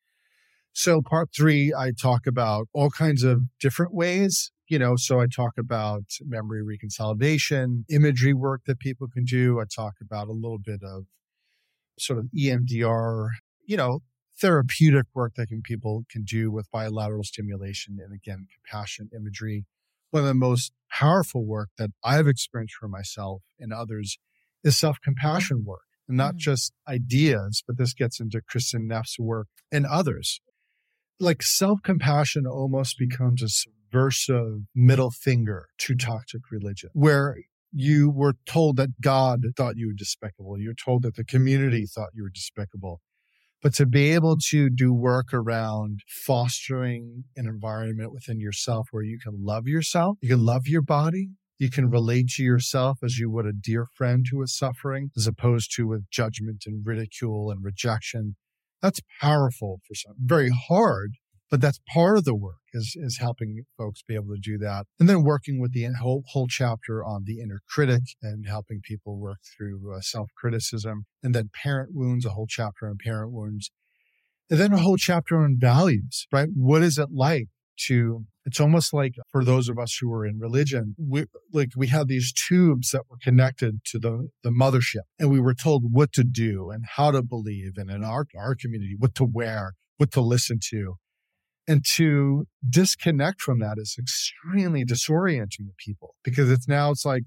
So 0.73 1.03
part 1.03 1.31
three, 1.37 1.73
I 1.77 1.93
talk 1.93 2.27
about 2.27 2.67
all 2.73 2.91
kinds 2.91 3.23
of 3.23 3.43
different 3.61 3.95
ways. 3.95 4.51
You 4.69 4.79
know, 4.79 4.95
so 4.97 5.21
I 5.21 5.27
talk 5.27 5.53
about 5.59 6.05
memory 6.23 6.63
reconsolidation, 6.63 7.85
imagery 7.91 8.33
work 8.33 8.63
that 8.67 8.79
people 8.79 9.07
can 9.13 9.25
do. 9.25 9.61
I 9.61 9.65
talk 9.65 9.95
about 10.01 10.29
a 10.29 10.33
little 10.33 10.59
bit 10.59 10.81
of 10.83 11.05
sort 11.99 12.19
of 12.19 12.27
EMDR, 12.35 13.29
you 13.67 13.77
know, 13.77 14.01
therapeutic 14.41 15.05
work 15.15 15.35
that 15.37 15.49
can 15.49 15.61
people 15.61 16.05
can 16.11 16.25
do 16.25 16.51
with 16.51 16.71
bilateral 16.71 17.23
stimulation 17.23 17.99
and 18.03 18.15
again, 18.15 18.47
compassion 18.55 19.11
imagery. 19.15 19.67
One 20.11 20.23
of 20.23 20.29
the 20.29 20.35
most 20.35 20.73
powerful 20.91 21.45
work 21.45 21.69
that 21.77 21.91
I've 22.03 22.27
experienced 22.27 22.77
for 22.77 22.89
myself 22.89 23.43
and 23.61 23.75
others 23.75 24.17
is 24.65 24.79
self-compassion 24.79 25.65
work 25.67 25.83
and 26.09 26.17
not 26.17 26.37
mm. 26.37 26.39
just 26.39 26.73
ideas, 26.89 27.63
but 27.67 27.77
this 27.77 27.93
gets 27.93 28.21
into 28.21 28.41
Kristin 28.41 28.87
Neff's 28.87 29.19
work 29.19 29.49
and 29.71 29.85
others 29.85 30.41
like 31.21 31.43
self 31.43 31.81
compassion 31.83 32.47
almost 32.47 32.99
becomes 32.99 33.43
a 33.43 33.49
subversive 33.49 34.63
middle 34.75 35.11
finger 35.11 35.69
to 35.79 35.95
toxic 35.95 36.43
religion, 36.51 36.91
where 36.93 37.37
you 37.73 38.11
were 38.11 38.35
told 38.47 38.77
that 38.77 39.01
God 39.01 39.43
thought 39.57 39.77
you 39.77 39.89
were 39.89 39.95
despicable. 39.95 40.59
You're 40.59 40.75
told 40.75 41.03
that 41.03 41.17
the 41.17 41.25
community 41.25 41.87
thought 41.87 42.11
you 42.15 42.23
were 42.23 42.31
despicable. 42.31 43.01
But 43.63 43.75
to 43.75 43.87
be 43.87 44.11
able 44.11 44.37
to 44.51 44.69
do 44.69 44.93
work 44.93 45.33
around 45.33 46.01
fostering 46.09 47.25
an 47.37 47.47
environment 47.47 48.13
within 48.13 48.41
yourself 48.41 48.89
where 48.91 49.05
you 49.05 49.19
can 49.23 49.45
love 49.45 49.69
yourself, 49.69 50.19
you 50.21 50.31
can 50.31 50.45
love 50.45 50.67
your 50.67 50.83
body, 50.83 51.31
you 51.59 51.71
can 51.71 51.89
relate 51.89 52.29
to 52.31 52.43
yourself 52.43 52.99
as 53.05 53.19
you 53.19 53.31
would 53.31 53.47
a 53.47 53.53
dear 53.53 53.87
friend 53.95 54.27
who 54.31 54.43
is 54.43 54.57
suffering, 54.57 55.11
as 55.17 55.29
opposed 55.29 55.73
to 55.77 55.87
with 55.87 56.11
judgment 56.11 56.65
and 56.67 56.85
ridicule 56.85 57.53
and 57.53 57.65
rejection 57.65 58.35
that's 58.83 59.01
powerful 59.21 59.81
for 59.87 59.95
some, 59.95 60.15
very 60.19 60.51
hard, 60.69 61.13
but 61.51 61.61
that's 61.61 61.81
part 61.93 62.19
of 62.19 62.25
the 62.25 62.35
work 62.35 62.63
is, 62.73 62.97
is 62.97 63.19
helping 63.19 63.63
folks 63.77 64.03
be 64.03 64.15
able 64.15 64.35
to 64.35 64.41
do 64.41 64.59
that. 64.59 64.87
And 64.99 65.09
then 65.09 65.23
working 65.23 65.61
with 65.61 65.73
the 65.73 65.87
whole, 66.01 66.25
whole 66.29 66.49
chapter 66.49 67.05
on 67.05 67.25
the 67.25 67.41
inner 67.41 67.61
critic 67.69 68.03
and 68.23 68.47
helping 68.47 68.81
people 68.83 69.19
work 69.19 69.39
through 69.57 69.95
uh, 69.95 70.01
self 70.01 70.31
criticism. 70.37 71.05
And 71.23 71.35
then 71.35 71.51
parent 71.63 71.91
wounds, 71.93 72.27
a 72.27 72.31
whole 72.31 72.47
chapter 72.49 72.89
on 72.89 72.97
parent 73.03 73.33
wounds. 73.33 73.71
And 74.51 74.59
then 74.59 74.73
a 74.73 74.79
whole 74.79 74.97
chapter 74.97 75.39
on 75.39 75.57
values, 75.59 76.27
right? 76.33 76.49
What 76.55 76.83
is 76.83 76.99
it 76.99 77.09
like 77.13 77.49
to 77.87 78.25
it's 78.45 78.61
almost 78.61 78.93
like 78.93 79.15
for 79.31 79.45
those 79.45 79.69
of 79.69 79.79
us 79.79 79.97
who 80.01 80.13
are 80.13 80.27
in 80.27 80.39
religion, 80.39 80.95
we 80.99 81.27
like 81.53 81.71
we 81.77 81.87
had 81.87 82.09
these 82.09 82.33
tubes 82.33 82.91
that 82.91 83.03
were 83.09 83.19
connected 83.23 83.85
to 83.87 83.99
the, 83.99 84.29
the 84.43 84.51
mothership 84.51 85.03
and 85.19 85.31
we 85.31 85.41
were 85.41 85.55
told 85.55 85.85
what 85.93 86.13
to 86.13 86.25
do 86.25 86.71
and 86.71 86.85
how 86.97 87.11
to 87.11 87.23
believe 87.23 87.73
and 87.77 87.91
in 87.91 88.03
our, 88.03 88.27
our 88.37 88.55
community, 88.55 88.97
what 88.99 89.15
to 89.15 89.25
wear, 89.25 89.75
what 89.97 90.11
to 90.13 90.21
listen 90.21 90.59
to. 90.71 90.95
And 91.69 91.85
to 91.95 92.47
disconnect 92.69 93.41
from 93.41 93.61
that 93.61 93.77
is 93.79 93.95
extremely 93.97 94.85
disorienting 94.85 95.69
to 95.69 95.73
people 95.79 96.17
because 96.25 96.51
it's 96.51 96.67
now 96.67 96.91
it's 96.91 97.05
like, 97.05 97.23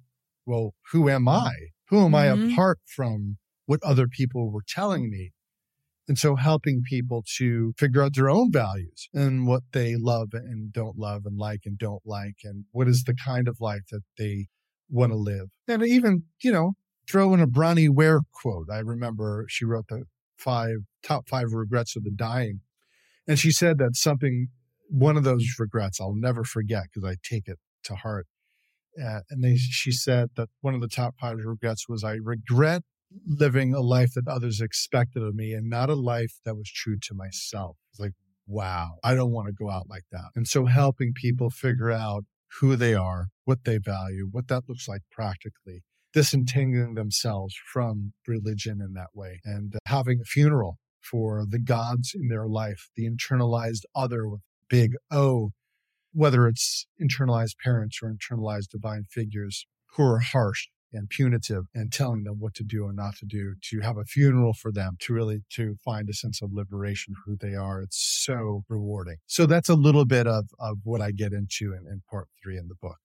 well, 0.45 0.73
who 0.91 1.09
am 1.09 1.29
I? 1.29 1.53
Who 1.87 2.03
am 2.03 2.11
mm-hmm. 2.11 2.49
I 2.49 2.53
apart 2.53 2.79
from 2.85 3.37
what 3.65 3.79
other 3.81 4.07
people 4.07 4.51
were 4.51 4.63
telling 4.67 5.09
me? 5.09 5.31
And 6.07 6.19
so 6.19 6.35
helping 6.35 6.83
people 6.87 7.23
to 7.37 7.73
figure 7.77 8.03
out 8.03 8.15
their 8.15 8.29
own 8.29 8.51
values 8.51 9.09
and 9.13 9.47
what 9.47 9.63
they 9.71 9.95
love 9.95 10.29
and 10.33 10.71
don't 10.71 10.97
love 10.97 11.23
and 11.25 11.37
like 11.37 11.61
and 11.65 11.77
don't 11.77 12.03
like 12.05 12.37
and 12.43 12.65
what 12.71 12.87
is 12.87 13.03
the 13.05 13.15
kind 13.15 13.47
of 13.47 13.57
life 13.59 13.81
that 13.91 14.03
they 14.17 14.47
want 14.87 15.11
to 15.11 15.17
live. 15.17 15.47
And 15.67 15.83
even, 15.83 16.23
you 16.43 16.51
know, 16.51 16.73
throw 17.09 17.33
in 17.33 17.39
a 17.39 17.47
Bronnie 17.47 17.89
Ware 17.89 18.21
quote. 18.31 18.67
I 18.71 18.79
remember 18.79 19.45
she 19.49 19.65
wrote 19.65 19.87
the 19.89 20.03
five 20.37 20.77
top 21.03 21.27
five 21.27 21.53
regrets 21.53 21.95
of 21.95 22.03
the 22.03 22.11
dying. 22.11 22.61
And 23.27 23.39
she 23.39 23.51
said 23.51 23.79
that 23.79 23.95
something, 23.95 24.49
one 24.89 25.17
of 25.17 25.23
those 25.23 25.55
regrets 25.57 25.99
I'll 25.99 26.13
never 26.15 26.43
forget 26.43 26.83
because 26.93 27.09
I 27.09 27.15
take 27.23 27.47
it 27.47 27.57
to 27.85 27.95
heart. 27.95 28.27
Uh, 29.03 29.21
and 29.29 29.43
they, 29.43 29.55
she 29.57 29.91
said 29.91 30.29
that 30.37 30.49
one 30.61 30.75
of 30.75 30.81
the 30.81 30.87
top 30.87 31.15
five 31.19 31.37
regrets 31.43 31.89
was 31.89 32.03
I 32.03 32.13
regret 32.13 32.83
living 33.25 33.73
a 33.73 33.81
life 33.81 34.13
that 34.15 34.27
others 34.27 34.61
expected 34.61 35.23
of 35.23 35.35
me 35.35 35.53
and 35.53 35.69
not 35.69 35.89
a 35.89 35.95
life 35.95 36.39
that 36.45 36.55
was 36.55 36.69
true 36.69 36.97
to 37.01 37.13
myself. 37.13 37.77
It's 37.91 37.99
like, 37.99 38.13
wow, 38.47 38.97
I 39.03 39.15
don't 39.15 39.31
want 39.31 39.47
to 39.47 39.53
go 39.53 39.69
out 39.69 39.89
like 39.89 40.05
that. 40.11 40.31
And 40.35 40.47
so 40.47 40.65
helping 40.65 41.13
people 41.13 41.49
figure 41.49 41.91
out 41.91 42.25
who 42.59 42.75
they 42.75 42.93
are, 42.93 43.27
what 43.45 43.65
they 43.65 43.77
value, 43.77 44.27
what 44.31 44.47
that 44.47 44.63
looks 44.67 44.87
like 44.87 45.01
practically, 45.11 45.83
disentangling 46.13 46.95
themselves 46.95 47.55
from 47.71 48.13
religion 48.27 48.79
in 48.81 48.93
that 48.93 49.09
way 49.13 49.41
and 49.43 49.75
uh, 49.75 49.79
having 49.87 50.19
a 50.21 50.25
funeral 50.25 50.77
for 51.01 51.45
the 51.47 51.59
gods 51.59 52.13
in 52.15 52.29
their 52.29 52.47
life, 52.47 52.89
the 52.95 53.07
internalized 53.07 53.83
other 53.95 54.27
with 54.27 54.41
big 54.69 54.93
O, 55.11 55.51
whether 56.13 56.47
it's 56.47 56.87
internalized 57.01 57.55
parents 57.63 57.99
or 58.01 58.11
internalized 58.11 58.69
divine 58.69 59.03
figures 59.09 59.67
who 59.95 60.03
are 60.03 60.19
harsh 60.19 60.67
and 60.93 61.09
punitive 61.09 61.65
and 61.73 61.91
telling 61.91 62.23
them 62.23 62.39
what 62.39 62.53
to 62.55 62.63
do 62.63 62.87
and 62.87 62.95
not 62.95 63.15
to 63.17 63.25
do 63.25 63.55
to 63.61 63.81
have 63.81 63.97
a 63.97 64.05
funeral 64.05 64.53
for 64.53 64.71
them 64.71 64.95
to 64.99 65.13
really 65.13 65.41
to 65.49 65.75
find 65.83 66.09
a 66.09 66.13
sense 66.13 66.41
of 66.41 66.53
liberation 66.53 67.13
for 67.13 67.31
who 67.31 67.37
they 67.37 67.55
are 67.55 67.81
it's 67.81 68.23
so 68.23 68.63
rewarding. 68.69 69.17
So 69.27 69.45
that's 69.45 69.69
a 69.69 69.75
little 69.75 70.05
bit 70.05 70.27
of 70.27 70.45
of 70.59 70.77
what 70.83 71.01
i 71.01 71.11
get 71.11 71.33
into 71.33 71.73
in, 71.73 71.85
in 71.89 72.01
part 72.09 72.27
three 72.41 72.57
in 72.57 72.67
the 72.67 72.75
book. 72.75 72.97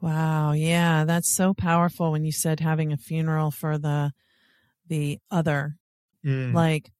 Wow 0.00 0.52
yeah 0.52 1.04
that's 1.04 1.34
so 1.34 1.54
powerful 1.54 2.12
when 2.12 2.24
you 2.24 2.32
said 2.32 2.60
having 2.60 2.92
a 2.92 2.96
funeral 2.96 3.50
for 3.50 3.78
the 3.78 4.12
the 4.88 5.18
other. 5.30 5.76
Mm. 6.22 6.52
like 6.52 6.90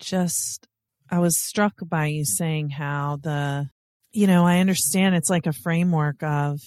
just 0.00 0.66
i 1.08 1.20
was 1.20 1.38
struck 1.38 1.74
by 1.86 2.06
you 2.06 2.24
saying 2.24 2.70
how 2.70 3.18
the 3.22 3.68
you 4.10 4.26
know 4.26 4.44
i 4.44 4.58
understand 4.58 5.14
it's 5.14 5.30
like 5.30 5.46
a 5.46 5.52
framework 5.52 6.20
of 6.24 6.58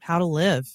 how 0.00 0.18
to 0.18 0.24
live 0.24 0.66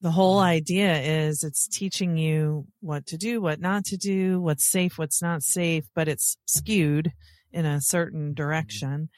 the 0.00 0.10
whole 0.10 0.36
mm-hmm. 0.36 0.46
idea 0.46 1.00
is 1.00 1.42
it's 1.42 1.66
teaching 1.66 2.16
you 2.16 2.66
what 2.80 3.06
to 3.06 3.16
do, 3.16 3.40
what 3.40 3.60
not 3.60 3.84
to 3.86 3.96
do, 3.96 4.40
what's 4.40 4.70
safe, 4.70 4.98
what's 4.98 5.22
not 5.22 5.42
safe, 5.42 5.84
but 5.94 6.08
it's 6.08 6.36
skewed 6.46 7.12
in 7.52 7.64
a 7.64 7.80
certain 7.80 8.28
mm-hmm. 8.28 8.34
direction. 8.34 9.08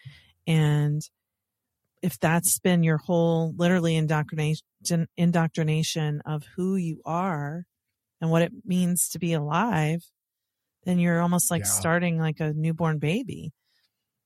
And 0.47 1.03
if 2.03 2.19
that's 2.21 2.59
been 2.61 2.83
your 2.83 2.99
whole 2.99 3.53
literally 3.57 3.97
indoctrination 3.97 4.63
indoctrination 5.17 6.23
of 6.25 6.45
who 6.57 6.77
you 6.77 7.01
are 7.05 7.65
and 8.21 8.31
what 8.31 8.43
it 8.43 8.53
means 8.65 9.09
to 9.11 9.19
be 9.19 9.33
alive, 9.33 10.03
then 10.85 10.99
you're 10.99 11.21
almost 11.21 11.51
like 11.51 11.63
yeah. 11.63 11.71
starting 11.71 12.19
like 12.19 12.41
a 12.41 12.53
newborn 12.53 12.99
baby 12.99 13.53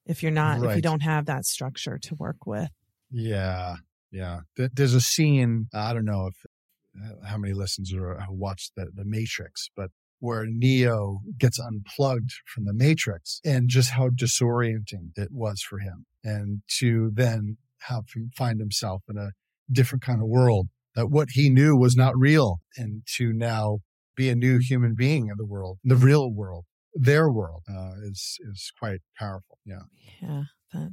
if 0.05 0.23
you're 0.23 0.33
not 0.33 0.61
right. 0.61 0.71
if 0.71 0.77
you 0.77 0.83
don't 0.83 1.03
have 1.03 1.27
that 1.27 1.47
structure 1.47 1.99
to 1.99 2.15
work 2.15 2.47
with. 2.47 2.69
Yeah. 3.11 3.77
Yeah. 4.13 4.41
There's 4.57 4.95
a 4.95 5.01
scene, 5.01 5.69
I 5.75 5.93
don't 5.95 6.05
know 6.05 6.29
if 6.29 6.35
uh, 7.03 7.27
how 7.27 7.39
many 7.39 7.55
listeners 7.55 7.93
have 7.93 8.29
watched 8.31 8.73
the, 8.77 8.89
the 8.95 9.05
Matrix, 9.05 9.71
but 9.75 9.91
where 10.21 10.45
Neo 10.47 11.21
gets 11.39 11.59
unplugged 11.59 12.33
from 12.47 12.65
the 12.65 12.75
Matrix 12.75 13.41
and 13.45 13.69
just 13.69 13.91
how 13.91 14.09
disorienting 14.11 15.11
it 15.17 15.31
was 15.33 15.63
for 15.63 15.79
him. 15.79 16.07
And 16.23 16.63
to 16.79 17.11
then 17.13 17.57
have 17.89 18.05
him 18.15 18.31
find 18.37 18.61
himself 18.61 19.03
in 19.09 19.17
a 19.17 19.31
different 19.71 20.03
kind 20.03 20.21
of 20.21 20.29
world 20.29 20.69
that 20.95 21.11
what 21.11 21.31
he 21.33 21.49
knew 21.49 21.75
was 21.75 21.97
not 21.97 22.17
real 22.17 22.61
and 22.77 23.03
to 23.17 23.33
now 23.33 23.79
be 24.15 24.29
a 24.29 24.37
new 24.37 24.59
human 24.59 24.95
being 24.95 25.29
in 25.29 25.35
the 25.39 25.47
world, 25.47 25.79
the 25.83 25.97
real 25.97 26.31
world, 26.31 26.67
their 26.95 27.33
world 27.33 27.63
uh, 27.69 27.95
is, 28.05 28.39
is 28.53 28.71
quite 28.79 29.01
powerful. 29.19 29.59
Yeah. 29.65 29.85
Yeah. 30.21 30.43
That, 30.73 30.91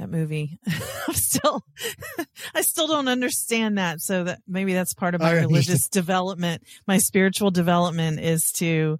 that 0.00 0.10
movie. 0.10 0.58
I'm 1.08 1.14
still, 1.14 1.64
I 2.54 2.62
still 2.62 2.86
don't 2.86 3.08
understand 3.08 3.78
that. 3.78 4.00
So 4.00 4.24
that 4.24 4.40
maybe 4.48 4.72
that's 4.72 4.94
part 4.94 5.14
of 5.14 5.20
my 5.20 5.32
religious 5.32 5.88
development. 5.88 6.62
My 6.86 6.98
spiritual 6.98 7.50
development 7.50 8.18
is 8.20 8.50
to 8.52 8.98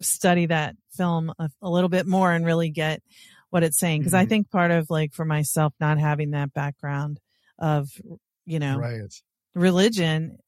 study 0.00 0.46
that 0.46 0.76
film 0.92 1.32
a, 1.38 1.48
a 1.62 1.70
little 1.70 1.88
bit 1.88 2.06
more 2.06 2.30
and 2.32 2.44
really 2.44 2.70
get 2.70 3.02
what 3.50 3.62
it's 3.62 3.78
saying. 3.78 4.00
because 4.00 4.12
mm-hmm. 4.12 4.22
I 4.22 4.26
think 4.26 4.50
part 4.50 4.70
of 4.70 4.88
like 4.90 5.12
for 5.12 5.24
myself, 5.24 5.72
not 5.80 5.98
having 5.98 6.30
that 6.30 6.52
background 6.52 7.18
of, 7.58 7.88
you 8.44 8.58
know, 8.58 8.78
right. 8.78 9.00
religion, 9.54 10.38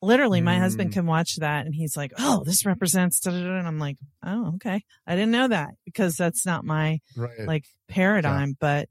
literally 0.00 0.40
my 0.40 0.56
mm. 0.56 0.60
husband 0.60 0.92
can 0.92 1.06
watch 1.06 1.36
that 1.36 1.66
and 1.66 1.74
he's 1.74 1.96
like, 1.96 2.12
Oh, 2.18 2.42
this 2.44 2.64
represents, 2.64 3.24
and 3.26 3.66
I'm 3.66 3.78
like, 3.78 3.96
Oh, 4.24 4.54
okay. 4.56 4.82
I 5.06 5.14
didn't 5.14 5.32
know 5.32 5.48
that 5.48 5.70
because 5.84 6.16
that's 6.16 6.44
not 6.44 6.64
my 6.64 7.00
right. 7.16 7.46
like 7.46 7.64
paradigm, 7.88 8.50
yeah. 8.50 8.54
but 8.60 8.88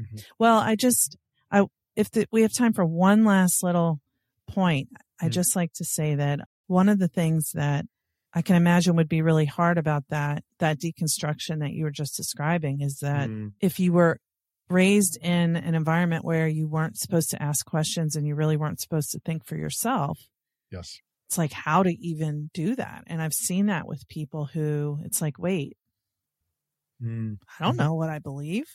Mm-hmm. 0.00 0.16
Well, 0.38 0.58
I 0.58 0.76
just, 0.76 1.16
I, 1.50 1.64
if 1.96 2.10
the, 2.10 2.26
we 2.30 2.42
have 2.42 2.52
time 2.52 2.72
for 2.72 2.84
one 2.84 3.24
last 3.24 3.62
little 3.62 4.00
point, 4.48 4.88
mm-hmm. 4.92 5.26
I 5.26 5.28
just 5.28 5.56
like 5.56 5.72
to 5.74 5.84
say 5.84 6.14
that 6.14 6.40
one 6.66 6.88
of 6.88 6.98
the 6.98 7.08
things 7.08 7.50
that 7.54 7.86
I 8.34 8.42
can 8.42 8.56
imagine 8.56 8.96
would 8.96 9.08
be 9.08 9.22
really 9.22 9.46
hard 9.46 9.78
about 9.78 10.04
that, 10.10 10.44
that 10.58 10.78
deconstruction 10.78 11.60
that 11.60 11.72
you 11.72 11.84
were 11.84 11.90
just 11.90 12.16
describing 12.16 12.82
is 12.82 12.98
that 12.98 13.28
mm. 13.28 13.52
if 13.60 13.80
you 13.80 13.92
were 13.92 14.18
raised 14.68 15.18
in 15.22 15.56
an 15.56 15.74
environment 15.74 16.24
where 16.24 16.46
you 16.46 16.68
weren't 16.68 16.98
supposed 16.98 17.30
to 17.30 17.42
ask 17.42 17.64
questions 17.64 18.16
and 18.16 18.26
you 18.26 18.34
really 18.34 18.56
weren't 18.56 18.80
supposed 18.80 19.10
to 19.12 19.20
think 19.20 19.46
for 19.46 19.56
yourself. 19.56 20.18
Yes. 20.70 20.98
It's 21.28 21.38
like 21.38 21.52
how 21.52 21.82
to 21.82 21.90
even 21.90 22.50
do 22.54 22.76
that. 22.76 23.04
And 23.06 23.20
I've 23.20 23.32
seen 23.32 23.66
that 23.66 23.86
with 23.86 24.08
people 24.08 24.46
who 24.46 24.98
it's 25.04 25.20
like, 25.20 25.38
wait, 25.38 25.76
mm. 27.02 27.38
I 27.58 27.64
don't 27.64 27.72
mm-hmm. 27.72 27.82
know 27.82 27.94
what 27.94 28.10
I 28.10 28.18
believe. 28.18 28.66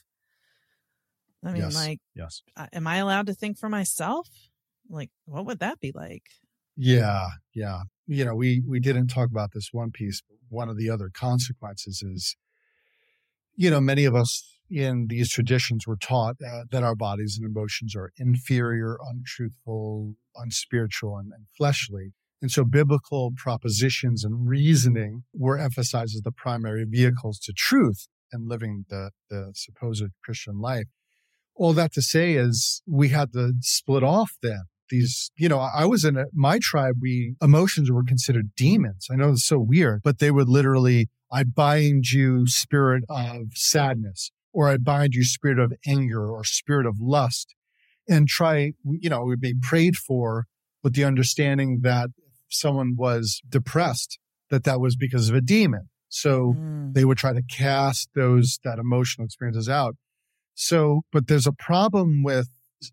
I 1.44 1.52
mean, 1.52 1.62
yes. 1.64 1.76
like, 1.76 2.00
yes. 2.16 2.42
am 2.72 2.88
I 2.88 2.98
allowed 2.98 3.28
to 3.28 3.34
think 3.34 3.58
for 3.58 3.70
myself? 3.70 4.30
Like, 4.90 5.10
what 5.26 5.46
would 5.46 5.60
that 5.60 5.80
be 5.80 5.92
like? 5.94 6.24
Yeah, 6.76 7.28
yeah. 7.54 7.82
You 8.08 8.26
know, 8.26 8.36
we 8.36 8.62
we 8.68 8.80
didn't 8.80 9.08
talk 9.08 9.30
about 9.30 9.52
this 9.54 9.70
one 9.72 9.92
piece. 9.92 10.22
But 10.28 10.38
one 10.50 10.70
of 10.70 10.78
the 10.78 10.90
other 10.90 11.10
consequences 11.14 12.04
is, 12.04 12.36
you 13.56 13.70
know, 13.70 13.80
many 13.80 14.06
of 14.06 14.16
us 14.16 14.44
in 14.70 15.08
these 15.10 15.30
traditions 15.30 15.86
were 15.86 15.98
taught 15.98 16.36
uh, 16.46 16.64
that 16.72 16.84
our 16.84 16.96
bodies 16.96 17.40
and 17.40 17.50
emotions 17.50 17.96
are 17.96 18.12
inferior, 18.18 18.98
untruthful, 19.08 20.16
unspiritual, 20.36 21.18
and, 21.18 21.32
and 21.34 21.46
fleshly. 21.56 22.14
And 22.42 22.52
so 22.52 22.66
biblical 22.66 23.32
propositions 23.38 24.26
and 24.26 24.50
reasoning 24.50 25.24
were 25.34 25.58
emphasized 25.58 26.16
as 26.16 26.22
the 26.24 26.32
primary 26.32 26.86
vehicles 26.86 27.40
to 27.40 27.54
truth 27.56 28.08
and 28.34 28.50
living 28.50 28.86
the, 28.90 29.12
the 29.30 29.52
supposed 29.56 30.04
Christian 30.24 30.60
life 30.60 30.88
all 31.56 31.74
that 31.74 31.94
to 31.94 32.02
say 32.02 32.34
is 32.34 32.82
we 32.88 33.10
had 33.10 33.34
to 33.34 33.54
split 33.62 34.04
off 34.04 34.38
then 34.42 34.64
these, 34.94 35.32
you 35.36 35.50
know, 35.50 35.58
I 35.58 35.86
was 35.86 36.06
in 36.06 36.18
a, 36.18 36.26
my 36.34 36.60
tribe, 36.60 36.98
we 37.02 37.36
emotions 37.42 37.92
were 37.92 38.04
considered 38.04 38.52
demons. 38.56 39.08
I 39.12 39.16
know 39.16 39.32
it's 39.32 39.44
so 39.44 39.58
weird, 39.58 40.02
but 40.04 40.20
they 40.20 40.30
would 40.30 40.48
literally, 40.48 41.10
I 41.32 41.44
bind 41.44 42.12
you 42.12 42.48
spirit 42.48 43.04
of 43.10 43.48
sadness, 43.56 44.32
or 44.54 44.70
I 44.70 44.78
bind 44.78 45.16
you 45.16 45.24
spirit 45.24 45.58
of 45.58 45.74
anger 45.88 46.30
or 46.30 46.44
spirit 46.44 46.86
of 46.86 46.98
lust 47.00 47.56
and 48.08 48.28
try, 48.28 48.74
you 48.86 49.10
know, 49.10 49.24
we'd 49.24 49.42
be 49.42 49.56
prayed 49.60 49.98
for 49.98 50.46
with 50.84 50.94
the 50.94 51.06
understanding 51.06 51.80
that 51.82 52.10
someone 52.50 52.96
was 52.96 53.42
depressed, 53.50 54.20
that 54.52 54.64
that 54.66 54.80
was 54.80 54.96
because 54.96 55.30
of 55.30 55.36
a 55.36 55.42
demon. 55.42 55.90
So 56.10 56.54
mm. 56.56 56.94
they 56.94 57.06
would 57.06 57.18
try 57.18 57.34
to 57.34 57.42
cast 57.42 58.10
those, 58.14 58.60
that 58.64 58.78
emotional 58.78 59.26
experiences 59.26 59.68
out. 59.68 59.96
So, 60.56 61.02
but 61.12 61.28
there's 61.28 61.48
a 61.48 61.54
problem 61.54 62.24
with 62.24 62.48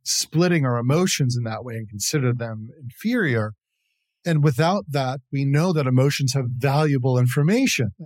splitting 0.05 0.65
our 0.65 0.79
emotions 0.79 1.37
in 1.37 1.45
that 1.45 1.65
way 1.65 1.75
and 1.75 1.89
consider 1.89 2.33
them 2.33 2.69
inferior. 2.81 3.53
And 4.25 4.45
without 4.45 4.85
that, 4.89 5.21
we 5.33 5.45
know 5.45 5.73
that 5.73 5.87
emotions 5.87 6.35
have 6.35 6.47
valuable 6.57 7.19
information. 7.19 7.91
Uh, 8.01 8.05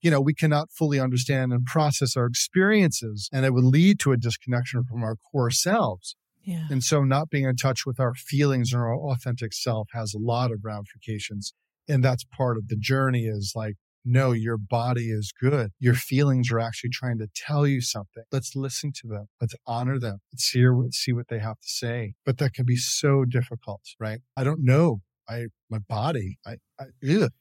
you 0.00 0.10
know, 0.10 0.20
we 0.20 0.34
cannot 0.34 0.70
fully 0.70 1.00
understand 1.00 1.52
and 1.52 1.64
process 1.64 2.16
our 2.16 2.26
experiences, 2.26 3.28
and 3.32 3.44
it 3.44 3.52
would 3.52 3.64
lead 3.64 3.98
to 4.00 4.12
a 4.12 4.16
disconnection 4.16 4.84
from 4.84 5.02
our 5.02 5.16
core 5.16 5.50
selves. 5.50 6.14
Yeah. 6.44 6.66
And 6.70 6.84
so, 6.84 7.02
not 7.02 7.28
being 7.28 7.44
in 7.44 7.56
touch 7.56 7.84
with 7.84 7.98
our 7.98 8.14
feelings 8.14 8.72
and 8.72 8.80
our 8.80 8.94
authentic 8.94 9.52
self 9.52 9.88
has 9.92 10.14
a 10.14 10.18
lot 10.18 10.52
of 10.52 10.60
ramifications. 10.62 11.54
And 11.88 12.04
that's 12.04 12.24
part 12.24 12.56
of 12.56 12.68
the 12.68 12.76
journey 12.76 13.24
is 13.24 13.52
like 13.56 13.76
no, 14.06 14.30
your 14.30 14.56
body 14.56 15.10
is 15.10 15.32
good. 15.38 15.72
Your 15.80 15.94
feelings 15.94 16.50
are 16.52 16.60
actually 16.60 16.90
trying 16.90 17.18
to 17.18 17.28
tell 17.34 17.66
you 17.66 17.80
something. 17.80 18.22
Let's 18.30 18.54
listen 18.54 18.92
to 19.00 19.08
them. 19.08 19.26
Let's 19.40 19.54
honor 19.66 19.98
them. 19.98 20.18
Let's 20.32 20.48
hear 20.48 20.72
what, 20.72 20.94
see 20.94 21.12
what 21.12 21.28
they 21.28 21.40
have 21.40 21.58
to 21.60 21.68
say. 21.68 22.14
But 22.24 22.38
that 22.38 22.54
can 22.54 22.64
be 22.64 22.76
so 22.76 23.24
difficult, 23.24 23.82
right? 23.98 24.20
I 24.36 24.44
don't 24.44 24.64
know. 24.64 25.00
I, 25.28 25.46
my 25.68 25.78
body, 25.78 26.38
I, 26.46 26.58
I 26.78 26.84
ugh, 27.10 27.32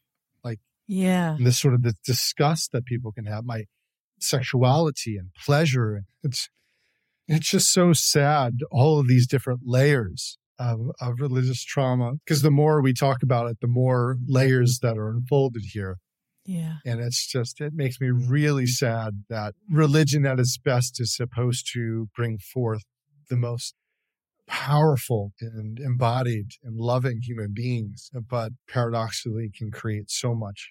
like, 0.43 0.59
yeah, 0.87 1.37
this 1.39 1.59
sort 1.59 1.75
of 1.75 1.83
the 1.83 1.93
disgust 2.03 2.71
that 2.71 2.85
people 2.85 3.11
can 3.11 3.25
have, 3.25 3.45
my 3.45 3.65
sexuality 4.19 5.17
and 5.17 5.29
pleasure. 5.35 6.01
It's, 6.23 6.49
it's 7.27 7.49
just 7.49 7.71
so 7.71 7.93
sad. 7.93 8.61
All 8.71 8.99
of 8.99 9.07
these 9.07 9.27
different 9.27 9.61
layers 9.65 10.39
of, 10.57 10.91
of 10.99 11.19
religious 11.19 11.63
trauma. 11.63 12.13
Because 12.25 12.41
the 12.41 12.51
more 12.51 12.81
we 12.81 12.93
talk 12.93 13.21
about 13.21 13.49
it, 13.49 13.57
the 13.61 13.67
more 13.67 14.17
layers 14.27 14.79
that 14.81 14.97
are 14.97 15.09
unfolded 15.09 15.63
here. 15.73 15.97
Yeah. 16.45 16.75
And 16.85 16.99
it's 17.01 17.25
just, 17.25 17.59
it 17.59 17.73
makes 17.73 17.99
me 17.99 18.09
really 18.09 18.67
sad 18.67 19.23
that 19.29 19.55
religion 19.69 20.25
at 20.25 20.39
its 20.39 20.57
best 20.57 21.01
is 21.01 21.15
supposed 21.15 21.67
to 21.73 22.09
bring 22.15 22.37
forth 22.37 22.83
the 23.29 23.35
most 23.35 23.73
powerful 24.47 25.33
and 25.41 25.79
embodied 25.79 26.51
and 26.63 26.79
loving 26.79 27.21
human 27.21 27.51
beings, 27.53 28.11
but 28.29 28.51
paradoxically 28.69 29.49
can 29.55 29.71
create 29.71 30.11
so 30.11 30.35
much 30.35 30.69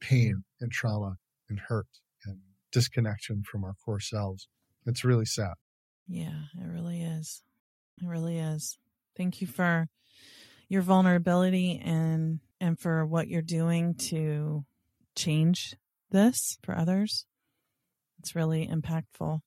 pain 0.00 0.44
and 0.60 0.72
trauma 0.72 1.16
and 1.48 1.60
hurt 1.68 1.86
and 2.24 2.38
disconnection 2.72 3.42
from 3.42 3.64
our 3.64 3.74
core 3.84 4.00
selves. 4.00 4.48
It's 4.86 5.04
really 5.04 5.26
sad. 5.26 5.54
Yeah, 6.08 6.44
it 6.58 6.66
really 6.66 7.02
is. 7.02 7.42
It 8.00 8.06
really 8.06 8.38
is. 8.38 8.78
Thank 9.16 9.40
you 9.40 9.46
for 9.46 9.88
your 10.68 10.82
vulnerability 10.82 11.80
and 11.84 12.40
and 12.60 12.78
for 12.78 13.04
what 13.04 13.28
you're 13.28 13.42
doing 13.42 13.94
to 13.94 14.64
change 15.14 15.74
this 16.10 16.58
for 16.62 16.76
others. 16.76 17.26
It's 18.18 18.34
really 18.36 18.66
impactful 18.66 19.40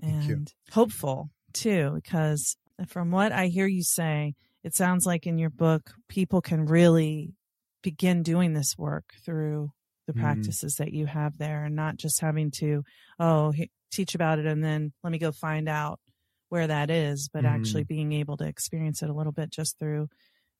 and 0.00 0.52
hopeful 0.70 1.30
too, 1.52 1.92
because 1.94 2.56
from 2.86 3.10
what 3.10 3.32
I 3.32 3.48
hear 3.48 3.66
you 3.66 3.82
say, 3.82 4.34
it 4.62 4.74
sounds 4.74 5.06
like 5.06 5.26
in 5.26 5.38
your 5.38 5.50
book, 5.50 5.90
people 6.08 6.40
can 6.40 6.66
really 6.66 7.34
begin 7.82 8.22
doing 8.22 8.52
this 8.52 8.76
work 8.78 9.04
through 9.24 9.72
the 10.06 10.12
mm 10.12 10.20
practices 10.20 10.74
that 10.76 10.92
you 10.92 11.06
have 11.06 11.38
there 11.38 11.64
and 11.64 11.76
not 11.76 11.96
just 11.96 12.20
having 12.20 12.50
to, 12.50 12.82
oh, 13.18 13.52
teach 13.92 14.14
about 14.14 14.38
it 14.38 14.46
and 14.46 14.62
then 14.62 14.92
let 15.04 15.10
me 15.10 15.18
go 15.18 15.30
find 15.30 15.68
out 15.68 16.00
where 16.48 16.66
that 16.66 16.90
is, 16.90 17.28
but 17.32 17.44
mm 17.44 17.48
actually 17.48 17.84
being 17.84 18.12
able 18.12 18.36
to 18.36 18.46
experience 18.46 19.02
it 19.02 19.10
a 19.10 19.14
little 19.14 19.32
bit 19.32 19.50
just 19.50 19.78
through 19.78 20.08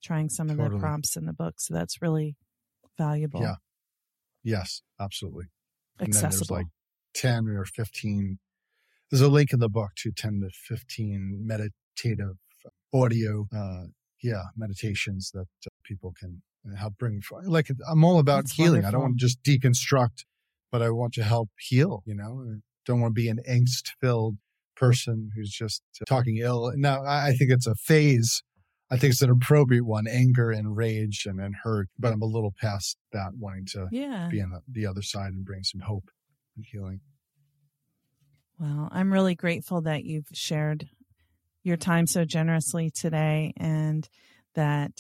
trying 0.02 0.28
some 0.28 0.48
totally. 0.48 0.66
of 0.66 0.72
the 0.72 0.78
prompts 0.78 1.16
in 1.16 1.26
the 1.26 1.32
book. 1.32 1.54
So 1.58 1.74
that's 1.74 2.00
really 2.00 2.36
valuable. 2.96 3.40
Yeah. 3.40 3.56
Yes, 4.42 4.82
absolutely. 4.98 5.46
Accessible. 6.00 6.56
like 6.56 6.66
10 7.14 7.48
or 7.48 7.64
15. 7.64 8.38
There's 9.10 9.20
a 9.20 9.28
link 9.28 9.52
in 9.52 9.58
the 9.58 9.68
book 9.68 9.90
to 9.98 10.12
10 10.12 10.40
to 10.42 10.50
15 10.76 11.42
meditative 11.44 12.36
audio 12.92 13.46
uh, 13.54 13.84
yeah, 14.22 14.42
meditations 14.56 15.30
that 15.32 15.46
uh, 15.66 15.70
people 15.84 16.14
can 16.18 16.42
help 16.76 16.94
bring. 16.98 17.22
Like 17.44 17.68
I'm 17.90 18.04
all 18.04 18.18
about 18.18 18.44
That's 18.44 18.52
healing. 18.52 18.84
I 18.84 18.90
don't 18.90 19.00
want 19.00 19.18
to 19.18 19.24
just 19.24 19.42
deconstruct, 19.42 20.24
but 20.70 20.82
I 20.82 20.90
want 20.90 21.14
to 21.14 21.22
help 21.22 21.50
heal. 21.58 22.02
You 22.06 22.14
know, 22.14 22.44
I 22.46 22.60
don't 22.86 23.00
want 23.00 23.14
to 23.14 23.20
be 23.20 23.28
an 23.28 23.40
angst 23.48 23.92
filled 24.00 24.36
person 24.76 25.30
who's 25.34 25.50
just 25.50 25.82
talking 26.06 26.38
ill. 26.38 26.72
Now, 26.76 27.04
I 27.04 27.32
think 27.32 27.50
it's 27.50 27.66
a 27.66 27.74
phase. 27.74 28.42
I 28.90 28.96
think 28.96 29.12
it's 29.12 29.22
an 29.22 29.30
appropriate 29.30 29.84
one, 29.84 30.06
anger 30.08 30.50
and 30.50 30.76
rage 30.76 31.24
and, 31.26 31.40
and 31.40 31.54
hurt. 31.62 31.88
But 31.98 32.12
I'm 32.12 32.22
a 32.22 32.26
little 32.26 32.52
past 32.60 32.96
that, 33.12 33.32
wanting 33.38 33.66
to 33.72 33.88
Yeah. 33.92 34.28
be 34.30 34.40
on 34.42 34.50
the, 34.50 34.60
the 34.68 34.86
other 34.86 35.02
side 35.02 35.32
and 35.32 35.44
bring 35.44 35.62
some 35.62 35.80
hope 35.82 36.10
and 36.56 36.64
healing. 36.64 37.00
Well, 38.58 38.88
I'm 38.92 39.12
really 39.12 39.34
grateful 39.34 39.82
that 39.82 40.04
you've 40.04 40.28
shared 40.32 40.88
your 41.62 41.76
time 41.76 42.06
so 42.06 42.24
generously 42.24 42.90
today 42.90 43.52
and 43.56 44.08
that 44.54 44.92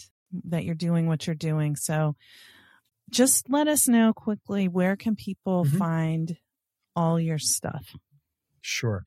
that 0.44 0.64
you're 0.64 0.74
doing 0.76 1.06
what 1.06 1.26
you're 1.26 1.34
doing. 1.34 1.74
So 1.74 2.14
just 3.10 3.50
let 3.50 3.66
us 3.66 3.88
know 3.88 4.12
quickly 4.14 4.68
where 4.68 4.94
can 4.96 5.16
people 5.16 5.64
Mhm. 5.64 5.76
find 5.78 6.38
all 6.94 7.18
your 7.18 7.38
stuff? 7.38 7.96
Sure. 8.60 9.06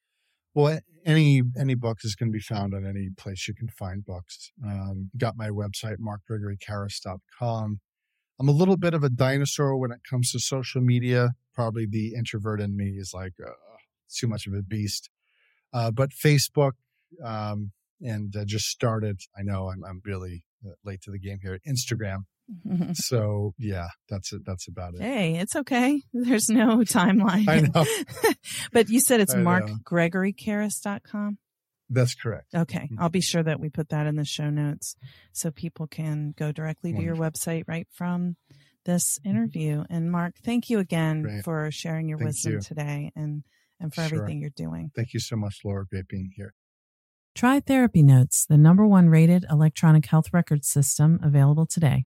Well, 0.54 0.80
any 1.06 1.41
any 1.58 1.76
book 1.76 1.99
is 2.04 2.16
going 2.16 2.30
to 2.30 2.34
be 2.34 2.39
found 2.39 2.74
on 2.74 2.86
any 2.86 3.10
place 3.18 3.47
you 3.47 3.54
can 3.54 3.68
find 3.68 4.06
books. 4.06 4.51
Um, 4.64 5.10
got 5.18 5.36
my 5.36 5.49
website, 5.49 5.97
markgregorykarris.com. 5.97 7.80
I'm 8.39 8.49
a 8.49 8.51
little 8.51 8.78
bit 8.78 8.93
of 8.93 9.04
a 9.04 9.10
dinosaur 9.10 9.78
when 9.78 9.91
it 9.91 9.99
comes 10.10 10.32
to 10.32 10.39
social 10.39 10.82
media. 10.82 11.32
Probably 11.54 11.86
the 11.86 12.14
introvert 12.16 12.62
in 12.62 12.76
me 12.76 12.97
is 12.97 13.14
like 13.14 13.34
uh, 13.45 13.51
too 14.14 14.28
much 14.28 14.47
of 14.47 14.54
a 14.54 14.62
beast. 14.62 15.10
Uh, 15.72 15.91
but 15.91 16.12
Facebook 16.12 16.74
um, 17.24 17.72
and 18.01 18.36
uh, 18.36 18.45
just 18.45 18.68
started. 18.68 19.22
I 19.38 19.43
know 19.43 19.70
I'm, 19.70 19.84
I'm 19.84 20.01
really 20.06 20.45
uh, 20.66 20.74
late 20.84 21.01
to 21.04 21.12
the 21.12 21.20
game 21.20 21.39
here. 21.41 21.60
Instagram. 21.68 22.26
So 22.94 23.54
yeah, 23.58 23.88
that's 24.10 24.34
it. 24.34 24.41
That's 24.46 24.68
about 24.68 24.96
it. 24.96 25.02
hey, 25.02 25.38
it's 25.38 25.56
okay. 25.56 26.02
There's 26.14 26.50
no 26.50 26.80
timeline. 26.80 27.48
I 27.48 27.62
know. 27.62 27.86
but 28.74 28.89
you 28.89 29.00
said 29.00 29.22
it's 29.22 29.34
I 29.34 29.38
know. 29.41 29.50
markgregorykarris.com. 29.50 31.38
That's 31.89 32.16
correct. 32.16 32.48
Okay. 32.56 32.89
I'll 32.98 33.10
be 33.10 33.22
sure 33.22 33.44
that 33.44 33.60
we 33.60 33.70
put 33.70 33.89
that 33.89 34.08
in 34.08 34.16
the 34.16 34.26
show 34.26 34.50
notes 34.50 34.96
so 35.32 35.52
people 35.52 35.86
can 35.88 36.34
go 36.38 36.52
directly 36.52 36.91
to 36.94 37.02
your 37.02 37.16
website 37.16 37.64
right 37.68 37.88
from 37.91 38.36
this 38.86 39.20
interview. 39.24 39.84
And 39.89 40.12
Mark, 40.12 40.36
thank 40.44 40.70
you 40.70 40.80
again 40.80 41.18
Mm-hmm. 41.24 41.34
Great. 41.36 41.44
for 41.44 41.70
sharing 41.72 42.10
your 42.10 42.18
Thank 42.18 42.30
wisdom 42.30 42.54
you. 42.54 42.60
today 42.62 43.12
and, 43.16 43.44
and 43.80 43.94
for 43.94 44.02
Sure. 44.08 44.18
everything 44.20 44.41
you're 44.41 44.50
doing. 44.56 44.91
Thank 44.96 45.14
you 45.14 45.20
so 45.20 45.36
much, 45.36 45.60
Laura, 45.64 45.86
for 45.89 46.02
being 46.10 46.32
here. 46.36 46.54
Try 47.36 47.60
Therapy 47.60 48.02
Notes, 48.04 48.46
the 48.48 48.58
number 48.58 48.86
one 48.88 49.10
rated 49.10 49.46
electronic 49.50 50.06
health 50.08 50.28
record 50.34 50.64
system 50.66 51.20
available 51.24 51.66
today. 51.66 52.06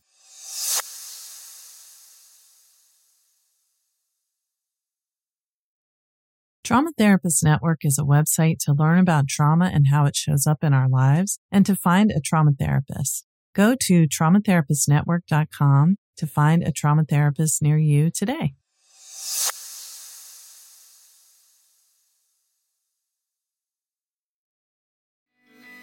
Trauma 6.71 6.91
Therapist 6.97 7.43
Network 7.43 7.83
is 7.83 7.99
a 7.99 8.03
website 8.03 8.59
to 8.59 8.71
learn 8.71 8.97
about 8.97 9.27
trauma 9.27 9.69
and 9.73 9.87
how 9.91 10.05
it 10.05 10.15
shows 10.15 10.47
up 10.47 10.63
in 10.63 10.73
our 10.73 10.87
lives 10.87 11.37
and 11.51 11.65
to 11.65 11.75
find 11.75 12.11
a 12.11 12.21
trauma 12.21 12.51
therapist. 12.57 13.25
Go 13.53 13.75
to 13.87 14.07
traumatherapistnetwork.com 14.07 15.97
to 16.15 16.27
find 16.27 16.63
a 16.63 16.71
trauma 16.71 17.03
therapist 17.03 17.61
near 17.61 17.77
you 17.77 18.09
today. 18.09 18.53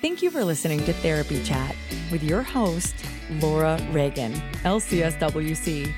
Thank 0.01 0.23
you 0.23 0.31
for 0.31 0.43
listening 0.43 0.83
to 0.87 0.95
Therapy 0.95 1.45
Chat 1.45 1.77
with 2.11 2.25
your 2.25 2.41
host, 2.41 2.95
Laura 3.43 3.79
Reagan, 3.91 4.33
LCSWC. 4.65 5.93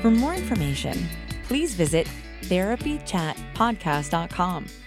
For 0.00 0.12
more 0.12 0.34
information, 0.34 0.96
please 1.42 1.74
visit 1.74 2.06
therapychatpodcast.com 2.42 4.79